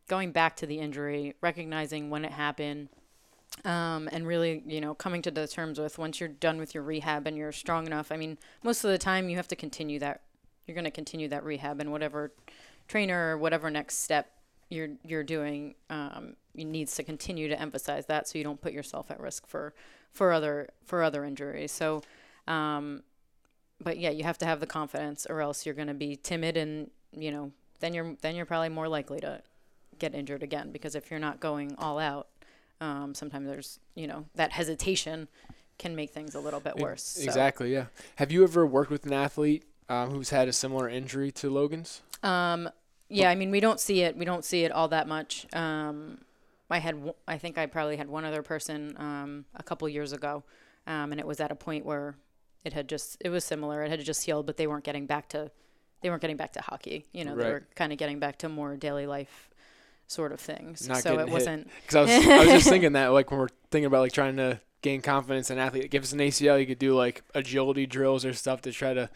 going 0.08 0.32
back 0.32 0.56
to 0.56 0.66
the 0.66 0.80
injury, 0.80 1.36
recognizing 1.40 2.10
when 2.10 2.26
it 2.26 2.32
happened, 2.32 2.90
um, 3.64 4.10
and 4.12 4.26
really, 4.26 4.64
you 4.66 4.82
know, 4.82 4.96
coming 4.96 5.22
to 5.22 5.30
the 5.30 5.48
terms 5.48 5.80
with 5.80 6.00
once 6.00 6.20
you're 6.20 6.30
done 6.30 6.58
with 6.58 6.74
your 6.74 6.82
rehab 6.82 7.28
and 7.28 7.38
you're 7.38 7.52
strong 7.52 7.86
enough. 7.86 8.12
I 8.12 8.18
mean, 8.18 8.40
most 8.64 8.84
of 8.84 8.90
the 8.90 8.98
time 8.98 9.30
you 9.30 9.36
have 9.36 9.48
to 9.50 9.56
continue 9.56 10.00
that. 10.00 10.22
You're 10.66 10.74
going 10.74 10.86
to 10.86 10.90
continue 10.90 11.28
that 11.28 11.44
rehab 11.44 11.80
and 11.80 11.92
whatever 11.92 12.32
trainer 12.88 13.34
or 13.34 13.38
whatever 13.38 13.70
next 13.70 14.00
step 14.00 14.32
you're 14.70 14.90
you're 15.04 15.24
doing 15.24 15.76
um, 15.90 16.36
you 16.54 16.66
needs 16.66 16.96
to 16.96 17.04
continue 17.04 17.48
to 17.48 17.60
emphasize 17.60 18.06
that 18.08 18.28
so 18.28 18.38
you 18.38 18.44
don't 18.44 18.62
put 18.62 18.74
yourself 18.74 19.12
at 19.12 19.20
risk 19.20 19.48
for 19.48 19.74
for 20.16 20.32
other 20.32 20.70
for 20.86 21.04
other 21.04 21.24
injuries. 21.24 21.72
So, 21.72 22.02
um, 22.48 23.04
but 23.82 23.98
yeah, 24.00 24.10
you 24.10 24.24
have 24.24 24.38
to 24.40 24.46
have 24.46 24.60
the 24.60 24.66
confidence, 24.66 25.28
or 25.30 25.42
else 25.42 25.66
you're 25.66 25.76
going 25.76 25.90
to 25.90 25.94
be 25.94 26.16
timid, 26.16 26.58
and 26.58 26.90
you 27.12 27.32
know, 27.32 27.52
then 27.82 27.94
you're 27.94 28.16
then 28.22 28.36
you're 28.36 28.46
probably 28.46 28.70
more 28.70 28.88
likely 28.88 29.20
to 29.20 29.42
get 30.00 30.16
injured 30.16 30.44
again 30.44 30.72
because 30.72 30.96
if 30.96 31.12
you're 31.12 31.20
not 31.20 31.40
going 31.40 31.76
all 31.78 32.00
out, 32.00 32.28
um, 32.82 33.14
sometimes 33.14 33.48
there's 33.48 33.80
you 33.94 34.08
know 34.08 34.26
that 34.36 34.54
hesitation 34.54 35.28
can 35.78 35.96
make 35.96 36.12
things 36.12 36.34
a 36.34 36.40
little 36.40 36.62
bit 36.62 36.78
worse. 36.78 37.04
So, 37.04 37.24
Exactly. 37.24 37.74
Yeah. 37.74 37.88
Have 38.16 38.32
you 38.32 38.44
ever 38.44 38.66
worked 38.66 38.90
with 38.90 39.06
an 39.06 39.12
athlete 39.12 39.66
um, 39.90 40.12
who's 40.12 40.30
had 40.30 40.48
a 40.48 40.54
similar 40.54 40.88
injury 40.88 41.32
to 41.34 41.50
Logan's? 41.50 42.02
Um, 42.26 42.70
yeah, 43.08 43.30
I 43.30 43.36
mean, 43.36 43.52
we 43.52 43.60
don't 43.60 43.80
see 43.80 44.02
it. 44.02 44.18
We 44.18 44.26
don't 44.26 44.44
see 44.44 44.64
it 44.64 44.72
all 44.72 44.88
that 44.90 45.08
much. 45.08 45.46
Um, 45.54 46.20
I 46.70 46.80
had, 46.80 47.14
I 47.28 47.38
think 47.38 47.58
I 47.58 47.68
probably 47.68 47.98
had 47.98 48.10
one 48.10 48.26
other 48.26 48.42
person 48.42 48.96
um, 48.98 49.46
a 49.56 49.62
couple 49.62 49.88
years 49.88 50.12
ago, 50.12 50.44
um, 50.88 51.12
and 51.12 51.20
it 51.20 51.28
was 51.28 51.40
at 51.40 51.52
a 51.52 51.56
point 51.56 51.86
where 51.86 52.16
it 52.64 52.74
had 52.74 52.90
just, 52.90 53.18
it 53.22 53.30
was 53.30 53.46
similar. 53.46 53.84
It 53.84 53.92
had 53.92 54.04
just 54.04 54.26
healed, 54.26 54.48
but 54.48 54.58
they 54.58 54.66
weren't 54.66 54.84
getting 54.84 55.06
back 55.06 55.30
to, 55.30 55.52
they 56.02 56.10
weren't 56.10 56.22
getting 56.22 56.38
back 56.38 56.54
to 56.54 56.62
hockey. 56.62 57.06
You 57.12 57.26
know, 57.26 57.36
they 57.36 57.44
were 57.46 57.68
kind 57.76 57.92
of 57.92 58.00
getting 58.00 58.20
back 58.20 58.40
to 58.40 58.50
more 58.50 58.76
daily 58.76 59.06
life 59.06 59.52
sort 60.08 60.32
of 60.32 60.40
things. 60.40 60.88
Not 60.88 60.98
so 60.98 61.20
it 61.20 61.26
hit. 61.26 61.30
wasn't. 61.30 61.70
Because 61.82 61.96
I 61.96 62.02
was, 62.02 62.28
I 62.28 62.38
was 62.40 62.48
just 62.48 62.70
thinking 62.70 62.94
that 62.94 63.08
like 63.08 63.30
when 63.30 63.40
we're 63.40 63.50
thinking 63.70 63.86
about 63.86 64.02
like 64.02 64.14
trying 64.14 64.38
to 64.38 64.60
gain 64.82 65.02
confidence 65.02 65.52
in 65.52 65.60
an 65.60 65.66
athlete, 65.66 65.94
if 65.94 66.04
it's 66.04 66.12
an 66.12 66.20
ACL, 66.20 66.60
you 66.60 66.66
could 66.66 66.80
do 66.80 66.96
like 66.96 67.24
agility 67.36 67.86
drills 67.86 68.26
or 68.26 68.34
stuff 68.34 68.62
to 68.64 68.72
try 68.72 68.96
to 68.96 69.12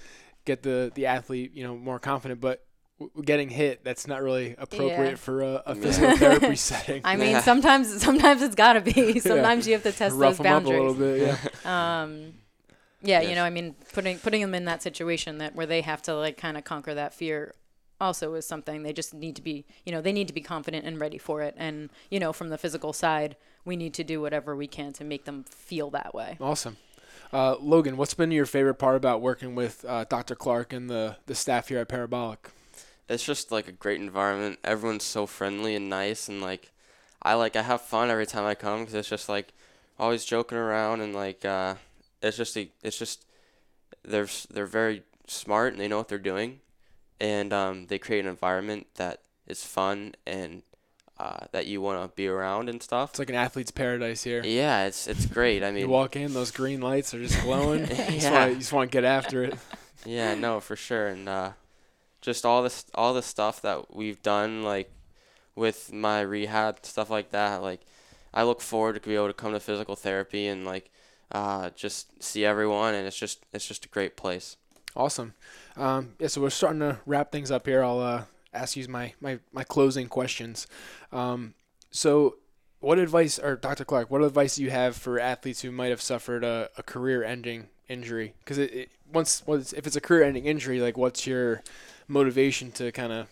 get 0.46 0.62
the 0.62 0.92
the 0.94 1.08
athlete 1.08 1.54
you 1.56 1.64
know 1.64 1.76
more 1.76 1.98
confident, 1.98 2.40
but. 2.40 2.64
W- 3.00 3.24
Getting 3.24 3.50
hit, 3.50 3.84
that's 3.84 4.08
not 4.08 4.22
really 4.22 4.56
appropriate 4.58 5.12
Yeah. 5.12 5.16
for 5.16 5.42
a, 5.42 5.64
a 5.66 5.76
Yeah. 5.76 5.82
physical 5.82 6.18
therapy 6.18 6.56
setting. 6.72 7.02
I 7.04 7.16
mean, 7.16 7.32
Yeah. 7.32 7.42
sometimes, 7.42 8.02
sometimes 8.02 8.42
it's 8.42 8.56
got 8.56 8.74
to 8.74 8.82
be. 8.82 9.20
Sometimes 9.32 9.68
you 9.68 9.74
have 9.74 9.84
to 9.84 9.92
test 9.92 10.16
Rough 10.16 10.38
those 10.38 10.44
them 10.44 10.46
up 10.56 10.64
a 10.64 10.66
boundaries. 10.66 10.80
little 10.80 10.94
bit, 10.94 11.38
yeah. 11.66 12.02
um 12.02 12.34
yeah, 13.02 13.22
you 13.22 13.34
know 13.34 13.46
i 13.46 13.50
mean 13.50 13.76
putting 13.94 14.18
putting 14.20 14.42
them 14.42 14.54
in 14.54 14.66
that 14.66 14.84
situation 14.84 15.38
that 15.38 15.56
where 15.56 15.66
they 15.66 15.80
have 15.80 16.02
to 16.02 16.14
like 16.14 16.36
kind 16.38 16.58
of 16.58 16.66
conquer 16.66 16.94
that 16.94 17.14
fear 17.14 17.54
also 18.02 18.34
is 18.34 18.46
something 18.46 18.84
they 18.84 18.92
just 18.92 19.14
need 19.14 19.38
to 19.38 19.42
be 19.42 19.66
you 19.86 19.92
know 19.94 20.02
they 20.02 20.12
need 20.12 20.28
to 20.28 20.34
be 20.34 20.42
confident 20.42 20.86
and 20.86 21.00
ready 21.00 21.18
for 21.18 21.42
it 21.42 21.56
and 21.58 21.90
you 22.10 22.20
know 22.20 22.34
from 22.34 22.50
the 22.50 22.58
physical 22.58 22.92
side 22.92 23.38
we 23.64 23.78
need 23.78 23.94
to 23.94 24.04
do 24.04 24.20
whatever 24.20 24.54
we 24.54 24.68
can 24.68 24.92
to 24.92 25.06
make 25.06 25.24
them 25.24 25.46
feel 25.46 25.90
that 25.90 26.14
way 26.14 26.38
Awesome. 26.42 26.76
Uh, 27.32 27.56
Logan, 27.62 27.96
what's 27.96 28.14
been 28.16 28.32
your 28.32 28.46
favorite 28.48 28.76
part 28.76 28.96
about 28.98 29.22
working 29.22 29.54
with 29.56 29.86
uh, 29.88 30.04
Dr. 30.10 30.34
Clark 30.36 30.74
and 30.74 30.90
the, 30.90 31.16
the 31.28 31.36
staff 31.36 31.68
here 31.70 31.78
at 31.78 31.88
Parabolic? 31.88 32.50
It's 33.10 33.24
just 33.26 33.52
like 33.52 33.68
a 33.68 33.72
great 33.74 34.00
environment. 34.00 34.60
Everyone's 34.64 35.04
so 35.04 35.26
friendly 35.26 35.76
and 35.76 35.90
nice, 35.90 36.30
and 36.30 36.42
like 36.42 36.72
I 37.22 37.34
like 37.34 37.56
I 37.56 37.64
have 37.64 37.82
fun 37.82 38.10
every 38.10 38.26
time 38.28 38.46
I 38.46 38.56
come 38.56 38.82
because 38.82 38.94
it's 38.96 39.10
just 39.10 39.28
like 39.30 39.54
always 40.00 40.24
joking 40.26 40.58
around 40.58 41.02
and 41.02 41.14
like 41.14 41.44
uh, 41.44 41.76
it's 42.22 42.38
just 42.38 42.56
a, 42.58 42.70
it's 42.84 42.98
just 42.98 43.26
they're 44.04 44.28
they're 44.52 44.66
very 44.66 45.04
smart 45.28 45.74
and 45.74 45.82
they 45.82 45.88
know 45.88 45.98
what 45.98 46.08
they're 46.08 46.18
doing, 46.20 46.60
and 47.20 47.52
um, 47.52 47.88
they 47.88 47.98
create 47.98 48.22
an 48.26 48.30
environment 48.32 48.88
that 48.96 49.22
is 49.48 49.64
fun 49.66 50.14
and 50.28 50.62
uh, 51.20 51.46
that 51.52 51.66
you 51.66 51.82
want 51.82 52.02
to 52.10 52.16
be 52.16 52.28
around 52.28 52.70
and 52.70 52.82
stuff. 52.82 53.10
It's 53.12 53.20
like 53.20 53.30
an 53.30 53.36
athlete's 53.36 53.72
paradise 53.72 54.24
here. 54.24 54.42
Yeah, 54.46 54.86
it's 54.86 55.08
it's 55.08 55.26
great. 55.26 55.64
I 55.64 55.72
mean, 55.72 55.82
You 55.82 55.90
walk 55.90 56.16
in, 56.16 56.34
those 56.34 56.52
green 56.52 56.80
lights 56.82 57.14
are 57.14 57.22
just 57.22 57.42
glowing. 57.42 57.82
You 57.90 57.96
just 57.96 58.22
Yeah. 58.24 58.32
wanna- 58.32 58.52
you 58.52 58.58
just 58.58 58.72
want 58.74 58.92
to 58.92 58.96
get 58.96 59.04
after 59.04 59.44
it. 59.44 59.58
Yeah, 60.06 60.34
no, 60.36 60.62
for 60.62 60.78
sure, 60.78 61.08
and 61.08 61.28
uh, 61.28 61.52
just 62.22 62.46
all 62.46 62.64
this, 62.64 62.86
all 62.94 63.14
the 63.14 63.22
stuff 63.22 63.62
that 63.62 63.96
we've 63.96 64.22
done, 64.22 64.64
like 64.64 64.92
with 65.56 65.92
my 65.92 66.22
rehab 66.22 66.80
stuff 66.84 67.10
like 67.10 67.32
that. 67.32 67.62
Like, 67.62 67.82
I 68.34 68.44
look 68.44 68.62
forward 68.62 68.94
to 68.96 69.08
be 69.08 69.16
able 69.16 69.28
to 69.28 69.34
come 69.34 69.54
to 69.54 69.60
physical 69.60 69.96
therapy 69.96 70.48
and 70.48 70.66
like, 70.66 70.90
uh, 71.32 71.70
just 71.76 72.24
see 72.24 72.46
everyone, 72.46 72.96
and 72.96 73.06
it's 73.06 73.18
just, 73.18 73.46
it's 73.54 73.68
just 73.68 73.86
a 73.86 73.90
great 73.90 74.18
place. 74.18 74.58
Awesome. 74.96 75.34
Um, 75.78 76.14
yeah, 76.20 76.28
so 76.28 76.42
we're 76.42 76.50
starting 76.50 76.80
to 76.80 77.00
wrap 77.06 77.32
things 77.32 77.52
up 77.52 77.68
here. 77.68 77.84
I'll 77.84 78.00
uh, 78.00 78.24
ask 78.54 78.76
you 78.76 78.88
my, 78.88 79.14
my, 79.22 79.40
my 79.52 79.64
closing 79.64 80.08
questions. 80.08 80.68
Um, 81.12 81.54
so, 81.92 82.38
what 82.80 82.98
advice, 82.98 83.38
or 83.38 83.56
Dr. 83.56 83.86
Clark, 83.86 84.10
what 84.10 84.24
advice 84.24 84.56
do 84.56 84.64
you 84.64 84.72
have 84.72 84.96
for 84.96 85.20
athletes 85.20 85.62
who 85.62 85.72
might 85.72 85.90
have 85.90 86.02
suffered 86.02 86.44
a, 86.44 86.70
a 86.78 86.84
career-ending 86.84 87.68
injury? 87.90 88.34
Because 88.40 88.58
it, 88.58 88.74
it, 88.74 88.90
once, 89.12 89.44
once, 89.46 89.74
if 89.74 89.86
it's 89.86 89.96
a 89.96 90.02
career-ending 90.02 90.46
injury, 90.46 90.80
like 90.80 90.98
what's 90.98 91.28
your 91.28 91.62
motivation 92.10 92.72
to 92.74 92.92
kind 92.92 93.14
of 93.14 93.28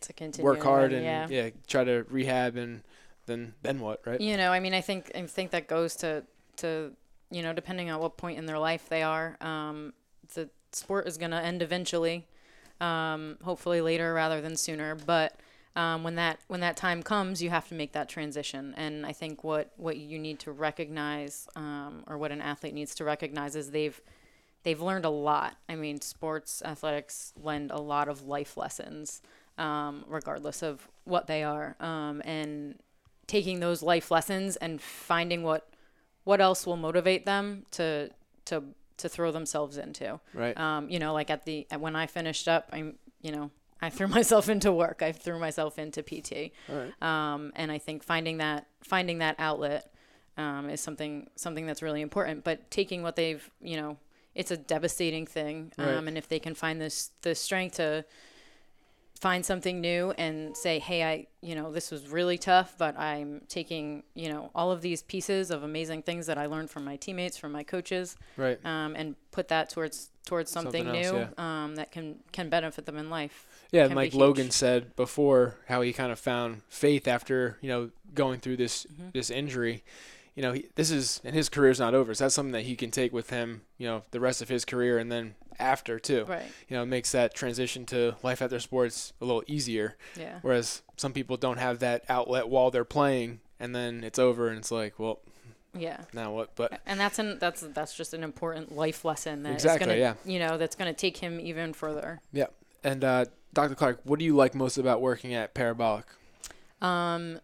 to 0.00 0.12
continue 0.12 0.44
work 0.44 0.62
hard 0.62 0.92
and 0.92 1.02
yeah. 1.02 1.26
yeah. 1.30 1.50
try 1.66 1.84
to 1.84 2.04
rehab 2.10 2.56
and 2.56 2.82
then 3.24 3.54
then 3.62 3.80
what, 3.80 4.02
right? 4.06 4.20
You 4.20 4.36
know, 4.36 4.52
I 4.52 4.60
mean, 4.60 4.74
I 4.74 4.82
think 4.82 5.10
I 5.14 5.22
think 5.22 5.52
that 5.52 5.66
goes 5.66 5.96
to 5.96 6.24
to 6.58 6.92
you 7.30 7.42
know, 7.42 7.52
depending 7.52 7.90
on 7.90 8.00
what 8.00 8.16
point 8.16 8.38
in 8.38 8.46
their 8.46 8.58
life 8.58 8.88
they 8.88 9.02
are. 9.02 9.36
Um, 9.40 9.92
the 10.34 10.48
sport 10.72 11.06
is 11.08 11.18
going 11.18 11.32
to 11.32 11.42
end 11.42 11.62
eventually, 11.62 12.26
um, 12.80 13.36
hopefully 13.42 13.80
later 13.80 14.14
rather 14.14 14.40
than 14.40 14.56
sooner. 14.56 14.94
But 14.94 15.34
um, 15.74 16.04
when 16.04 16.14
that 16.16 16.38
when 16.48 16.60
that 16.60 16.76
time 16.76 17.02
comes, 17.02 17.42
you 17.42 17.50
have 17.50 17.68
to 17.68 17.74
make 17.74 17.92
that 17.92 18.08
transition. 18.08 18.74
And 18.76 19.04
I 19.04 19.12
think 19.12 19.42
what 19.44 19.72
what 19.76 19.96
you 19.96 20.18
need 20.18 20.38
to 20.40 20.52
recognize, 20.52 21.48
um, 21.56 22.04
or 22.06 22.16
what 22.16 22.32
an 22.32 22.40
athlete 22.40 22.74
needs 22.74 22.94
to 22.96 23.04
recognize, 23.04 23.56
is 23.56 23.70
they've 23.70 24.00
they've 24.66 24.82
learned 24.82 25.04
a 25.04 25.10
lot. 25.10 25.56
I 25.68 25.76
mean, 25.76 26.00
sports 26.00 26.60
athletics 26.64 27.32
lend 27.40 27.70
a 27.70 27.80
lot 27.80 28.08
of 28.08 28.26
life 28.26 28.56
lessons, 28.56 29.22
um, 29.58 30.04
regardless 30.08 30.60
of 30.60 30.88
what 31.04 31.28
they 31.28 31.44
are, 31.44 31.76
um, 31.78 32.20
and 32.24 32.74
taking 33.28 33.60
those 33.60 33.80
life 33.80 34.10
lessons 34.10 34.56
and 34.56 34.82
finding 34.82 35.44
what 35.44 35.70
what 36.24 36.40
else 36.40 36.66
will 36.66 36.76
motivate 36.76 37.24
them 37.26 37.64
to 37.70 38.10
to 38.46 38.64
to 38.96 39.08
throw 39.08 39.30
themselves 39.30 39.78
into. 39.78 40.18
Right. 40.34 40.58
Um, 40.58 40.90
you 40.90 40.98
know, 40.98 41.12
like 41.12 41.30
at 41.30 41.44
the 41.44 41.68
when 41.78 41.94
I 41.94 42.08
finished 42.08 42.48
up, 42.48 42.68
I'm 42.72 42.96
you 43.22 43.30
know 43.30 43.52
I 43.80 43.88
threw 43.90 44.08
myself 44.18 44.48
into 44.48 44.72
work. 44.72 45.00
I 45.00 45.12
threw 45.12 45.38
myself 45.38 45.78
into 45.78 46.02
PT. 46.02 46.50
Right. 46.68 46.92
Um, 47.00 47.52
and 47.54 47.70
I 47.70 47.78
think 47.78 48.02
finding 48.02 48.38
that 48.38 48.66
finding 48.82 49.18
that 49.18 49.36
outlet 49.38 49.92
um, 50.36 50.68
is 50.68 50.80
something 50.80 51.28
something 51.36 51.66
that's 51.66 51.82
really 51.82 52.00
important. 52.00 52.42
But 52.42 52.68
taking 52.68 53.04
what 53.04 53.14
they've 53.14 53.48
you 53.60 53.76
know, 53.76 53.96
it's 54.36 54.50
a 54.50 54.56
devastating 54.56 55.26
thing. 55.26 55.72
Um, 55.78 56.06
And 56.08 56.16
if 56.18 56.28
they 56.28 56.38
can 56.38 56.54
find 56.54 56.80
this 56.80 57.10
the 57.22 57.34
strength 57.34 57.76
to 57.76 58.04
find 59.18 59.46
something 59.46 59.80
new 59.80 60.10
and 60.18 60.54
say, 60.54 60.78
hey, 60.78 61.02
I, 61.02 61.26
you 61.40 61.54
know, 61.54 61.72
this 61.72 61.90
was 61.90 62.06
really 62.08 62.36
tough, 62.36 62.74
but 62.76 62.98
I'm 62.98 63.40
taking, 63.48 64.02
you 64.14 64.28
know, 64.28 64.50
all 64.54 64.70
of 64.70 64.82
these 64.82 65.02
pieces 65.02 65.50
of 65.50 65.62
amazing 65.62 66.02
things 66.02 66.26
that 66.26 66.36
I 66.36 66.44
learned 66.46 66.68
from 66.70 66.84
my 66.84 66.96
teammates, 66.96 67.38
from 67.38 67.50
my 67.52 67.62
coaches, 67.64 68.14
Right. 68.36 68.58
um, 68.64 68.94
and 68.94 69.16
put 69.32 69.48
that 69.48 69.70
towards 69.70 70.10
towards 70.26 70.50
something, 70.50 70.84
Something 70.84 71.02
else, 71.04 71.30
new 71.38 71.42
um, 71.42 71.76
that 71.76 71.92
can 71.92 72.16
can 72.32 72.48
benefit 72.50 72.84
them 72.84 72.98
in 72.98 73.08
life. 73.08 73.46
Yeah, 73.70 73.86
like 73.86 74.12
Logan 74.12 74.50
said 74.50 74.94
before, 74.96 75.54
how 75.68 75.80
he 75.82 75.92
kind 75.92 76.10
of 76.12 76.18
found 76.18 76.62
faith 76.68 77.06
after 77.08 77.56
you 77.62 77.68
know 77.70 77.90
going 78.12 78.40
through 78.40 78.56
this 78.58 78.86
Mm-hmm. 78.86 79.10
this 79.14 79.30
injury. 79.30 79.82
You 80.36 80.42
know, 80.42 80.52
he, 80.52 80.66
this 80.76 80.90
is 80.92 81.20
and 81.24 81.34
his 81.34 81.48
career's 81.48 81.80
not 81.80 81.94
over. 81.94 82.14
So 82.14 82.24
that's 82.24 82.34
something 82.34 82.52
that 82.52 82.62
he 82.66 82.76
can 82.76 82.90
take 82.92 83.12
with 83.12 83.30
him. 83.30 83.62
You 83.78 83.88
know, 83.88 84.02
the 84.12 84.20
rest 84.20 84.40
of 84.42 84.48
his 84.48 84.64
career 84.64 84.98
and 84.98 85.10
then 85.10 85.34
after 85.58 85.98
too. 85.98 86.24
Right. 86.28 86.44
You 86.68 86.76
know, 86.76 86.82
it 86.82 86.86
makes 86.86 87.10
that 87.12 87.34
transition 87.34 87.86
to 87.86 88.14
life 88.22 88.40
after 88.42 88.60
sports 88.60 89.14
a 89.20 89.24
little 89.24 89.42
easier. 89.46 89.96
Yeah. 90.14 90.38
Whereas 90.42 90.82
some 90.98 91.12
people 91.14 91.36
don't 91.38 91.56
have 91.58 91.78
that 91.80 92.04
outlet 92.08 92.48
while 92.48 92.70
they're 92.70 92.84
playing, 92.84 93.40
and 93.58 93.74
then 93.74 94.04
it's 94.04 94.18
over, 94.18 94.48
and 94.48 94.58
it's 94.58 94.70
like, 94.70 94.98
well, 94.98 95.20
Yeah. 95.74 96.02
now 96.12 96.32
what? 96.32 96.54
But 96.54 96.80
And 96.84 97.00
that's 97.00 97.18
an 97.18 97.38
that's 97.38 97.62
that's 97.62 97.96
just 97.96 98.12
an 98.12 98.22
important 98.22 98.76
life 98.76 99.04
lesson 99.06 99.42
that 99.44 99.50
is 99.56 99.64
Exactly, 99.64 99.86
gonna 99.86 99.98
yeah. 99.98 100.14
you 100.26 100.38
know 100.38 100.58
that's 100.58 100.76
gonna 100.76 100.92
take 100.92 101.16
him 101.16 101.40
even 101.40 101.72
further. 101.72 102.20
yeah. 102.32 102.48
And 102.84 103.02
uh, 103.02 103.24
Dr. 103.54 103.74
Clark, 103.74 104.00
what 104.04 104.18
do 104.18 104.24
you 104.26 104.36
like 104.36 104.54
most 104.54 104.76
about 104.76 105.00
working 105.00 105.32
at 105.32 105.54
Parabolic? 105.54 106.04
Um, 106.82 107.40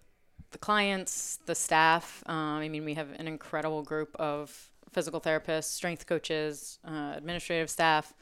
the 0.53 0.59
clients, 0.59 1.39
the 1.47 1.55
staff. 1.55 2.23
Um, 2.27 2.37
I 2.37 2.69
mean, 2.69 2.85
we 2.85 2.95
have 2.95 3.09
an 3.19 3.27
incredible 3.27 3.83
group 3.83 4.15
of 4.17 4.71
physical 4.93 5.21
therapists, 5.21 5.65
strength 5.65 6.07
coaches, 6.07 6.79
uh, 6.87 7.15
administrative 7.17 7.71
staff. 7.71 8.15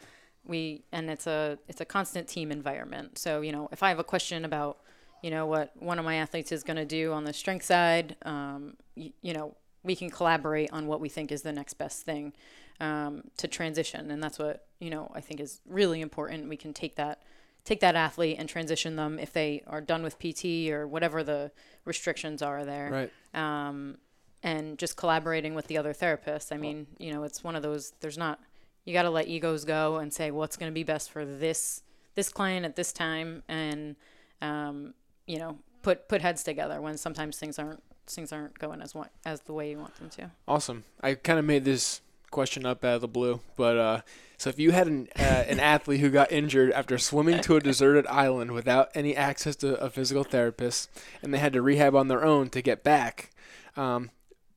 We 0.46 0.84
and 0.92 1.10
it's 1.10 1.26
a 1.26 1.58
it's 1.68 1.80
a 1.80 1.84
constant 1.84 2.26
team 2.26 2.50
environment. 2.50 3.18
So 3.18 3.42
you 3.42 3.52
know, 3.52 3.68
if 3.72 3.82
I 3.82 3.90
have 3.90 3.98
a 3.98 4.04
question 4.04 4.44
about 4.44 4.78
you 5.22 5.30
know 5.30 5.46
what 5.46 5.72
one 5.76 5.98
of 5.98 6.04
my 6.04 6.16
athletes 6.16 6.50
is 6.50 6.62
going 6.62 6.78
to 6.78 6.86
do 6.86 7.12
on 7.12 7.24
the 7.24 7.32
strength 7.32 7.66
side, 7.66 8.16
um, 8.22 8.76
y- 8.96 9.12
you 9.20 9.34
know, 9.34 9.54
we 9.82 9.94
can 9.94 10.08
collaborate 10.08 10.72
on 10.72 10.86
what 10.86 11.00
we 11.00 11.08
think 11.08 11.30
is 11.30 11.42
the 11.42 11.52
next 11.52 11.74
best 11.74 12.04
thing 12.06 12.32
um, 12.80 13.24
to 13.36 13.48
transition, 13.48 14.10
and 14.10 14.22
that's 14.22 14.38
what 14.38 14.66
you 14.78 14.88
know 14.88 15.10
I 15.14 15.20
think 15.20 15.40
is 15.40 15.60
really 15.66 16.00
important. 16.00 16.48
We 16.48 16.56
can 16.56 16.72
take 16.72 16.96
that 16.96 17.20
take 17.64 17.80
that 17.80 17.96
athlete 17.96 18.36
and 18.38 18.48
transition 18.48 18.96
them 18.96 19.18
if 19.18 19.32
they 19.32 19.62
are 19.66 19.80
done 19.80 20.02
with 20.02 20.18
PT 20.18 20.70
or 20.70 20.86
whatever 20.86 21.22
the 21.22 21.50
restrictions 21.84 22.42
are 22.42 22.64
there. 22.64 23.10
Right. 23.34 23.68
Um, 23.68 23.98
and 24.42 24.78
just 24.78 24.96
collaborating 24.96 25.54
with 25.54 25.66
the 25.66 25.76
other 25.76 25.92
therapists. 25.92 26.50
I 26.50 26.56
mean, 26.56 26.86
you 26.98 27.12
know, 27.12 27.24
it's 27.24 27.44
one 27.44 27.56
of 27.56 27.62
those. 27.62 27.92
There's 28.00 28.16
not. 28.16 28.40
You 28.86 28.94
got 28.94 29.02
to 29.02 29.10
let 29.10 29.28
egos 29.28 29.64
go 29.64 29.96
and 29.96 30.12
say 30.12 30.30
what's 30.30 30.56
going 30.56 30.70
to 30.70 30.74
be 30.74 30.82
best 30.82 31.10
for 31.10 31.26
this 31.26 31.82
this 32.14 32.30
client 32.30 32.64
at 32.64 32.74
this 32.74 32.92
time, 32.92 33.42
and 33.48 33.96
um, 34.40 34.94
you 35.26 35.38
know, 35.38 35.58
put 35.82 36.08
put 36.08 36.22
heads 36.22 36.42
together 36.42 36.80
when 36.80 36.96
sometimes 36.96 37.38
things 37.38 37.58
aren't 37.58 37.82
things 38.06 38.32
aren't 38.32 38.58
going 38.58 38.80
as 38.80 38.94
one, 38.94 39.08
as 39.24 39.42
the 39.42 39.52
way 39.52 39.70
you 39.70 39.78
want 39.78 39.94
them 39.96 40.08
to. 40.10 40.30
Awesome. 40.48 40.84
I 41.02 41.14
kind 41.14 41.38
of 41.38 41.44
made 41.44 41.64
this 41.64 42.00
question 42.30 42.66
up 42.66 42.84
out 42.84 42.96
of 42.96 43.00
the 43.00 43.08
blue, 43.08 43.40
but 43.56 43.76
uh, 43.76 44.00
so 44.36 44.48
if 44.50 44.58
you 44.58 44.70
had 44.72 44.86
an 44.86 45.08
uh, 45.18 45.22
an 45.48 45.60
athlete 45.60 46.00
who 46.00 46.10
got 46.10 46.32
injured 46.32 46.72
after 46.72 46.98
swimming 46.98 47.40
to 47.42 47.56
a 47.56 47.60
deserted 47.60 48.06
island 48.06 48.52
without 48.52 48.88
any 48.94 49.14
access 49.16 49.56
to 49.56 49.74
a 49.80 49.90
physical 49.90 50.24
therapist, 50.24 50.88
and 51.22 51.34
they 51.34 51.38
had 51.38 51.52
to 51.52 51.62
rehab 51.62 51.94
on 51.94 52.08
their 52.08 52.24
own 52.24 52.48
to 52.50 52.62
get 52.62 52.82
back, 52.82 53.30
um, 53.76 54.10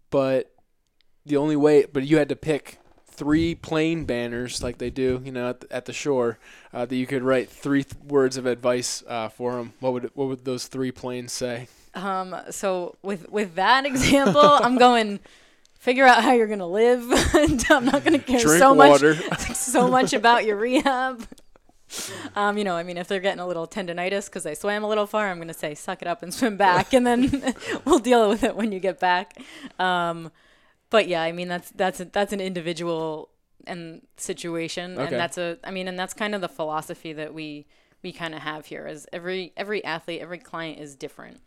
but 0.10 0.54
the 1.26 1.38
only 1.38 1.56
way, 1.56 1.86
but 1.86 2.04
you 2.04 2.18
had 2.18 2.30
to 2.30 2.36
pick 2.36 2.80
three 3.14 3.56
plane 3.56 4.06
banners 4.06 4.64
like 4.64 4.78
they 4.78 4.90
do, 4.90 5.22
you 5.24 5.32
know, 5.32 5.50
at 5.50 5.62
the, 5.62 5.74
at 5.74 5.86
the 5.86 5.94
shore, 5.94 6.40
uh, 6.74 6.86
that 6.86 6.96
you 6.96 7.06
could 7.06 7.24
write 7.24 7.50
three 7.50 7.84
th- 7.84 7.96
words 8.04 8.38
of 8.38 8.46
advice 8.46 9.04
uh, 9.08 9.30
for 9.30 9.54
them. 9.54 9.74
What 9.80 9.94
would 9.94 10.12
what 10.14 10.28
would 10.28 10.46
those 10.46 10.68
three 10.68 10.92
planes 10.92 11.32
say? 11.32 11.68
Um, 11.94 12.36
so 12.50 12.96
with 13.02 13.30
with 13.30 13.56
that 13.56 13.86
example, 13.92 14.42
I'm 14.42 14.78
going 14.78 15.20
figure 15.84 16.06
out 16.06 16.24
how 16.24 16.32
you're 16.32 16.48
gonna 16.48 16.66
live. 16.66 17.04
I'm 17.70 17.84
not 17.86 18.06
gonna 18.06 18.18
care 18.18 18.40
Drink 18.40 18.58
so 18.60 18.74
water. 18.74 19.16
much 19.30 19.40
so 19.54 19.88
much 19.90 20.14
about 20.14 20.46
your 20.46 20.56
rehab. 20.56 21.28
Um, 22.36 22.58
you 22.58 22.64
know, 22.64 22.76
I 22.76 22.84
mean, 22.84 22.98
if 22.98 23.08
they're 23.10 23.20
getting 23.20 23.42
a 23.42 23.46
little 23.46 23.68
tendonitis 23.68 24.26
because 24.26 24.44
they 24.44 24.56
swam 24.56 24.84
a 24.86 24.88
little 24.88 25.06
far, 25.06 25.30
I'm 25.30 25.40
gonna 25.40 25.54
say 25.54 25.76
suck 25.76 26.02
it 26.02 26.08
up 26.08 26.24
and 26.24 26.34
swim 26.40 26.56
back, 26.56 26.94
and 26.94 27.06
then 27.06 27.54
we'll 27.86 28.00
deal 28.00 28.30
with 28.30 28.44
it 28.44 28.56
when 28.56 28.72
you 28.72 28.80
get 28.80 29.00
back. 29.00 29.38
Um, 29.78 30.32
but 30.90 31.08
yeah, 31.10 31.22
I 31.22 31.34
mean, 31.34 31.50
that's 31.50 31.70
that's 31.72 32.00
a, 32.00 32.06
that's 32.06 32.32
an 32.32 32.40
individual 32.40 33.30
and 33.68 34.02
situation, 34.16 34.94
Okay. 34.94 35.04
and 35.04 35.16
that's 35.16 35.38
a, 35.38 35.58
I 35.66 35.72
mean, 35.72 35.90
and 35.90 36.00
that's 36.00 36.14
kind 36.14 36.34
of 36.34 36.40
the 36.40 36.50
philosophy 36.50 37.12
that 37.12 37.34
we 37.34 37.68
we 38.02 38.14
kind 38.14 38.34
of 38.34 38.40
have 38.42 38.68
here. 38.68 38.88
Is 38.88 39.06
every 39.12 39.52
every 39.58 39.84
athlete, 39.84 40.22
every 40.22 40.40
client 40.40 40.80
is 40.80 40.96
different 40.96 41.42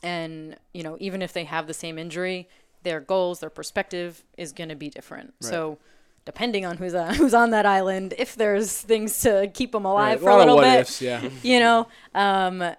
and 0.00 0.54
you 0.72 0.84
know 0.84 0.96
even 1.00 1.22
if 1.22 1.32
they 1.32 1.42
have 1.42 1.66
the 1.66 1.74
same 1.74 1.98
injury 1.98 2.48
their 2.88 3.00
goals 3.00 3.40
their 3.40 3.50
perspective 3.50 4.24
is 4.36 4.52
going 4.52 4.68
to 4.68 4.76
be 4.76 4.88
different 4.88 5.34
so 5.40 5.78
depending 6.24 6.66
on 6.66 6.76
who's 6.76 6.94
on, 6.94 7.14
who's 7.20 7.34
on 7.34 7.50
that 7.50 7.66
island 7.66 8.14
if 8.18 8.34
there's 8.34 8.80
things 8.80 9.20
to 9.20 9.50
keep 9.54 9.72
them 9.72 9.84
alive 9.84 10.20
Right, 10.22 10.24
for 10.24 10.30
a 10.30 10.36
lot 10.36 10.46
little 10.46 10.60
bit 10.60 10.80
ifs, 10.80 11.00
yeah. 11.00 11.28
you 11.42 11.60
know 11.60 11.88
um 12.14 12.74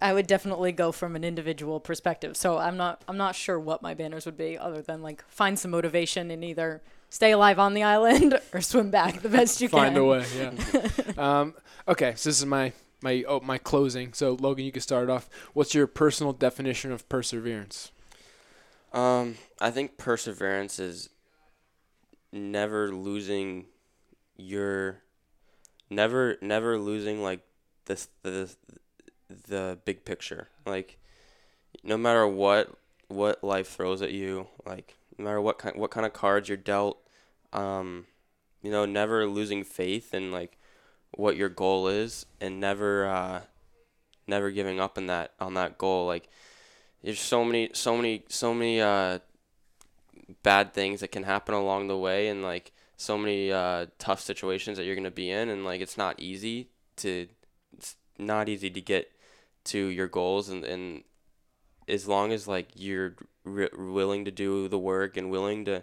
I 0.00 0.12
would 0.12 0.26
definitely 0.26 0.72
go 0.72 0.92
from 0.92 1.16
an 1.16 1.24
individual 1.24 1.80
perspective. 1.80 2.36
So 2.36 2.58
I'm 2.58 2.76
not 2.76 3.02
I'm 3.08 3.16
not 3.16 3.34
sure 3.34 3.58
what 3.58 3.82
my 3.82 3.94
banners 3.94 4.26
would 4.26 4.36
be 4.36 4.56
other 4.56 4.80
than 4.80 5.02
like 5.02 5.24
find 5.28 5.58
some 5.58 5.72
motivation 5.72 6.30
and 6.30 6.44
either 6.44 6.82
stay 7.10 7.32
alive 7.32 7.58
on 7.58 7.74
the 7.74 7.82
island 7.82 8.38
or 8.52 8.60
swim 8.60 8.90
back 8.90 9.22
the 9.22 9.28
best 9.28 9.60
you 9.60 9.68
find 9.68 9.96
can. 9.96 10.04
Find 10.04 10.04
a 10.04 10.04
way. 10.04 10.94
Yeah. 11.16 11.40
um, 11.40 11.54
okay, 11.86 12.14
so 12.14 12.28
this 12.30 12.38
is 12.38 12.46
my 12.46 12.72
my 13.02 13.24
oh, 13.26 13.40
my 13.40 13.58
closing. 13.58 14.12
So 14.12 14.36
Logan, 14.40 14.64
you 14.64 14.72
can 14.72 14.82
start 14.82 15.10
off. 15.10 15.28
What's 15.52 15.74
your 15.74 15.86
personal 15.86 16.32
definition 16.32 16.92
of 16.92 17.08
perseverance? 17.08 17.90
Um, 18.92 19.36
I 19.60 19.70
think 19.70 19.98
perseverance 19.98 20.78
is 20.78 21.10
never 22.32 22.92
losing 22.92 23.66
your 24.36 25.02
never 25.90 26.36
never 26.40 26.78
losing 26.78 27.22
like 27.22 27.40
this 27.86 28.08
the 28.22 28.54
the 29.48 29.78
big 29.84 30.04
picture. 30.04 30.48
Like 30.66 30.98
no 31.82 31.96
matter 31.96 32.26
what 32.26 32.70
what 33.08 33.42
life 33.42 33.68
throws 33.68 34.02
at 34.02 34.12
you, 34.12 34.46
like 34.64 34.96
no 35.16 35.24
matter 35.24 35.40
what 35.40 35.58
kind 35.58 35.76
what 35.76 35.90
kind 35.90 36.06
of 36.06 36.12
cards 36.12 36.48
you're 36.48 36.56
dealt, 36.56 36.98
um, 37.52 38.06
you 38.62 38.70
know, 38.70 38.84
never 38.84 39.26
losing 39.26 39.64
faith 39.64 40.14
in 40.14 40.30
like 40.30 40.58
what 41.12 41.36
your 41.36 41.48
goal 41.48 41.88
is 41.88 42.26
and 42.40 42.60
never 42.60 43.06
uh 43.06 43.40
never 44.26 44.50
giving 44.50 44.78
up 44.78 44.98
in 44.98 45.06
that 45.06 45.32
on 45.40 45.54
that 45.54 45.78
goal. 45.78 46.06
Like 46.06 46.28
there's 47.02 47.20
so 47.20 47.44
many 47.44 47.70
so 47.72 47.96
many 47.96 48.24
so 48.28 48.52
many 48.52 48.80
uh 48.80 49.18
bad 50.42 50.74
things 50.74 51.00
that 51.00 51.12
can 51.12 51.22
happen 51.22 51.54
along 51.54 51.88
the 51.88 51.96
way 51.96 52.28
and 52.28 52.42
like 52.42 52.72
so 52.96 53.16
many 53.16 53.52
uh 53.52 53.86
tough 53.98 54.20
situations 54.20 54.76
that 54.76 54.84
you're 54.84 54.96
to 54.96 55.10
be 55.10 55.30
in 55.30 55.48
and 55.48 55.64
like 55.64 55.80
it's 55.80 55.96
not 55.96 56.18
easy 56.18 56.68
to 56.96 57.28
it's 57.76 57.96
not 58.18 58.48
easy 58.48 58.70
to 58.70 58.80
get 58.80 59.12
to 59.64 59.78
your 59.78 60.08
goals 60.08 60.48
and 60.48 60.64
and 60.64 61.04
as 61.86 62.06
long 62.06 62.32
as 62.32 62.46
like 62.46 62.68
you're 62.74 63.14
r- 63.46 63.70
willing 63.76 64.24
to 64.24 64.30
do 64.30 64.68
the 64.68 64.78
work 64.78 65.16
and 65.16 65.30
willing 65.30 65.64
to 65.64 65.82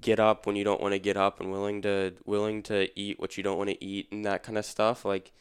get 0.00 0.18
up 0.18 0.46
when 0.46 0.56
you 0.56 0.64
don't 0.64 0.80
want 0.80 0.92
to 0.92 0.98
get 0.98 1.16
up 1.16 1.40
and 1.40 1.50
willing 1.50 1.82
to 1.82 2.12
willing 2.24 2.62
to 2.62 2.88
eat 2.98 3.20
what 3.20 3.36
you 3.36 3.42
don't 3.42 3.58
want 3.58 3.70
to 3.70 3.84
eat 3.84 4.08
and 4.10 4.24
that 4.24 4.42
kind 4.42 4.58
of 4.58 4.64
stuff 4.64 5.04
like 5.04 5.32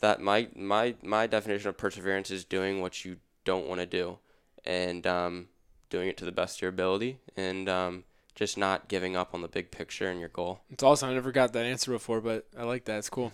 that 0.00 0.20
my 0.20 0.48
my 0.54 0.94
my 1.02 1.26
definition 1.26 1.68
of 1.68 1.76
perseverance 1.76 2.30
is 2.30 2.44
doing 2.44 2.80
what 2.80 3.04
you 3.04 3.16
don't 3.44 3.66
want 3.66 3.80
to 3.80 3.86
do 3.86 4.18
and 4.64 5.06
um, 5.06 5.48
doing 5.90 6.08
it 6.08 6.16
to 6.18 6.24
the 6.24 6.32
best 6.32 6.58
of 6.58 6.62
your 6.62 6.68
ability 6.70 7.18
and 7.36 7.68
um, 7.68 8.04
just 8.34 8.56
not 8.58 8.88
giving 8.88 9.16
up 9.16 9.34
on 9.34 9.42
the 9.42 9.48
big 9.48 9.70
picture 9.70 10.08
and 10.08 10.20
your 10.20 10.28
goal 10.28 10.60
It's 10.70 10.82
awesome. 10.82 11.10
I 11.10 11.14
never 11.14 11.32
got 11.32 11.52
that 11.54 11.64
answer 11.66 11.90
before, 11.90 12.20
but 12.20 12.46
I 12.56 12.64
like 12.64 12.84
that. 12.86 12.98
It's 12.98 13.10
cool. 13.10 13.32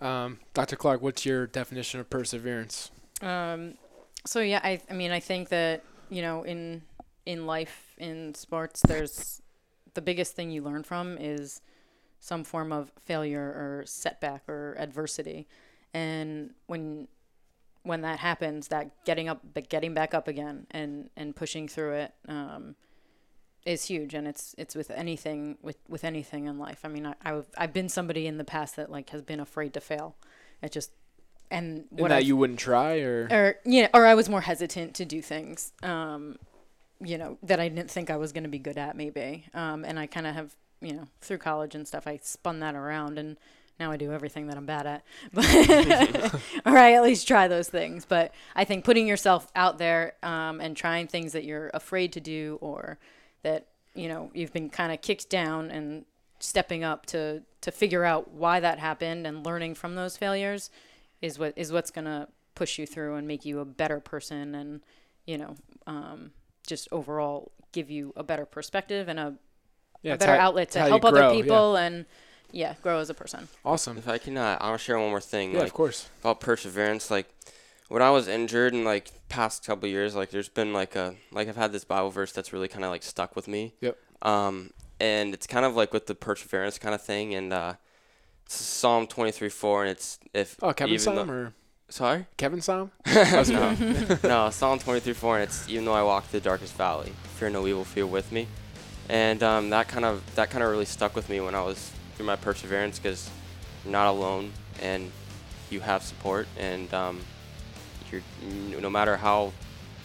Um, 0.00 0.38
Dr. 0.52 0.76
Clark, 0.76 1.02
what's 1.02 1.24
your 1.24 1.46
definition 1.46 2.00
of 2.00 2.10
perseverance? 2.10 2.90
Um, 3.22 3.74
so 4.26 4.40
yeah, 4.40 4.60
I, 4.62 4.80
I 4.90 4.94
mean, 4.94 5.12
I 5.12 5.20
think 5.20 5.48
that 5.50 5.82
you 6.10 6.22
know, 6.22 6.42
in 6.42 6.82
in 7.26 7.46
life, 7.46 7.94
in 7.96 8.34
sports, 8.34 8.82
there's 8.86 9.40
the 9.94 10.02
biggest 10.02 10.34
thing 10.34 10.50
you 10.50 10.62
learn 10.62 10.82
from 10.82 11.16
is 11.18 11.62
some 12.20 12.44
form 12.44 12.72
of 12.72 12.92
failure 13.04 13.40
or 13.40 13.84
setback 13.86 14.46
or 14.48 14.74
adversity, 14.78 15.46
and 15.94 16.50
when 16.66 17.08
when 17.84 18.00
that 18.00 18.18
happens, 18.18 18.68
that 18.68 18.90
getting 19.04 19.28
up, 19.28 19.40
but 19.54 19.68
getting 19.68 19.94
back 19.94 20.12
up 20.14 20.26
again 20.26 20.66
and 20.72 21.10
and 21.16 21.36
pushing 21.36 21.68
through 21.68 21.92
it 21.92 22.12
um, 22.28 22.74
is 23.64 23.84
huge, 23.84 24.14
and 24.14 24.26
it's 24.26 24.54
it's 24.58 24.74
with 24.74 24.90
anything 24.90 25.56
with 25.62 25.76
with 25.88 26.02
anything 26.04 26.46
in 26.46 26.58
life. 26.58 26.80
I 26.84 26.88
mean, 26.88 27.06
I 27.06 27.14
I've, 27.24 27.46
I've 27.56 27.72
been 27.72 27.88
somebody 27.88 28.26
in 28.26 28.38
the 28.38 28.44
past 28.44 28.76
that 28.76 28.90
like 28.90 29.10
has 29.10 29.22
been 29.22 29.38
afraid 29.40 29.72
to 29.74 29.80
fail. 29.80 30.16
It 30.62 30.72
just 30.72 30.90
and 31.50 31.84
what 31.90 32.08
that 32.08 32.16
I've- 32.18 32.26
you 32.26 32.36
wouldn't 32.36 32.58
try, 32.58 32.98
or 33.00 33.28
or 33.30 33.56
you 33.64 33.82
know, 33.82 33.88
or 33.94 34.06
I 34.06 34.14
was 34.14 34.28
more 34.28 34.40
hesitant 34.40 34.94
to 34.94 35.04
do 35.04 35.20
things, 35.22 35.72
um, 35.82 36.38
you 37.00 37.18
know, 37.18 37.36
that 37.42 37.60
I 37.60 37.68
didn't 37.68 37.90
think 37.90 38.10
I 38.10 38.16
was 38.16 38.32
going 38.32 38.44
to 38.44 38.48
be 38.50 38.58
good 38.58 38.78
at, 38.78 38.96
maybe. 38.96 39.44
Um, 39.52 39.84
and 39.84 39.98
I 39.98 40.06
kind 40.06 40.26
of 40.26 40.34
have, 40.34 40.56
you 40.80 40.94
know, 40.94 41.06
through 41.20 41.38
college 41.38 41.74
and 41.74 41.86
stuff, 41.86 42.06
I 42.06 42.18
spun 42.22 42.60
that 42.60 42.74
around 42.74 43.18
and 43.18 43.36
now 43.80 43.90
I 43.90 43.96
do 43.96 44.12
everything 44.12 44.46
that 44.46 44.56
I'm 44.56 44.66
bad 44.66 44.86
at. 44.86 45.04
But 45.32 45.44
or 46.64 46.78
I 46.78 46.92
at 46.92 47.02
least 47.02 47.26
try 47.26 47.48
those 47.48 47.68
things. 47.68 48.04
But 48.04 48.32
I 48.54 48.64
think 48.64 48.84
putting 48.84 49.06
yourself 49.06 49.50
out 49.56 49.78
there 49.78 50.14
um, 50.22 50.60
and 50.60 50.76
trying 50.76 51.06
things 51.08 51.32
that 51.32 51.44
you're 51.44 51.70
afraid 51.74 52.12
to 52.14 52.20
do 52.20 52.58
or 52.60 52.98
that 53.42 53.66
you 53.94 54.08
know 54.08 54.30
you've 54.34 54.52
been 54.52 54.70
kind 54.70 54.92
of 54.92 55.00
kicked 55.00 55.28
down 55.28 55.70
and 55.70 56.04
stepping 56.40 56.84
up 56.84 57.06
to 57.06 57.42
to 57.62 57.70
figure 57.70 58.04
out 58.04 58.30
why 58.32 58.60
that 58.60 58.78
happened 58.78 59.26
and 59.26 59.44
learning 59.46 59.74
from 59.74 59.94
those 59.94 60.16
failures 60.16 60.70
is 61.22 61.38
what 61.38 61.52
is 61.56 61.72
what's 61.72 61.90
gonna 61.90 62.28
push 62.54 62.78
you 62.78 62.86
through 62.86 63.14
and 63.16 63.26
make 63.26 63.44
you 63.44 63.60
a 63.60 63.64
better 63.64 63.98
person 64.00 64.54
and 64.54 64.80
you 65.26 65.38
know 65.38 65.54
um, 65.86 66.30
just 66.66 66.86
overall 66.92 67.50
give 67.72 67.90
you 67.90 68.12
a 68.16 68.22
better 68.22 68.44
perspective 68.46 69.08
and 69.08 69.18
a, 69.18 69.34
Yeah, 70.02 70.14
a 70.14 70.18
better 70.18 70.36
how- 70.36 70.48
outlet 70.48 70.70
to 70.72 70.80
help 70.80 71.04
other 71.04 71.20
yeah. 71.22 71.30
people 71.32 71.76
and 71.76 72.04
yeah 72.54 72.74
grow 72.82 72.98
as 73.00 73.10
a 73.10 73.14
person 73.14 73.48
Awesome. 73.64 73.98
If 73.98 74.08
I 74.08 74.18
can, 74.18 74.36
uh, 74.36 74.56
I 74.60 74.68
want 74.70 74.80
to 74.80 74.84
share 74.84 74.98
one 74.98 75.10
more 75.10 75.20
thing. 75.20 75.52
Yeah, 75.52 75.58
like, 75.60 75.68
of 75.68 75.74
course. 75.74 76.08
about 76.20 76.40
perseverance 76.40 77.10
like 77.10 77.26
when 77.88 78.00
i 78.02 78.10
was 78.10 78.26
injured 78.28 78.72
in 78.74 78.82
like 78.84 79.06
past 79.28 79.64
couple 79.66 79.86
years 79.88 80.14
like 80.14 80.30
there's 80.30 80.48
been 80.48 80.72
like 80.72 80.96
a 80.96 81.14
like 81.32 81.48
i've 81.48 81.56
had 81.64 81.70
this 81.72 81.84
bible 81.84 82.10
verse 82.10 82.32
that's 82.32 82.52
really 82.52 82.68
kind 82.68 82.84
of 82.84 82.90
like 82.90 83.02
stuck 83.02 83.36
with 83.36 83.46
me 83.46 83.74
Yep. 83.80 83.96
um 84.22 84.70
and 85.00 85.34
it's 85.34 85.46
kind 85.46 85.66
of 85.66 85.76
like 85.76 85.92
with 85.92 86.06
the 86.06 86.14
perseverance 86.14 86.78
kind 86.78 86.94
of 86.94 87.02
thing 87.02 87.34
and 87.34 87.52
uh 87.52 87.74
it's 88.46 88.54
psalm 88.56 89.06
23 89.06 89.48
4 89.48 89.82
and 89.82 89.90
it's 89.90 90.18
if 90.32 90.56
Oh, 90.62 90.72
Kevin 90.72 90.94
even 90.94 91.04
Psalm 91.04 91.16
though- 91.26 91.32
or 91.32 91.52
sorry 91.90 92.26
Kevin 92.38 92.60
Psalm? 92.62 92.90
no 93.06 93.76
no 94.24 94.50
psalm 94.50 94.78
23 94.78 95.12
4 95.12 95.34
and 95.36 95.42
it's 95.44 95.68
even 95.68 95.84
though 95.84 95.92
i 95.94 96.02
walk 96.02 96.24
through 96.26 96.40
the 96.40 96.44
darkest 96.44 96.74
valley 96.74 97.12
fear 97.36 97.50
no 97.50 97.66
evil 97.66 97.84
fear 97.84 98.06
with 98.06 98.32
me 98.32 98.46
and 99.10 99.42
um, 99.42 99.68
that 99.70 99.86
kind 99.88 100.04
of 100.06 100.22
that 100.36 100.48
kind 100.50 100.64
of 100.64 100.70
really 100.70 100.86
stuck 100.86 101.14
with 101.14 101.28
me 101.28 101.38
when 101.40 101.54
i 101.54 101.60
was 101.62 101.90
through 102.14 102.26
my 102.26 102.36
perseverance 102.36 102.98
because 102.98 103.30
you're 103.84 103.92
not 103.92 104.08
alone 104.08 104.52
and 104.80 105.10
you 105.70 105.80
have 105.80 106.02
support 106.02 106.46
and 106.58 106.92
um, 106.94 107.20
you're 108.10 108.80
no 108.80 108.90
matter 108.90 109.16
how 109.16 109.52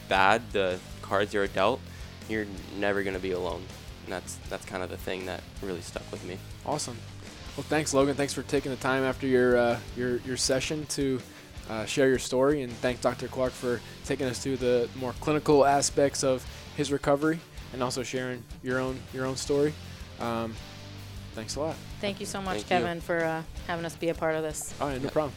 bad 0.08 0.42
the 0.52 0.80
cards 1.02 1.34
you're 1.34 1.48
dealt 1.48 1.80
you're 2.28 2.46
never 2.78 3.04
to 3.04 3.20
be 3.20 3.32
alone 3.32 3.64
and 4.06 4.14
that's 4.14 4.36
that's 4.50 4.66
kind 4.66 4.82
of 4.82 4.90
the 4.90 4.98
thing 4.98 5.26
that 5.26 5.42
really 5.62 5.82
stuck 5.82 6.04
with 6.12 6.24
me 6.26 6.38
Awesome. 6.66 6.98
Well, 7.58 7.66
thanks, 7.68 7.94
Logan. 7.94 8.16
Thanks 8.16 8.34
for 8.34 8.44
taking 8.44 8.72
the 8.72 8.78
time 8.78 9.04
after 9.04 9.26
your 9.26 9.58
uh, 9.58 9.80
your 9.98 10.18
your 10.18 10.38
session 10.38 10.86
to 10.88 11.20
uh, 11.70 11.86
share 11.86 12.08
your 12.08 12.20
story, 12.20 12.62
and 12.62 12.72
thank 12.74 13.02
Dr. 13.02 13.28
Clark 13.28 13.54
for 13.54 13.82
taking 14.06 14.28
us 14.28 14.40
through 14.40 14.58
the 14.58 14.88
more 14.96 15.14
clinical 15.20 15.66
aspects 15.66 16.24
of 16.24 16.46
his 16.78 16.92
recovery, 16.92 17.40
and 17.74 17.82
also 17.82 18.04
sharing 18.04 18.44
your 18.62 18.80
own 18.80 19.00
your 19.14 19.26
own 19.26 19.36
story. 19.36 19.74
Um, 20.20 20.54
thanks 21.36 21.56
a 21.56 21.60
lot. 21.60 21.76
thank 22.02 22.20
you 22.20 22.26
so 22.26 22.42
much 22.42 22.62
Thank 22.62 22.82
you. 22.82 22.88
kevin 22.88 23.02
for 23.02 23.20
uh, 23.24 23.44
having 23.68 23.86
us 23.86 23.96
be 23.96 24.10
a 24.10 24.14
part 24.14 24.36
of 24.36 24.44
this 24.44 24.74
All 24.80 24.88
right, 24.88 25.02
no 25.02 25.10
problem. 25.10 25.34